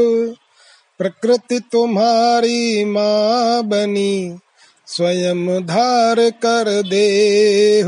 प्रकृति 0.98 1.62
तुम्हारी 1.72 2.86
माँ 2.86 3.64
बनी। 3.64 4.40
स्वयं 4.88 5.66
धार 5.66 6.30
कर 6.30 6.82
दे 6.82 7.82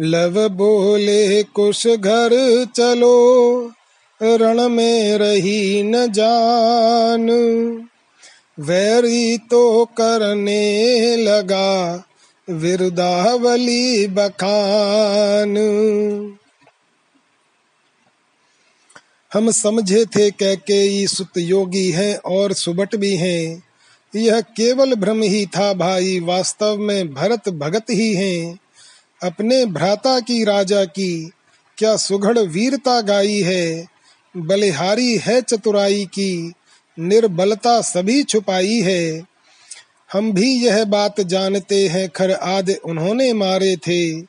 लव 0.00 0.48
बोले 0.48 1.42
कुछ 1.42 1.86
घर 1.86 2.30
चलो, 2.76 3.72
रण 4.22 4.68
में 4.68 5.18
रही 5.18 5.82
न 5.82 6.12
जान। 6.12 7.30
वैरी 8.60 9.38
तो 9.38 9.84
करने 9.84 11.16
लगा, 11.16 12.04
विरुदावली 12.50 14.06
बखान। 14.06 15.56
हम 19.32 19.50
समझे 19.50 20.04
थे 20.04 20.30
कह 20.30 20.54
कैके 20.54 21.06
सुत 21.06 21.30
योगी 21.36 21.90
हैं 21.90 22.16
और 22.16 22.52
सुबट 22.52 22.96
भी 22.96 23.16
हैं। 23.16 23.62
यह 24.16 24.40
केवल 24.40 24.94
भ्रम 24.94 25.22
ही 25.22 25.46
था 25.46 25.72
भाई, 25.72 26.20
वास्तव 26.20 26.76
में 26.78 27.14
भरत 27.14 27.48
भगत 27.48 27.84
ही 27.90 28.14
हैं। 28.14 28.58
अपने 29.22 29.66
भ्राता 29.66 30.20
की 30.20 30.44
राजा 30.44 30.84
की 30.84 31.30
क्या 31.78 31.96
सुघड़ 31.96 32.38
वीरता 32.38 33.00
गाई 33.00 33.40
है? 33.40 33.86
बलिहारी 34.36 35.16
है 35.16 35.42
चतुराई 35.42 36.04
की, 36.04 36.52
निर्बलता 36.98 37.80
सभी 37.80 38.22
छुपाई 38.22 38.80
है। 38.80 39.22
हम 40.12 40.32
भी 40.32 40.54
यह 40.54 40.84
बात 40.84 41.20
जानते 41.20 41.88
हैं, 41.88 42.08
खर 42.08 42.30
आदि 42.30 42.74
उन्होंने 42.74 43.32
मारे 43.32 43.76
थे। 43.76 44.22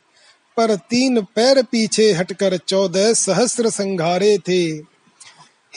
पर 0.57 0.75
तीन 0.75 1.21
पैर 1.21 1.63
पीछे 1.63 2.11
हटकर 2.11 2.57
चौदह 2.57 3.13
सहस्र 3.13 3.69
संघारे 3.69 4.37
थे। 4.37 4.61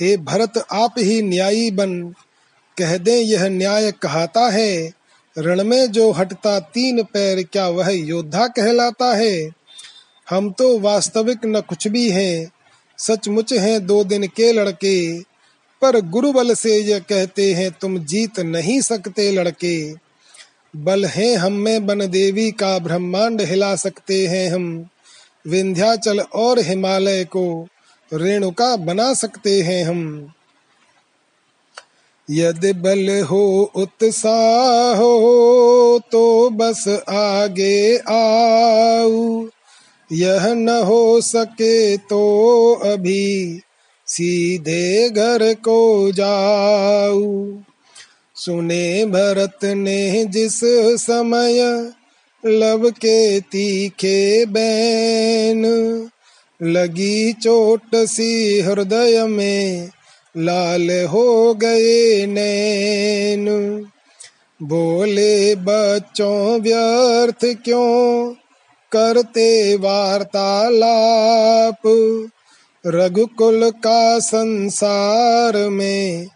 हे 0.01 0.17
भरत, 0.17 0.67
आप 0.73 0.95
ही 0.99 1.23
न्यायी 1.23 1.71
बन। 1.71 2.15
कह 2.79 2.97
दे, 2.97 3.17
यह 3.17 3.49
न्याय 3.49 3.91
कहता 3.91 4.51
है। 4.51 4.93
रण 5.39 5.65
में 5.65 5.93
जो 5.93 6.13
हटता 6.13 6.61
तीन 6.61 7.03
पैर, 7.03 7.43
क्या 7.43 7.69
वह 7.69 7.89
योद्धा 7.91 8.47
कहलाता 8.47 9.17
है? 9.17 9.51
हम 10.31 10.51
तो 10.51 10.79
वास्तविक 10.79 11.39
न 11.47 11.61
कुछ 11.61 11.89
भी 11.89 12.11
हैं। 12.11 12.53
सचमुच 12.99 13.53
हैं 13.53 13.87
दो 13.87 14.05
दिन 14.05 14.27
के 14.27 14.53
लड़के। 14.53 15.21
पर 15.83 16.01
गुरु 16.01 16.33
बल 16.33 16.55
से 16.55 16.79
यह 16.79 16.99
कहते 16.99 17.55
हैं, 17.55 17.71
तुम 17.71 17.99
जीत 17.99 18.41
नहीं 18.41 18.81
सकते 18.81 19.33
लड़के। 19.33 19.95
बल 20.77 21.05
है 21.05 21.35
हम 21.35 21.53
में 21.53 21.87
बन 21.87 22.07
देवी 22.07 22.51
का 22.51 22.79
ब्रह्मांड, 22.79 23.41
हिला 23.41 23.77
सकते 23.77 24.27
हैं 24.27 24.51
हम। 24.51 24.89
विंध्याचल 25.47 26.21
और 26.21 26.59
हिमालय 26.59 27.25
को 27.25 27.69
रेणुका 28.15 28.77
बना 28.77 29.15
सकते 29.15 29.63
हैं 29.63 29.85
हम। 29.85 30.33
यदि 32.31 32.73
बल 32.73 33.23
हो 33.23 33.73
उत्साह 33.77 34.97
हो 34.97 36.01
तो 36.13 36.51
बस 36.51 36.85
आगे 37.09 37.97
आओ 37.97 39.47
यह 40.13 40.55
न 40.55 40.69
हो 40.69 41.21
सके 41.21 41.97
तो 41.97 42.23
अभी 42.75 43.61
सीधे 44.07 45.11
घर 45.11 45.55
को 45.55 46.13
जाऊ। 46.13 47.59
सुने 48.37 49.05
भरत 49.05 49.65
ने 49.65 50.25
जिस 50.25 50.61
समय 51.01 51.93
लब 52.47 52.91
के 52.91 53.41
तीखे 53.41 54.47
बैन, 54.47 55.65
लगी 56.63 57.33
चोट 57.33 57.97
सी 57.97 58.61
हृदय 58.61 59.25
में 59.25 59.91
लाल 60.39 61.07
हो 61.07 61.55
गए 61.55 62.27
नैन। 62.27 63.87
बोले, 64.63 65.55
बच्चों, 65.55 66.61
व्यर्थ 66.61 67.65
क्यों 67.65 68.35
करते 68.93 69.77
वार्तालाप? 69.77 71.81
रघुकुल 72.87 73.71
का 73.71 74.19
संसार 74.19 75.57
में 75.57 76.29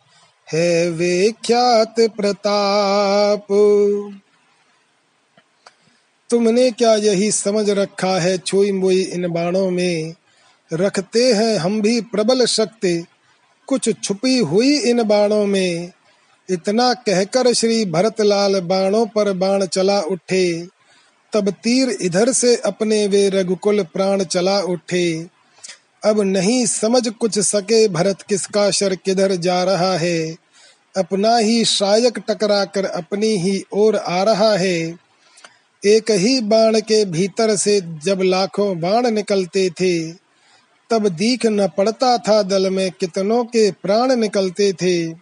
है 0.53 0.91
विख्यात 0.91 1.95
प्रताप। 2.01 3.47
तुमने 6.31 6.71
क्या 6.71 6.95
यही 6.95 7.31
समझ 7.31 7.71
रखा 7.71 8.21
है? 8.21 8.39
छुई 8.39 8.73
मुई 8.73 9.03
इन 9.03 9.29
बाणों 9.29 9.71
में 9.71 10.15
रखते 10.73 11.33
हैं 11.33 11.57
हम 11.57 11.83
भी 11.83 12.01
प्रबल 12.01 12.47
शक्ति। 12.47 13.05
कुछ 13.67 14.03
छुपी 14.03 14.39
हुई 14.39 14.79
इन 14.79 15.03
बाणों 15.03 15.47
में। 15.47 15.93
इतना 16.51 16.95
कहकर 16.95 17.53
श्री 17.53 17.85
भरतलाल 17.85 18.61
बाणों 18.61 19.07
पर 19.07 19.33
बाण 19.33 19.67
चला 19.67 20.01
उठे। 20.01 20.67
तब 21.33 21.51
तीर 21.51 21.91
इधर 21.91 22.33
से 22.33 22.57
अपने 22.57 23.07
वे 23.07 23.29
रघुकुल 23.29 23.83
प्राण 23.83 24.25
चला 24.25 24.61
उठे। 24.61 25.27
अब 26.05 26.21
नहीं 26.21 26.67
समझ 26.67 27.09
कुछ 27.09 27.39
सके 27.39 27.89
भरत 27.89 28.23
किसका 28.23 28.71
शर 28.71 28.95
किधर 28.95 29.33
जा 29.33 29.65
रहा 29.65 29.99
है। 29.99 30.37
अपना 30.97 31.37
ही 31.37 31.65
शायक 31.65 32.19
टकरा 32.19 32.65
कर 32.65 32.85
अपनी 32.85 33.27
ही 33.27 33.65
ओर 33.73 33.97
आ 33.97 34.23
रहा 34.23 34.57
है। 34.57 34.97
एक 35.87 36.11
ही 36.11 36.41
बाण 36.41 36.81
के 36.81 37.05
भीतर 37.05 37.57
से 37.57 37.81
जब 38.05 38.23
लाखों 38.23 38.81
बाण 38.81 39.11
निकलते 39.11 39.71
थे 39.71 40.22
तब 40.93 41.09
दीख 41.09 41.47
न 41.47 41.69
पड़ता 41.69 42.19
था 42.19 42.43
दल 42.43 42.71
में 42.71 42.91
कितनों 42.91 43.45
के 43.45 43.71
प्राण 43.71 44.17
निकलते 44.17 44.73
थे। 44.73 45.15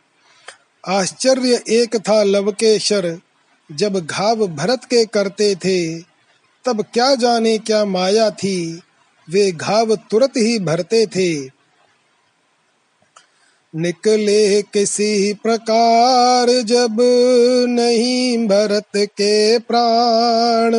आश्चर्य 0.87 1.63
एक 1.69 1.97
था 1.97 2.23
लवकेशर 2.23 3.19
जब 3.73 4.07
घाव 4.07 4.47
भरत 4.47 4.85
के 4.85 5.05
करते 5.05 5.55
थे। 5.55 5.99
तब 6.65 6.85
क्या 6.95 7.15
जाने 7.15 7.59
क्या 7.59 7.85
माया 7.85 8.31
थी, 8.31 8.83
वे 9.31 9.53
घाव 9.53 9.95
तुरंत 9.95 10.37
ही 10.37 10.59
भरते 10.59 11.07
थे। 11.07 11.61
निकले 13.77 14.63
किसी 14.63 15.35
प्रकार, 15.35 16.63
जब 16.63 16.97
नहीं 17.69 18.49
भरत 18.49 18.91
के 18.97 19.59
प्राण। 19.59 20.73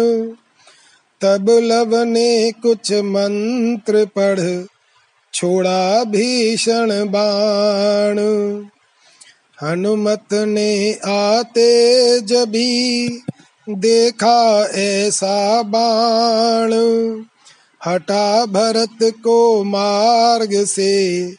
तब 1.21 1.49
लब 1.49 1.95
ने 1.95 2.51
कुछ 2.51 2.93
मंत्र 2.93 4.05
पढ़ 4.05 4.39
छोड़ा 5.33 6.03
भीषण 6.03 7.05
बाण। 7.11 8.19
हनुमत 9.63 10.33
ने 10.33 10.93
आते 10.93 12.19
जभी 12.19 13.07
देखा 13.69 14.65
ऐसा 14.65 15.61
बाण। 15.61 16.73
हटा 17.85 18.45
भरत 18.45 19.13
को 19.23 19.63
मार्ग 19.63 20.65
से 20.65 21.31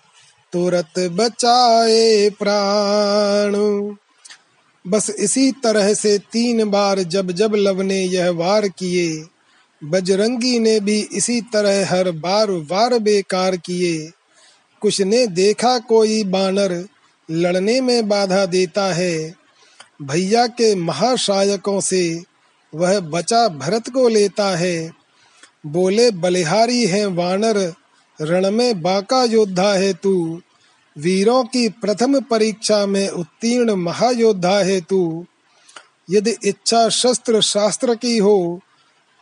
तुरत 0.52 0.98
बचाए 0.98 2.30
प्राण। 2.30 3.52
बस 4.90 5.10
इसी 5.18 5.52
तरह 5.52 5.94
से 5.94 6.18
तीन 6.18 6.70
बार 6.70 7.02
जब 7.02 7.32
जब 7.32 7.52
लव 7.54 7.82
ने 7.82 8.04
यह 8.04 8.30
वार 8.30 8.68
किए 8.68 9.24
बजरंगी 9.84 10.58
ने 10.58 10.80
भी 10.80 11.08
इसी 11.12 11.40
तरह 11.40 11.90
हर 11.90 12.10
बार 12.10 12.50
वार 12.50 12.98
बेकार 12.98 13.56
किए। 13.56 14.10
कुछ 14.80 15.00
ने 15.00 15.26
देखा 15.26 15.78
कोई 15.78 16.24
बानर 16.24 16.88
लड़ने 17.30 17.80
में 17.80 18.08
बाधा 18.08 18.46
देता 18.46 18.94
है। 18.94 19.34
भैया 20.02 20.46
के 20.46 20.74
महाशायकों 20.74 21.80
से 21.80 22.22
वह 22.74 23.00
बचा 23.00 23.48
भरत 23.48 23.90
को 23.90 24.08
लेता 24.08 24.56
है। 24.56 24.92
बोले, 25.66 26.10
बलिहारी 26.10 26.86
है 26.86 27.06
वानर, 27.06 27.74
रण 28.20 28.50
में 28.50 28.82
बाका 28.82 29.24
योद्धा 29.24 29.74
है 29.74 29.92
तू। 29.92 30.40
वीरों 30.98 31.44
की 31.44 31.68
प्रथम 31.68 32.20
परीक्षा 32.20 32.86
में 32.86 33.08
उत्तीर्ण 33.08 33.72
महायोद्धा 33.72 34.58
है 34.58 34.80
तू। 34.80 35.26
यदि 36.10 36.36
इच्छा 36.44 36.88
शस्त्र 36.88 37.40
शास्त्र 37.40 37.94
की 37.94 38.18
हो 38.18 38.60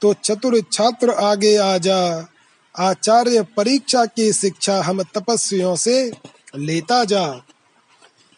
तो 0.02 0.12
चतुर 0.14 0.60
छात्र 0.72 1.10
आगे 1.10 1.56
आ 1.56 1.76
जा। 1.78 2.28
आचार्य 2.74 3.42
परीक्षा 3.56 4.04
की 4.06 4.32
शिक्षा 4.32 4.80
हम 4.82 5.02
तपस्वियों 5.02 5.76
से 5.76 6.12
लेता 6.56 7.04
जा। 7.04 7.42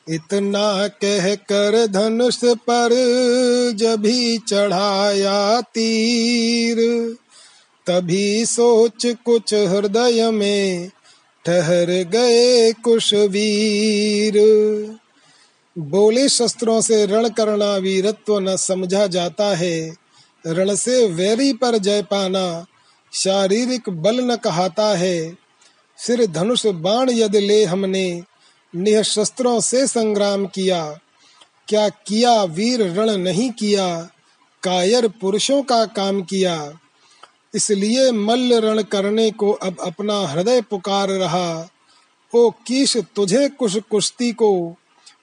इतना 0.08 0.88
कह 0.88 1.34
कर 1.34 1.86
धनुष 1.86 2.38
पर 2.44 2.90
जभी 3.74 4.38
चढ़ाया 4.38 5.60
तीर, 5.60 6.78
तभी 7.86 8.46
सोच 8.46 9.06
कुछ 9.24 9.54
हृदय 9.54 10.30
में 10.30 10.90
ठहर 11.44 11.90
गए 12.04 12.72
कुश 12.72 13.14
वीर 13.14 14.34
बोले 15.76 16.28
शस्त्रों 16.28 16.80
से 16.80 17.06
रण 17.06 17.28
करना 17.28 17.76
वीरत्व 17.76 18.38
न 18.38 18.56
समझा 18.56 19.06
जाता 19.06 19.56
है। 19.56 20.01
रण 20.46 20.74
से 20.74 21.06
वैरी 21.08 21.52
पर 21.52 21.78
जय 21.78 22.02
पाना, 22.02 22.66
शारीरिक 23.12 23.88
बल 23.88 24.20
न 24.20 24.36
कहाता 24.36 24.86
है। 24.96 25.36
सिर 25.98 26.26
धनुष 26.26 26.66
बाण 26.66 27.10
यदि 27.10 27.40
ले 27.40 27.64
हमने 27.64 28.22
निशस्त्रों 28.74 29.60
से 29.60 29.86
संग्राम 29.86 30.46
किया। 30.46 30.98
क्या 31.68 31.88
किया 31.88 32.42
वीर 32.44 32.82
रण 32.82 33.10
नहीं 33.10 33.50
किया, 33.50 34.08
कायर 34.62 35.08
पुरुषों 35.08 35.62
का 35.62 35.84
काम 35.86 36.22
किया। 36.22 36.72
इसलिए 37.54 38.10
मल्ल 38.10 38.60
रण 38.60 38.82
करने 38.82 39.30
को 39.30 39.50
अब 39.52 39.76
अपना 39.80 40.18
हृदय 40.20 40.60
पुकार 40.60 41.08
रहा। 41.08 41.68
ओ 42.34 42.50
कीश 42.50 42.96
तुझे 42.96 43.48
कुछ 43.48 43.78
कुश्ती 43.78 44.32
को, 44.32 44.76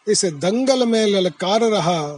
इस 0.07 0.25
दंगल 0.25 0.85
में 0.85 1.05
ललकार 1.05 1.61
रहा। 1.61 2.17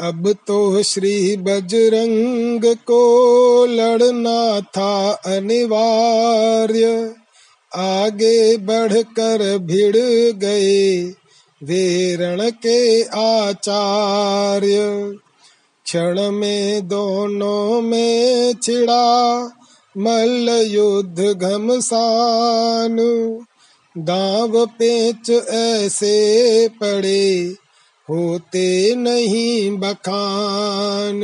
अब 0.00 0.36
तो 0.46 0.82
श्री 0.82 1.36
बजरंग 1.36 2.64
को 2.64 3.66
लड़ना 3.66 4.60
था 4.60 5.10
अनिवार्य। 5.10 7.14
आगे 7.74 8.56
बढ़कर 8.56 9.58
भिड़ 9.58 10.36
गए 10.36 11.12
वेरण 11.62 12.50
के 12.50 13.02
आचार्य। 13.02 15.12
क्षण 15.84 16.30
में 16.30 16.88
दोनों 16.88 17.80
में 17.80 18.54
छिड़ा 18.62 19.50
मल्ल 19.98 20.50
युद्ध 20.50 21.20
घमसान। 21.20 22.96
दाव 23.98 24.66
पेच 24.66 25.44
ऐसे 25.50 26.68
पड़े 26.68 27.54
होते 28.10 28.94
नहीं 28.94 29.78
बखान। 29.78 31.20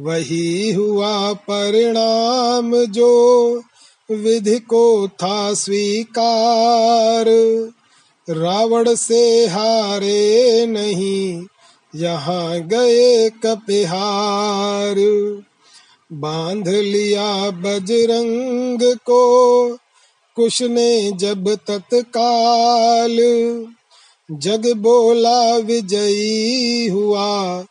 वही 0.00 0.72
हुआ 0.72 1.32
परिणाम 1.32 2.84
जो 2.84 3.62
विधि 4.10 4.58
को 4.58 5.08
था 5.08 5.54
स्वीकार। 5.54 7.24
रावण 8.30 8.94
से 8.94 9.46
हारे 9.46 10.66
नहीं, 10.66 11.46
यहाँ 11.94 12.60
गए 12.60 13.30
कपिहार। 13.30 14.94
बाँध 16.12 16.68
लिया 16.68 17.50
बजरंग 17.50 18.96
को, 18.96 19.78
कुश 20.36 20.62
ने 20.62 21.12
जब 21.12 21.54
तत्काल। 21.54 23.16
जग 24.30 24.72
बोला 24.76 25.56
विजयी 25.56 26.88
हुआ, 26.88 27.64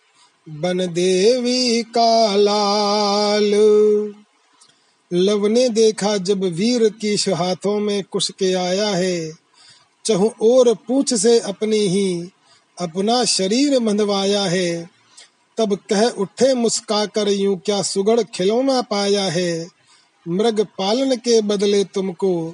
बन 0.49 0.77
देवी 0.77 1.83
का 1.83 2.35
लाल। 2.35 3.51
लव 5.13 5.47
ने 5.47 5.69
देखा 5.69 6.17
जब 6.17 6.43
वीर 6.43 6.89
की 6.89 7.31
हाथों 7.31 7.79
में 7.79 8.03
कुश 8.03 8.29
के 8.29 8.53
आया 8.53 8.89
है, 8.89 9.31
चहु 10.05 10.29
और 10.41 10.73
पूछ 10.73 11.13
से 11.13 11.39
अपनी 11.39 11.77
ही 11.77 12.29
अपना 12.81 13.25
शरीर 13.25 13.79
मंदवाया 13.79 14.43
है। 14.43 14.89
तब 15.57 15.75
कह 15.75 16.07
उठे 16.07 16.53
मुस्का 16.53 17.05
कर 17.05 17.29
यूँ 17.29 17.61
क्या 17.65 17.81
सुगढ़ 17.81 18.21
खिलौना 18.21 18.81
पाया 18.81 19.23
है? 19.23 19.67
मृग 20.27 20.67
पालन 20.77 21.15
के 21.15 21.41
बदले 21.41 21.83
तुमको 21.83 22.53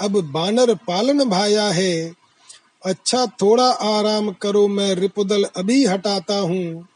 अब 0.00 0.32
बानर 0.32 0.74
पालन 0.74 1.24
भाया 1.24 1.64
है। 1.64 2.21
अच्छा 2.84 3.26
थोड़ा 3.26 3.70
आराम 3.70 4.30
करो, 4.30 4.68
मैं 4.68 4.94
रिपुदल 4.94 5.44
अभी 5.56 5.84
हटाता 5.84 6.38
हूँ। 6.38 6.88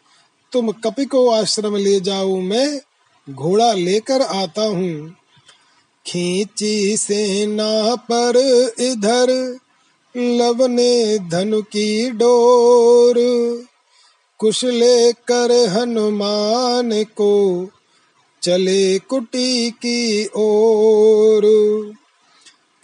तुम 0.52 0.72
कपि 0.72 1.04
को 1.04 1.30
आश्रम 1.30 1.76
ले 1.76 2.00
जाओ, 2.00 2.36
मैं 2.36 2.80
घोड़ा 3.30 3.72
लेकर 3.72 4.22
आता 4.22 4.62
हूँ। 4.62 5.14
खींची 6.06 6.96
सेना 6.96 7.94
पर 7.94 8.36
इधर, 8.80 9.58
लवने 10.16 11.18
धनु 11.18 11.62
की 11.62 12.10
डोर। 12.10 13.14
कुश 14.38 14.64
लेकर 14.64 15.68
हनुमान 15.68 17.04
को 17.04 17.66
चले 18.42 18.98
कुटी 18.98 19.70
की 19.70 20.26
ओर। 20.26 21.42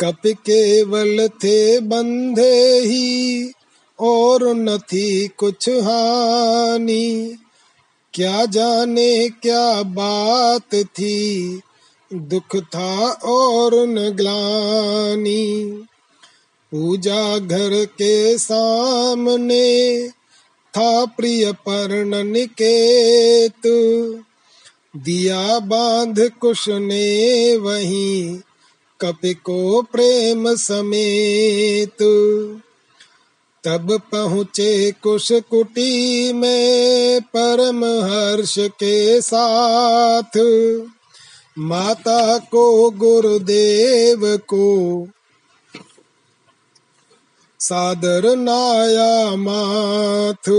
कप 0.03 0.23
केवल 0.27 1.29
थे 1.29 1.81
बंधे 1.81 2.81
ही 2.81 3.53
और 4.01 4.55
न 4.55 4.79
थी 4.79 5.29
कुछ 5.29 5.69
हानि। 5.69 7.37
क्या 8.15 8.45
जाने 8.45 9.29
क्या 9.29 9.83
बात 9.83 10.75
थी, 10.75 11.61
दुख 12.15 12.57
था 12.57 13.11
और 13.11 13.87
न 13.87 14.11
ग्लानी। 14.11 15.83
पूजा 16.73 17.39
घर 17.39 17.85
के 17.85 18.39
सामने 18.39 20.09
था 20.77 21.05
प्रिय 21.05 21.53
पर्ण 21.53 22.25
निकेत। 22.25 23.67
दिया 24.97 25.59
बाँध 25.59 26.31
कुश 26.41 26.69
ने 26.69 27.57
वहीं 27.57 28.41
कपि 29.05 29.35
को 29.35 29.83
प्रेम 29.83 30.55
समेत, 30.55 32.03
तब 33.65 34.01
पहुँचे 34.13 34.91
कुश 34.91 35.33
कुटी 35.33 36.33
में 36.33 37.21
परम 37.21 37.85
हर्ष 37.85 38.59
के 38.59 39.21
साथ। 39.21 40.39
माता 41.59 42.39
को 42.39 42.91
गुरुदेव 42.91 44.37
को 44.37 45.09
सादर 47.61 48.37
नाया 48.37 49.37
माथ। 49.37 50.51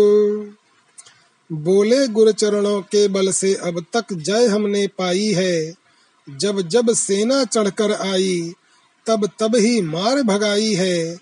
बोले 1.51 2.07
गुरुचरणों 2.07 2.81
के 2.81 3.07
बल 3.07 3.31
से 3.31 3.53
अब 3.53 3.85
तक 3.93 4.13
जय 4.13 4.45
हमने 4.47 4.87
पाई 4.87 5.25
है। 5.25 5.82
जब 6.29 6.61
जब 6.61 6.93
सेना 6.93 7.43
चढ़कर 7.43 7.91
आई, 7.91 8.53
तब 9.05 9.29
तब 9.39 9.55
ही 9.55 9.81
मार 9.81 10.23
भगाई 10.23 10.73
है। 10.73 11.15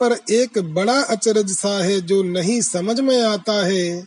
पर 0.00 0.12
एक 0.30 0.58
बड़ा 0.58 1.02
अचरज 1.02 1.50
सा 1.50 1.84
है 1.84 2.00
जो 2.00 2.22
नहीं 2.22 2.60
समझ 2.60 3.00
में 3.00 3.22
आता 3.22 3.66
है। 3.66 4.06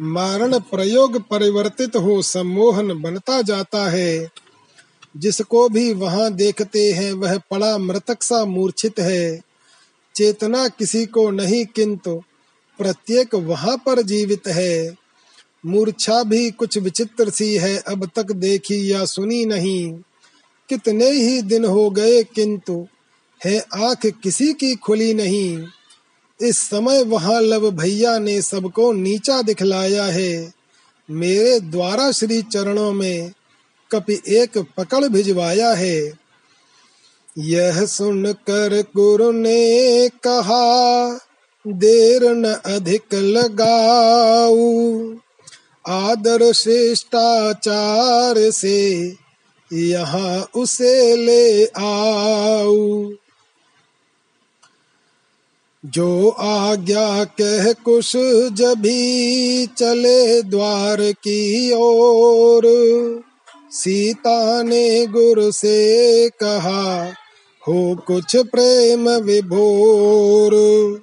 मारण 0.00 0.58
प्रयोग 0.58 1.28
परिवर्तित 1.28 1.96
हो 1.96 2.22
सम्मोहन 2.22 3.02
बनता 3.02 3.42
जाता 3.42 3.90
है। 3.90 4.30
जिसको 5.16 5.68
भी 5.68 5.92
वहाँ 5.92 6.32
देखते 6.32 6.92
हैं, 6.92 7.12
वह 7.12 7.38
पड़ा 7.38 7.78
मृतक 7.78 8.22
सा 8.22 8.44
मूर्छित 8.44 8.98
है। 8.98 9.40
चेतना 10.14 10.68
किसी 10.68 11.06
को 11.06 11.30
नहीं, 11.30 11.66
किंतु 11.66 12.22
प्रत्येक 12.78 13.34
वहाँ 13.34 13.76
पर 13.76 14.02
जीवित 14.02 14.46
है। 14.46 14.96
मूर्छा 15.66 16.22
भी 16.22 16.50
कुछ 16.50 16.78
विचित्र 16.78 17.30
सी 17.30 17.56
है, 17.56 17.76
अब 17.78 18.10
तक 18.16 18.32
देखी 18.32 18.92
या 18.92 19.04
सुनी 19.04 19.44
नहीं। 19.44 19.92
कितने 20.68 21.10
ही 21.10 21.42
दिन 21.42 21.64
हो 21.64 21.90
गए, 21.90 22.22
किंतु 22.22 22.86
है 23.44 23.58
आँख 23.58 24.06
किसी 24.06 24.52
की 24.52 24.74
खुली 24.74 25.14
नहीं। 25.14 25.64
इस 26.42 26.58
समय 26.58 27.02
वहाँ 27.02 27.40
लव 27.40 27.70
भैया 27.70 28.18
ने 28.18 28.42
सबको 28.42 28.92
नीचा 28.92 29.42
दिखलाया 29.42 30.04
है। 30.04 30.52
मेरे 31.10 31.60
द्वारा 31.60 32.12
श्री 32.12 32.42
चरणों 32.42 32.92
में 32.92 33.32
कपि 33.92 34.22
एक 34.28 34.58
पकड़ 34.58 35.04
भिजवाया 35.04 35.70
है। 35.70 36.12
यह 37.38 37.86
सुनकर 37.86 38.84
गुरु 38.96 39.32
ने 39.32 40.08
कहा, 40.08 41.14
देर 41.66 42.24
न 42.24 42.44
अधिक 42.52 43.14
लगाऊ। 43.14 44.98
आदर 45.88 46.52
शिष्टाचार 46.52 48.50
से 48.50 49.14
यहाँ 49.72 50.50
उसे 50.54 51.16
ले 51.16 51.64
आओ। 51.66 53.10
जो 55.86 56.28
आज्ञा 56.28 57.24
कह 57.24 57.72
कुश 57.72 58.12
जभी 58.52 59.66
चले 59.66 60.42
द्वार 60.42 60.98
की 61.00 61.72
ओर, 61.72 62.62
सीता 63.70 64.62
ने 64.62 65.06
गुरु 65.06 65.52
से 65.52 66.28
कहा, 66.28 67.12
हो 67.68 67.96
कुछ 68.06 68.36
प्रेम 68.36 69.10
विभोर। 69.10 70.99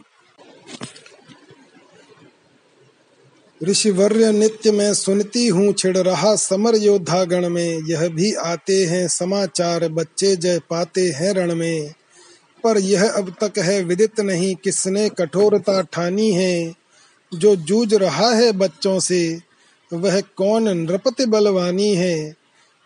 ऋषिवर्य 3.64 4.32
नित्य 4.32 4.72
में 4.72 4.94
सुनती 4.94 5.48
हूँ 5.48 5.74
छिड़ 5.74 5.98
रहा 5.98 6.36
समर 6.36 6.76
योद्धा 6.76 7.24
गण 7.24 7.50
में। 7.50 7.82
यह 7.90 8.08
भी 8.08 8.34
आते 8.34 8.86
हैं 8.86 9.08
समाचार, 9.08 9.88
बच्चे 9.88 10.36
जय 10.36 10.60
पाते 10.70 11.10
हैं 11.10 11.34
रण 11.34 11.56
में। 11.56 11.94
पर 12.64 12.78
यह 12.78 13.10
अब 13.10 13.36
तक 13.44 13.60
है 13.60 13.84
विदित 13.84 14.20
नहीं 14.20 14.56
किसने 14.56 15.10
कठोरता 15.10 15.82
ठानी 15.82 16.32
है। 16.32 16.74
जो 17.34 17.56
जूझ 17.56 17.94
रहा 17.94 18.30
है 18.30 18.52
बच्चों 18.52 19.00
से, 19.00 19.42
वह 19.94 20.22
कौन 20.22 20.70
नृपति 20.70 21.26
बलवानी 21.26 21.96
है। 21.96 22.36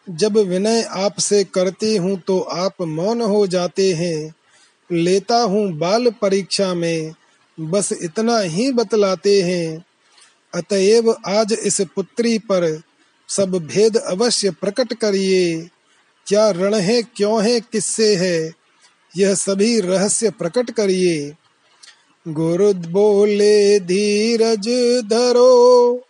जब 0.10 0.38
विनय 0.38 0.82
आपसे 0.82 1.44
करती 1.44 1.96
हूँ 1.96 2.22
तो 2.28 2.40
आप 2.40 2.82
मौन 2.82 3.22
हो 3.22 3.48
जाते 3.48 3.94
हैं। 3.94 4.36
लेता 4.92 5.38
हूँ 5.38 5.74
बाल 5.74 6.10
परीक्षा 6.22 6.74
में, 6.74 7.14
बस 7.60 7.94
इतना 8.02 8.40
ही 8.40 8.72
बतलाते 8.72 9.42
हैं। 9.42 9.86
अतएव 10.56 11.16
आज 11.26 11.58
इस 11.64 11.82
पुत्री 11.82 12.40
पर 12.40 12.82
सब 13.30 13.52
भेद 13.52 13.98
अवश्य 13.98 14.52
प्रकट 14.52 14.94
करिए। 14.94 15.70
क्या 16.28 16.50
रण 16.50 16.76
है, 16.76 17.04
क्यों 17.04 17.44
है, 17.44 17.60
किससे 17.60 18.16
है, 18.16 18.54
यह 19.18 19.36
सभी 19.36 19.80
रहस्य 19.80 20.30
प्रकट 20.30 20.72
करिए। 20.72 21.36
गुरु 22.28 22.74
बोले, 22.74 23.80
धीरज 23.80 24.68
धरो, 25.10 26.02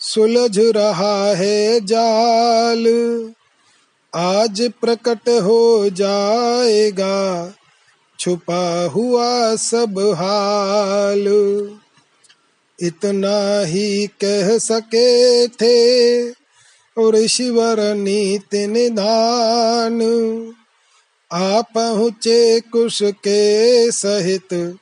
सुलझ 0.00 0.58
रहा 0.58 1.34
है 1.34 1.80
जाल। 1.80 2.86
आज 4.14 4.70
प्रकट 4.80 5.28
हो 5.28 5.90
जाएगा, 5.92 7.54
छुपा 8.18 8.86
हुआ 8.86 9.56
सब 9.56 9.98
हाल। 9.98 11.24
इतना 12.82 13.64
ही 13.64 14.06
कह 14.06 14.58
सके 14.58 15.48
थे। 15.48 16.28
ईश्वर 17.16 17.94
नीति 17.94 18.66
निधान 18.66 20.02
आ 21.32 21.60
पहुँचे 21.60 22.60
कुश 22.60 23.02
के 23.02 23.90
सहित, 23.90 24.76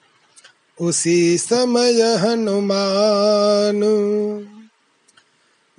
उसी 0.81 1.39
समय 1.39 2.17
हनुमान। 2.17 3.81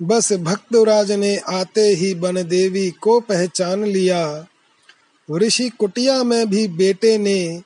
बस 0.02 0.32
भक्तराज 0.32 1.12
ने 1.12 1.36
आते 1.36 1.80
ही 1.80 2.14
बन 2.14 2.42
देवी 2.42 2.90
को 2.90 3.20
पहचान 3.20 3.84
लिया। 3.84 4.46
ऋषि 5.36 5.68
कुटिया 5.68 6.22
में 6.22 6.50
भी 6.50 6.68
बेटे 6.68 7.18
ने 7.18 7.62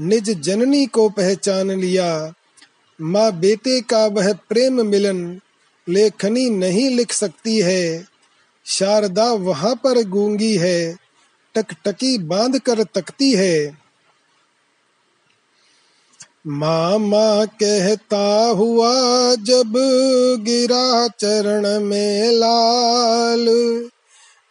निज 0.00 0.40
जननी 0.40 0.86
को 0.86 1.08
पहचान 1.08 1.70
लिया। 1.70 2.34
माँ 3.00 3.32
बेटे 3.32 3.80
का 3.80 4.06
वह 4.06 4.32
प्रेम 4.32 4.86
मिलन 4.86 5.40
लेखनी 5.88 6.50
नहीं 6.50 6.96
लिख 6.96 7.12
सकती 7.12 7.60
है। 7.60 8.04
शारदा 8.66 9.32
वहाँ 9.32 9.74
पर 9.74 10.04
गूँगी 10.08 10.56
है, 10.56 10.96
टकटकी 11.54 12.18
बाँध 12.18 12.58
कर 12.58 12.82
तकती 12.82 13.32
है। 13.32 13.78
मामा 16.46 17.44
कहता 17.44 18.46
हुआ 18.46 18.92
जब 19.34 19.72
गिरा 20.40 21.08
चरण 21.08 21.80
में 21.80 22.30
लाल, 22.30 23.46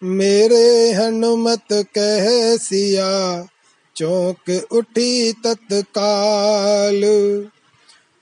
मेरे 0.03 0.91
हनुमत 0.91 1.65
कह 1.71 2.57
सिया, 2.57 3.47
चौक 3.95 4.67
उठी 4.71 5.31
तत्काल। 5.31 7.01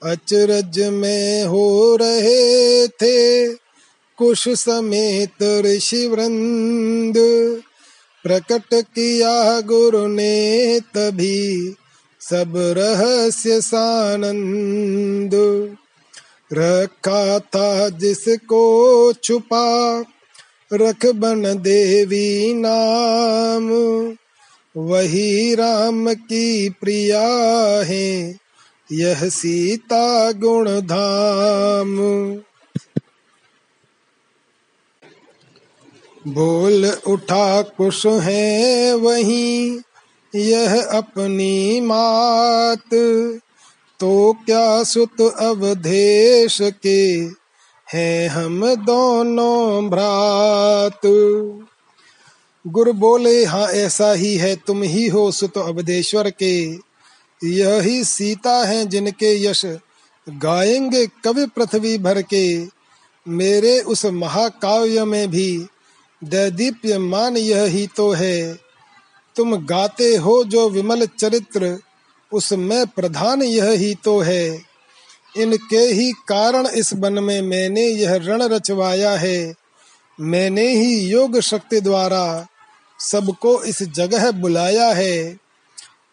अचरज 0.04 0.80
में 0.80 1.44
हो 1.44 1.96
रहे 1.96 2.88
थे। 2.88 3.48
कुश 4.18 4.50
समेत 4.50 5.62
ऋषि 5.66 6.08
वृंद, 6.08 7.14
प्रकट 8.24 8.74
किया 8.74 9.62
गुरु 9.62 10.08
ने 10.08 10.80
तभी 10.80 11.76
सब 12.22 12.54
रहस्य 12.58 13.62
सानंद। 13.62 15.32
रखा 16.54 17.40
था 17.40 17.90
जिसको 17.90 19.14
छुपा, 19.14 20.04
रख 20.74 21.06
बन 21.06 21.44
देवी 21.62 22.54
नाम। 22.54 23.70
वही 24.78 25.56
राम 25.56 26.14
की 26.14 26.70
प्रिया 26.70 27.28
है। 27.84 28.43
यह 28.94 29.30
सीता 29.30 30.32
गुण 30.32 30.70
धाम 30.70 31.98
बोल 36.28 36.86
उठा 37.08 37.62
कुश 37.62 38.06
है 38.06 38.96
वही, 38.96 39.82
यह 40.36 40.82
अपनी 40.82 41.82
मात। 41.82 42.94
तो 44.00 44.34
क्या 44.46 44.84
सुत 44.84 45.22
अवधेश 45.22 46.58
के 46.62 47.30
हैं 47.88 48.28
हम 48.30 48.76
दोनों 48.76 49.90
भ्रात? 49.90 51.02
गुरु 52.68 52.94
बोले 52.94 53.46
हाँ 53.46 53.68
ऐसा 53.68 54.14
ही 54.14 54.36
है, 54.38 54.56
तुम 54.56 54.84
ही 54.84 55.08
हो 55.08 55.32
सुत 55.32 55.58
अवधेश्वर 55.58 56.30
के। 56.30 56.93
यही 57.44 58.04
सीता 58.04 58.66
है 58.66 58.86
जिनके 58.86 59.46
यश। 59.46 59.66
गाएँगे 60.30 61.08
कवि 61.08 61.46
पृथ्वी 61.46 61.98
भर 61.98 62.22
के। 62.22 62.68
मेरे 63.28 63.80
उस 63.80 64.06
महाकाव्य 64.06 65.06
में 65.06 65.28
भी 65.28 65.68
दैदीप्यमान 66.24 67.38
यह 67.38 67.88
तो 67.96 68.12
है। 68.12 68.60
तुम 69.36 69.66
गाते 69.66 70.16
हो 70.16 70.44
जो 70.44 70.70
विमल 70.70 71.06
चरित्र 71.06 71.80
उसमें 72.34 72.88
प्रधान 72.88 73.44
यह 73.44 73.70
ही 73.70 73.96
तो 73.96 74.20
है। 74.20 74.62
इनके 75.38 75.78
ही 75.78 76.12
कारण 76.12 76.68
इस 76.68 76.94
वन 76.94 77.14
में 77.14 77.42
मैंने 77.42 77.86
यह 77.86 78.16
रण 78.16 78.42
रचवाया 78.42 79.12
है। 79.12 79.56
मैंने 80.20 80.68
ही 80.68 81.00
योग 81.00 81.40
शक्ति 81.40 81.82
द्वारा 81.82 82.48
सबको 83.00 83.64
इस 83.64 83.84
जगह 83.84 84.32
बुलाया 84.32 84.88
है। 84.94 85.43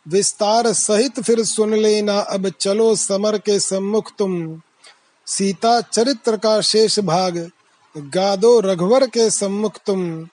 विस्तार 0.09 0.73
सहित 0.73 1.21
फिर 1.21 1.45
सुन 1.45 1.75
लेना, 1.75 2.19
अब 2.19 2.49
चलो 2.49 2.97
समर 2.97 3.39
के 3.39 3.61
सम्मुख 3.61 4.13
तुम। 4.19 4.61
सीता 5.27 5.81
चरित्र 5.81 6.37
का 6.37 6.61
शेष 6.61 6.99
भाग, 6.99 7.51
गादो 7.97 8.61
रघुवर 8.61 9.07
के 9.07 9.31
सम्मुख 9.31 9.73
तुम। 9.87 10.29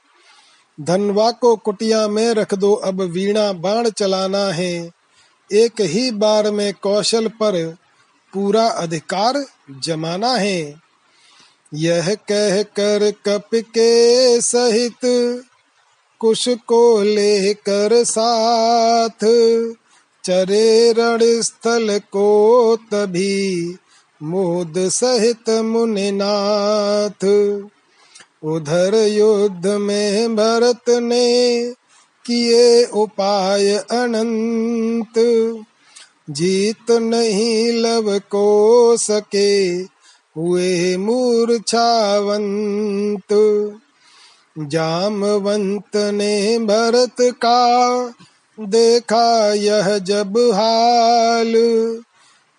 धनवा 0.82 1.32
को 1.32 1.55
कुटिया 1.55 2.07
में 2.07 2.32
रख 2.32 2.53
दो, 2.53 2.74
अब 2.74 3.01
वीणा 3.01 3.53
बाण 3.53 3.89
चलाना 3.89 4.45
है। 4.45 4.91
एक 5.53 5.82
ही 5.82 6.11
बार 6.11 6.51
में 6.51 6.74
कौशल 6.74 7.28
पर 7.28 7.76
पूरा 8.34 8.68
अधिकार 8.68 9.45
जमाना 9.80 10.34
है। 10.34 10.82
यह 11.74 12.15
कह 12.15 12.63
कर 12.63 13.13
कप 13.26 13.49
के 13.55 14.41
सहित 14.41 15.05
कुश 16.20 16.49
को 16.49 17.01
लेकर 17.01 18.03
साथ, 18.03 19.26
चरे 20.26 20.91
रण 20.91 21.20
स्थल 21.41 21.99
को 21.99 22.78
तभी 22.91 23.76
मोद 24.24 24.74
सहित 24.78 25.49
मुनिनाथ। 25.49 27.26
उधर 28.43 28.95
युद्ध 28.95 29.68
में 29.68 30.36
भरत 30.36 30.89
ने 30.89 31.61
किए 32.26 32.86
उपाय 32.86 33.76
अनंत। 33.76 35.13
जीत 36.30 36.91
नहीं 36.91 37.74
लव 37.74 38.20
को 38.20 38.97
सके, 38.97 39.76
हुए 40.38 40.97
मूर्छावंत। 40.97 41.93
जामवंत 44.60 45.95
ने 45.95 46.60
भरत 46.60 47.16
का 47.22 48.08
देखा 48.60 49.53
यह 49.53 49.97
जब 49.97 50.38
हाल। 50.38 51.53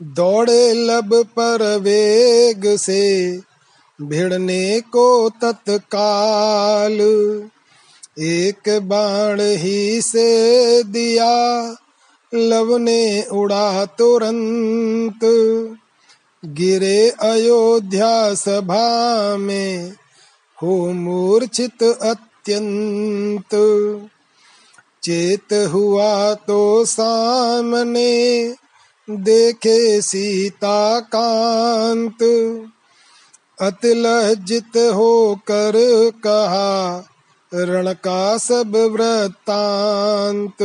दौड़े 0.03 0.74
लब 0.74 1.14
पर 1.14 1.78
वेग 1.78 2.76
से 2.76 3.38
भिड़ने 4.03 4.80
को 4.80 5.28
तत्काल। 5.28 7.01
एक 8.18 8.78
बाण 8.82 9.40
ही 9.40 10.03
से 10.03 10.82
दिया, 10.82 11.76
लव 12.34 12.76
ने 12.76 13.22
उड़ा 13.22 13.84
तुरंत। 13.84 15.20
गिरे 16.44 17.11
अयोध्या 17.11 18.34
सभा 18.34 19.36
में 19.36 19.92
हो 20.62 20.92
मूर्छित 20.92 21.82
अत्यंत। 21.82 23.54
चेत 25.02 25.70
हुआ 25.72 26.34
तो 26.34 26.84
सामने, 26.84 28.54
देखे 29.11 30.02
सीता 30.02 31.00
कांत। 31.00 32.22
अतिलज्जित 33.61 34.76
होकर 34.76 35.72
कहा, 36.14 37.04
रण 37.54 37.92
का 37.92 38.38
सब 38.38 38.76
वृत्तांत। 38.76 40.62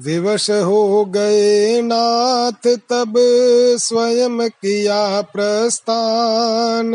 विवश 0.00 0.50
हो 0.50 1.04
गए 1.04 1.82
नाथ, 1.82 2.76
तब 2.76 3.14
स्वयं 3.78 4.48
किया 4.48 5.20
प्रस्थान। 5.20 6.92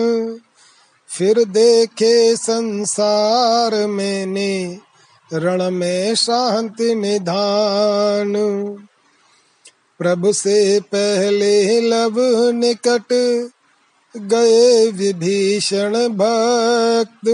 फिर 1.18 1.44
देखे 1.44 2.36
संसार 2.36 3.88
मैंने 3.88 4.78
रण 5.34 5.72
में 5.72 6.16
शांति 6.16 6.96
निधान। 6.96 8.34
प्रभु 10.00 10.34
से 10.34 10.80
पहले 10.80 11.82
लव 11.82 12.16
निकट 12.52 13.14
गए 14.18 14.92
विभीषण 14.92 16.08
भक्त। 16.08 17.28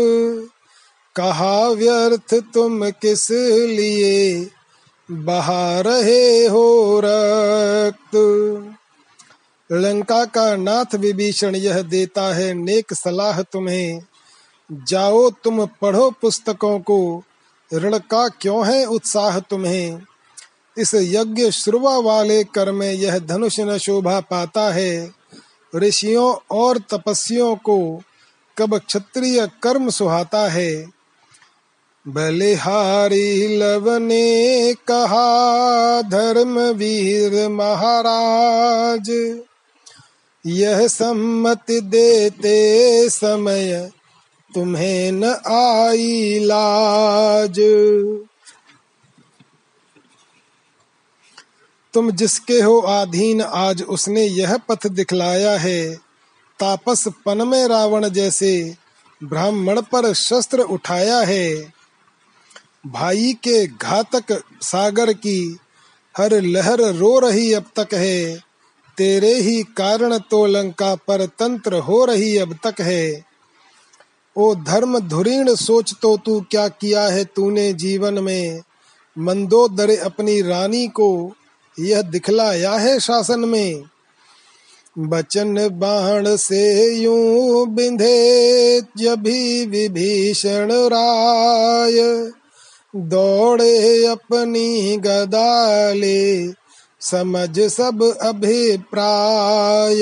कहा 1.16 1.68
व्यर्थ 1.68 2.34
तुम 2.54 2.90
किस 2.90 3.32
लिए, 3.70 4.48
बहा 5.12 5.82
रहे 5.82 6.46
हो 6.46 7.00
रक्त। 7.06 8.16
लंका 9.72 10.26
का 10.26 10.56
नाथ 10.56 10.96
विभीषण 10.96 11.56
यह 11.56 11.82
देता 11.82 12.36
है 12.36 12.54
नेक 12.54 12.94
सलाह 12.94 13.42
तुम्हें। 13.42 14.02
जाओ 14.72 15.30
तुम 15.30 15.66
पढ़ो 15.66 16.12
पुस्तकों 16.12 16.80
को, 16.80 17.24
ऋण 17.74 17.98
का 17.98 18.28
क्यों 18.28 18.74
है 18.74 18.86
उत्साह 18.86 19.40
तुम्हें? 19.40 20.02
इस 20.78 20.92
यज्ञ 20.96 21.52
श्रुवा 21.52 21.98
वाले 21.98 22.44
कर 22.44 22.72
में 22.72 22.94
यह 22.94 23.20
धनुष 23.20 23.60
न 23.60 23.78
शोभा 23.78 24.20
पाता 24.20 24.74
है। 24.74 25.12
ऋषियों 25.76 26.56
और 26.56 26.78
तपस्वियों 26.78 27.56
को 27.56 28.02
कब 28.58 28.78
क्षत्रिय 28.78 29.50
कर्म 29.64 29.90
सुहाता 29.90 30.50
है? 30.50 30.88
बलिहारी 32.08 33.58
लव 33.58 33.98
ने 33.98 34.74
कहा 34.74 36.02
धर्म 36.02 36.60
वीर 36.60 37.50
महाराज। 37.50 39.40
यह 40.46 40.88
सम्मति 40.88 41.82
देते 41.82 43.10
समय 43.10 43.92
तुम्हें 44.56 45.12
न 45.12 45.24
आई 45.48 46.40
लाज। 46.40 47.60
तुम 51.94 52.12
जिसके 52.12 52.62
हो 52.62 52.80
आधीन, 52.80 53.42
आज 53.42 53.84
उसने 53.84 54.24
यह 54.24 54.58
पथ 54.58 54.88
दिखलाया 54.88 55.58
है। 55.58 55.96
तापस 56.60 57.08
पन 57.26 57.48
में 57.48 57.68
रावण 57.68 58.10
जैसे 58.10 58.76
ब्राह्मण 59.24 59.82
पर 59.82 60.14
शस्त्र 60.14 60.60
उठाया 60.60 61.20
है। 61.20 61.74
भाई 62.88 63.34
के 63.34 63.68
घातक 63.68 64.44
सागर 64.62 65.14
की 65.14 65.58
हर 66.18 66.42
लहर 66.42 66.82
रो 66.82 67.20
रही 67.20 67.54
अब 67.54 67.66
तक 67.80 67.94
है। 67.94 68.49
तेरे 69.00 69.34
ही 69.34 69.64
कारण 69.64 70.18
तो 70.18 70.46
लंका 70.46 70.96
पर 70.96 71.26
तंत्र 71.26 71.76
हो 71.76 72.06
रही 72.06 72.38
अब 72.38 72.58
तक 72.66 72.82
है। 72.82 73.24
ओ 74.38 74.56
धर्म 74.56 75.00
धुरीण, 75.00 75.56
सोच 75.56 75.94
तो 76.02 76.18
तू 76.18 76.42
क्या 76.52 76.68
किया 76.68 77.02
है 77.02 77.26
तूने 77.26 77.74
जीवन 77.74 78.14
में? 78.14 78.62
मंदोदर 79.18 80.00
अपनी 80.00 80.42
रानी 80.42 80.88
को 80.88 81.34
यह 81.80 82.02
दिखलाया 82.02 82.72
है 82.72 83.00
शासन 83.00 83.40
में। 83.40 83.84
बचन 85.00 85.70
बाण 85.70 86.36
से 86.36 86.96
यूँ 86.96 87.68
बिंधे 87.68 88.82
जभी 88.82 89.66
विभीषण 89.66 90.72
राय। 90.72 92.32
दौड़े 92.96 94.06
अपनी 94.06 94.98
गदाले 94.98 96.48
समझ 97.02 97.60
सब 97.60 98.18
अभिप्राय। 98.22 100.00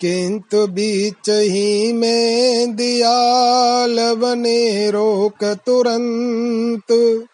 किंतु 0.00 0.66
बीच 0.66 1.30
ही 1.30 1.92
में 1.92 2.76
दियाल 2.76 4.14
बने 4.14 4.90
रोक 4.90 5.44
तुरंत। 5.44 7.24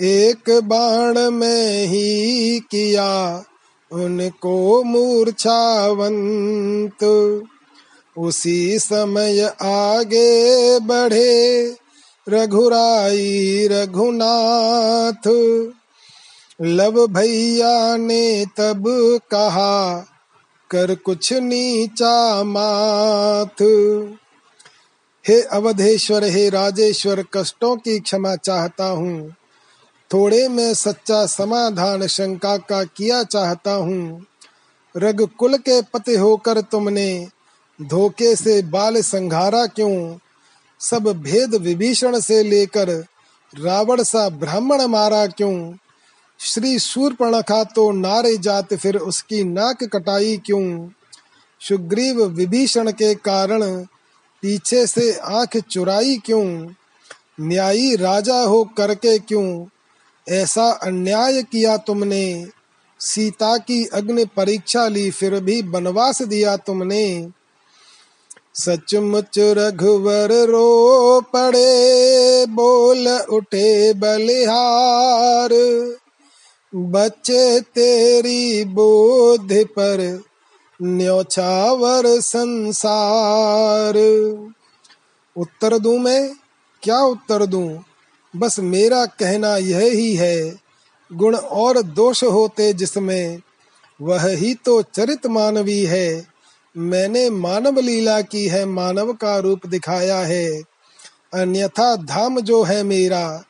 एक 0.00 0.60
बाण 0.64 1.30
में 1.30 1.86
ही 1.86 2.60
किया 2.60 3.44
उनको 3.92 4.82
मूर्छावंत। 4.82 5.84
उसी 8.18 8.78
समय 8.78 9.42
आगे 9.62 10.78
बढ़े 10.78 11.74
रघुराई 12.28 13.68
रघुनाथ। 13.70 15.28
लब 16.60 17.06
भैया 17.10 17.96
ने 17.96 18.46
तब 18.46 18.84
कहा, 19.30 20.06
कर 20.70 20.94
कुछ 20.94 21.32
नीचा 21.32 22.44
माथ 22.44 23.62
हे 25.28 25.42
अवधेश्वर, 25.42 26.24
हे 26.24 26.48
राजेश्वर, 26.48 27.24
कष्टों 27.34 27.76
की 27.76 28.00
क्षमा 28.00 28.36
चाहता 28.36 28.84
हूँ। 28.84 29.34
थोड़े 30.12 30.48
में 30.48 30.74
सच्चा 30.74 31.26
समाधान 31.26 32.06
शंका 32.06 32.56
का 32.56 32.84
किया 32.84 33.22
चाहता 33.22 33.72
हूँ। 33.72 34.26
रघुकुल 34.96 35.56
के 35.56 35.82
पति 35.82 36.16
होकर 36.16 36.60
तुमने 36.60 37.28
धोखे 37.82 38.36
से 38.36 38.62
बाल 38.62 39.00
संघारा 39.00 39.66
क्यों? 39.66 40.18
सब 40.80 41.02
भेद 41.02 41.54
विभीषण 41.54 42.20
से 42.20 42.42
लेकर 42.42 42.90
रावण 43.58 44.02
सा 44.02 44.28
ब्राह्मण 44.28 44.82
मारा 44.82 45.26
क्यों? 45.26 45.72
श्री 46.44 46.78
सूर्पणखा 46.78 47.64
तो 47.64 47.92
नारे 47.92 48.36
जात 48.36 48.74
फिर 48.74 48.96
उसकी 48.96 49.44
नाक 49.44 49.84
कटाई 49.84 50.36
क्यों? 50.36 50.88
सुग्रीव 51.60 52.24
विभीषण 52.24 52.90
के 52.90 53.14
कारण 53.14 53.82
पीछे 54.42 54.86
से 54.86 55.12
आँख 55.12 55.56
चुराई 55.56 56.16
क्यों? 56.16 56.68
न्यायी 57.40 57.96
राजा 57.96 58.38
हो 58.40 58.64
करके 58.64 59.18
क्यों? 59.18 59.66
ऐसा 60.28 60.70
अन्याय 60.70 61.42
किया 61.42 61.76
तुमने। 61.76 62.46
सीता 63.00 63.56
की 63.56 63.86
अग्नि 63.86 64.24
परीक्षा 64.24 64.88
ली 64.88 65.10
फिर 65.10 65.40
भी 65.40 65.62
बनवास 65.62 66.22
दिया 66.22 66.56
तुमने। 66.56 67.28
सचमुच 68.54 69.38
रघुवर 69.38 70.32
रो 70.32 71.20
पड़े, 71.20 72.46
बोल 72.46 73.08
उठे 73.08 73.92
बलिहार। 73.92 75.48
बच्चे 76.74 77.60
तेरी 77.60 78.64
बोध 78.64 79.48
पर, 79.52 80.22
न्योछावर 80.82 82.20
संसार। 82.20 83.96
उत्तर 85.36 85.78
दूँ 85.78 85.98
मैं? 85.98 86.34
क्या 86.82 87.00
उत्तर 87.00 87.46
दूँ? 87.46 87.84
बस 88.36 88.58
मेरा 88.58 89.06
कहना 89.06 89.56
यह 89.56 89.78
ही 89.78 90.14
है, 90.14 90.56
गुण 91.12 91.36
और 91.36 91.82
दोष 91.82 92.24
होते 92.24 92.72
जिसमें, 92.72 93.40
वह 94.02 94.28
ही 94.28 94.54
तो 94.54 94.82
चरित 94.82 95.26
मानवी 95.26 95.84
है। 95.84 96.26
मैंने 96.76 97.30
मानव 97.30 97.78
लीला 97.78 98.20
की 98.20 98.48
है, 98.48 98.64
मानव 98.64 99.12
का 99.12 99.38
रूप 99.38 99.66
दिखाया 99.66 100.18
है। 100.18 100.62
अन्यथा 101.34 101.96
धाम 101.96 102.40
जो 102.40 102.62
है 102.62 102.82
मेरा, 102.82 103.44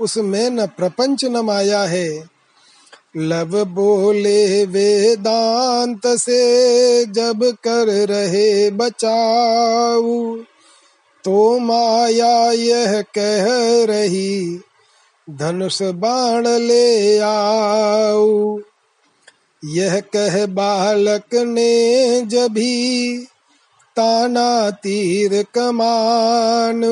उसमें 0.00 0.50
न 0.50 0.66
प्रपंच 0.66 1.24
न 1.24 1.36
माया 1.36 1.82
है। 1.82 2.35
लव 3.18 3.64
बोले 3.64 4.64
वेदांत 4.64 6.00
से, 6.06 7.04
जब 7.04 7.56
कर 7.64 8.06
रहे 8.06 8.70
बचाऊ। 8.70 10.36
तो 11.24 11.58
माया 11.58 12.52
यह 12.52 13.02
कह 13.18 13.46
रही, 13.92 14.60
धनुष 15.30 15.82
बाण 15.82 16.46
ले 16.46 17.18
आओ। 17.18 18.58
यह 19.64 20.00
कह 20.00 20.46
बालक 20.46 21.34
ने 21.34 22.20
जभी 22.20 23.18
ताना 23.96 24.70
तीर 24.70 25.42
कमान। 25.54 26.82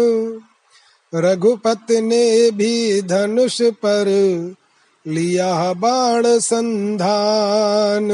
रघुपत 1.14 1.86
ने 1.90 2.50
भी 2.50 3.02
धनुष 3.02 3.62
पर 3.62 4.04
लिया 5.06 5.72
बाण 5.72 6.22
संधान। 6.26 8.08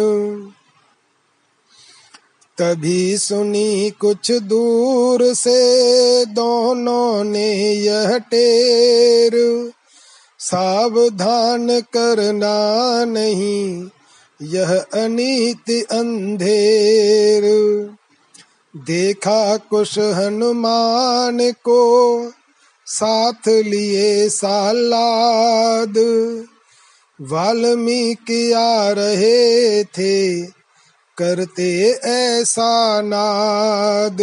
तभी 2.58 3.18
सुनी 3.18 3.90
कुछ 3.90 4.32
दूर 4.32 5.34
से 5.34 6.26
दोनों 6.26 7.24
ने 7.24 7.74
यह 7.74 8.18
टेर, 8.18 9.32
सावधान 10.38 11.80
करना 11.80 13.04
नहीं, 13.04 13.88
यह 14.42 14.78
अनित 14.78 15.86
अंधेर। 15.92 17.42
देखा 18.76 19.56
कुछ 19.56 19.98
हनुमान 19.98 21.52
को 21.52 21.80
साथ 22.86 23.48
लिए 23.48 24.28
सालाद 24.28 25.94
वाल्मीकि 27.22 28.52
आ 28.52 28.90
रहे 28.90 29.84
थे, 29.84 30.42
करते 31.18 31.90
ऐसा 31.90 33.00
नाद। 33.00 34.22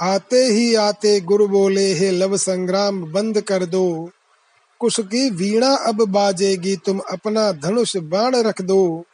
आते 0.00 0.44
ही 0.44 0.74
आते 0.74 1.20
गुरु 1.20 1.48
बोले, 1.48 1.94
हे 1.94 2.10
लव 2.10 2.36
संग्राम, 2.36 3.12
बंद 3.12 3.40
कर 3.40 3.64
दो। 3.64 4.10
कुश 4.80 5.00
की 5.00 5.30
वीणा 5.30 5.74
अब 5.74 6.02
बाजेगी, 6.02 6.76
तुम 6.76 6.98
अपना 6.98 7.52
धनुष 7.52 7.96
बाण 7.96 8.36
रख 8.36 8.62
दो। 8.62 9.04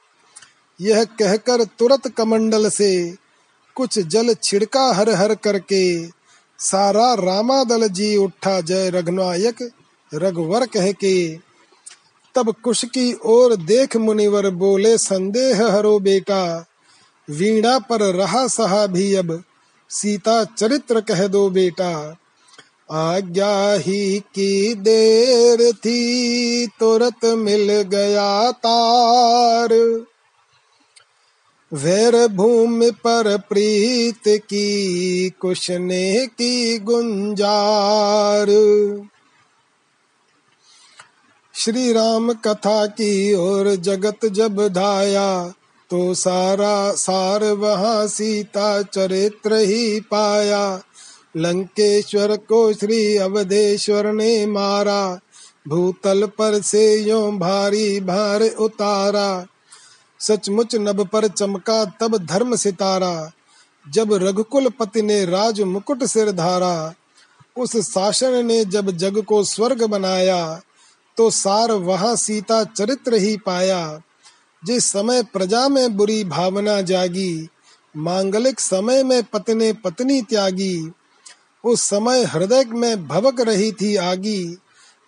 यह 0.80 1.04
कहकर 1.04 1.64
तुरंत 1.64 2.08
कमंडल 2.08 2.68
से 2.68 3.14
कुछ 3.76 3.98
जल 3.98 4.34
छिड़का 4.42 4.92
हर 4.92 5.10
हर 5.10 5.34
करके, 5.34 6.06
सारा 6.58 7.14
रामादल 7.14 7.88
जी 7.88 8.16
उठा 8.16 8.60
जय 8.60 8.90
रघुनायक, 8.90 9.70
रघुवर 10.14 10.66
कह 10.66 10.92
के। 10.92 11.43
तब 12.34 12.54
कुश 12.64 12.84
की 12.84 13.18
ओर 13.24 13.56
देख 13.56 13.96
मुनिवर 13.96 14.50
बोले, 14.50 14.98
संदेह 14.98 15.66
हरो 15.66 15.98
बेटा, 15.98 16.66
वीणा 17.30 17.78
पर 17.78 18.02
रहा 18.02 18.46
सहा 18.46 18.86
भी 18.86 19.14
अब। 19.14 19.42
सीता 19.90 20.44
चरित्र 20.44 21.00
कह 21.00 21.26
दो 21.26 21.50
बेटा, 21.50 22.16
आज्ञा 22.90 23.74
ही 23.74 24.18
की 24.18 24.74
देर 24.74 25.72
थी, 25.72 26.66
तुरंत 26.66 27.24
मिल 27.24 27.82
गया 27.82 28.50
तार। 28.50 30.04
वैर 31.72 32.28
भूमि 32.28 32.90
पर 32.90 33.38
प्रीत 33.38 34.22
की, 34.28 35.30
कुश 35.40 35.70
ने 35.70 36.26
की 36.26 36.78
गुंजार। 36.78 38.46
श्री 41.54 41.92
राम 41.92 42.32
कथा 42.32 42.86
की 42.86 43.34
ओर 43.34 43.68
जगत 43.76 44.24
जब 44.26 44.56
धाया 44.68 45.48
तो 45.90 46.14
सारा 46.14 46.92
सार 46.92 47.44
वहाँ 47.52 48.06
सीता 48.06 48.82
चरित्र 48.82 49.54
ही 49.54 50.00
पाया। 50.00 50.80
लंकेश्वर 51.36 52.36
को 52.38 52.72
श्री 52.72 53.16
अवधेश्वर 53.16 54.10
ने 54.12 54.46
मारा, 54.46 55.20
भूतल 55.68 56.26
पर 56.38 56.60
से 56.62 56.84
यो 57.00 57.20
भारी 57.32 58.00
भार 58.00 58.42
उतारा। 58.42 59.46
सचमुच 60.20 60.74
नभ 60.74 61.06
पर 61.06 61.28
चमका 61.28 61.84
तब 62.00 62.18
धर्म 62.26 62.56
सितारा, 62.56 63.30
जब 63.86 64.12
रघुकुल 64.22 64.68
पति 64.70 65.02
ने 65.02 65.24
राज 65.24 65.60
मुकुट 65.62 66.04
सिर 66.04 66.32
धारा। 66.32 66.94
उस 67.56 67.76
शासन 67.84 68.44
ने 68.46 68.64
जब 68.64 68.90
जग 68.90 69.22
को 69.22 69.42
स्वर्ग 69.44 69.84
बनाया 69.86 70.60
तो 71.16 71.30
सार 71.30 71.72
वहाँ 71.72 72.16
सीता 72.16 72.62
चरित्र 72.64 73.14
ही 73.14 73.36
पाया, 73.36 74.00
जिस 74.62 74.84
समय 74.84 75.22
प्रजा 75.22 75.68
में 75.68 75.96
बुरी 75.96 76.24
भावना 76.24 76.80
जागी, 76.80 77.48
मांगलिक 77.96 78.60
समय 78.60 79.02
में 79.02 79.22
पत्ने 79.22 79.72
पत्नी 79.72 80.20
त्यागी, 80.22 80.90
उस 81.64 81.82
समय 81.82 82.24
हृदय 82.24 82.64
में 82.64 83.06
भवक 83.08 83.40
रही 83.40 83.70
थी 83.72 83.94
आगी, 83.96 84.44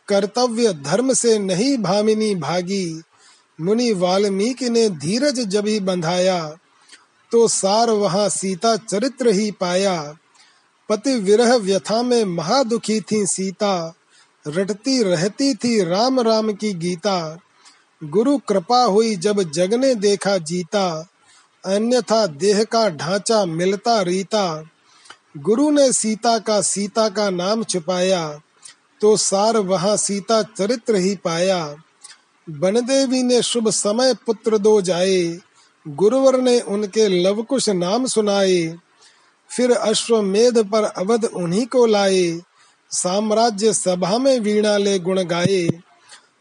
कर्तव्य 0.09 0.73
धर्म 0.73 1.13
से 1.13 1.39
नहीं 1.39 1.77
भामिनी 1.79 2.35
भागी, 2.35 3.03
मुनि 3.61 3.93
वाल्मीकि 3.93 4.71
ने 4.71 4.89
धीरज 4.91 5.41
जब 5.41 5.67
ही 5.67 5.81
बंधाया 5.81 6.57
तो 7.33 7.49
सार 7.49 7.91
वहाँ 7.91 8.29
सीता 8.29 8.77
चरित्र 8.77 9.29
ही 9.29 9.51
पाया। 9.51 10.15
पति 10.89 11.15
विरह 11.17 11.55
व्यथा 11.55 12.03
में 12.03 12.25
महादुखी 12.25 13.01
थी 13.01 13.25
सीता 13.27 13.95
रटती 14.47 15.03
रहती 15.03 15.55
थी 15.55 15.83
राम 15.85 16.21
राम 16.21 16.53
की 16.53 16.73
गीता। 16.75 17.19
गुरु 18.03 18.37
कृपा 18.39 18.83
हुई 18.85 19.15
जब 19.17 19.43
जग 19.51 19.75
ने 19.75 19.95
देखा 19.95 20.37
जीता। 20.39 20.89
अन्यथा 21.65 22.27
देह 22.27 22.63
का 22.65 22.89
ढांचा 22.91 23.45
मिलता 23.45 24.01
रीता। 24.03 24.71
गुरु 25.37 25.71
ने 25.71 25.93
सीता 25.93 26.39
का 26.39 26.61
सीता 26.61 27.09
का 27.09 27.29
नाम 27.31 27.65
छुपाया 27.65 28.41
तो 29.01 29.17
सार 29.17 29.57
वहाँ 29.57 29.97
सीता 29.97 30.43
चरित्र 30.43 30.97
ही 30.97 31.15
पाया। 31.17 31.77
बनदेवी 32.47 33.23
ने 33.23 33.41
शुभ 33.43 33.69
समय 33.71 34.15
पुत्र 34.27 34.59
दो 34.59 34.81
जाए, 34.81 35.39
गुरुवर 35.87 36.41
ने 36.41 36.59
उनके 36.61 37.09
लवकुश 37.23 37.69
नाम 37.69 38.07
सुनाए। 38.07 38.77
फिर 39.51 39.73
अश्वमेध 39.73 40.59
पर 40.65 40.85
अवध 40.85 41.25
उन्हीं 41.25 41.67
को 41.67 41.87
लाए 41.87 42.41
साम्राज्य 42.91 43.73
सभा 43.73 44.19
में 44.19 44.39
वीणा 44.41 44.77
ले 44.77 44.99
गुण 44.99 45.23
गाए। 45.25 45.69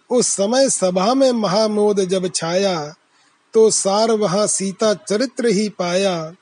उस 0.10 0.28
समय 0.28 0.70
सभा 0.70 1.14
में 1.14 1.32
महामोद 1.32 2.00
जब 2.06 2.30
छाया 2.36 2.94
तो 3.54 3.70
सार 3.70 4.12
वहाँ 4.12 4.46
सीता 4.48 4.94
चरित्र 4.94 5.48
ही 5.48 5.68
पाया। 5.70 6.34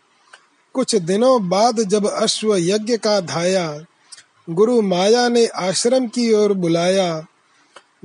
कुछ 0.76 0.96
दिनों 0.96 1.50
बाद 1.50 1.80
जब 1.82 2.10
अश्व 2.10 2.56
यज्ञ 2.58 2.98
का 2.98 3.20
धाया, 3.22 3.86
गुरु 4.50 4.82
माया 4.82 5.28
ने 5.30 5.46
आश्रम 5.46 6.08
की 6.08 6.32
ओर 6.34 6.54
बुलाया। 6.54 7.26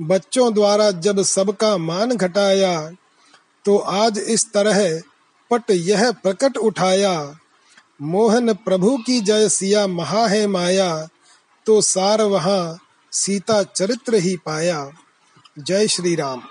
बच्चों 0.01 0.53
द्वारा 0.53 0.89
जब 0.91 1.21
सबका 1.23 1.75
मान 1.77 2.15
घटाया 2.15 2.91
तो 3.65 3.77
आज 3.77 4.17
इस 4.19 4.51
तरह 4.53 5.01
पट 5.51 5.71
यह 5.71 6.11
प्रकट 6.13 6.57
उठाया। 6.57 7.15
मोहन 8.01 8.53
प्रभु 8.55 8.97
की 8.97 9.19
जय 9.21 9.49
सिया 9.49 9.87
महा 9.87 10.27
है 10.27 10.45
माया। 10.47 11.07
तो 11.69 11.81
सार 11.81 12.21
वहाँ 12.21 12.79
सीता 13.11 13.63
चरित्र 13.63 14.15
ही 14.15 14.35
पाया। 14.37 14.91
जय 15.59 15.87
श्री 15.87 16.15
राम 16.15 16.41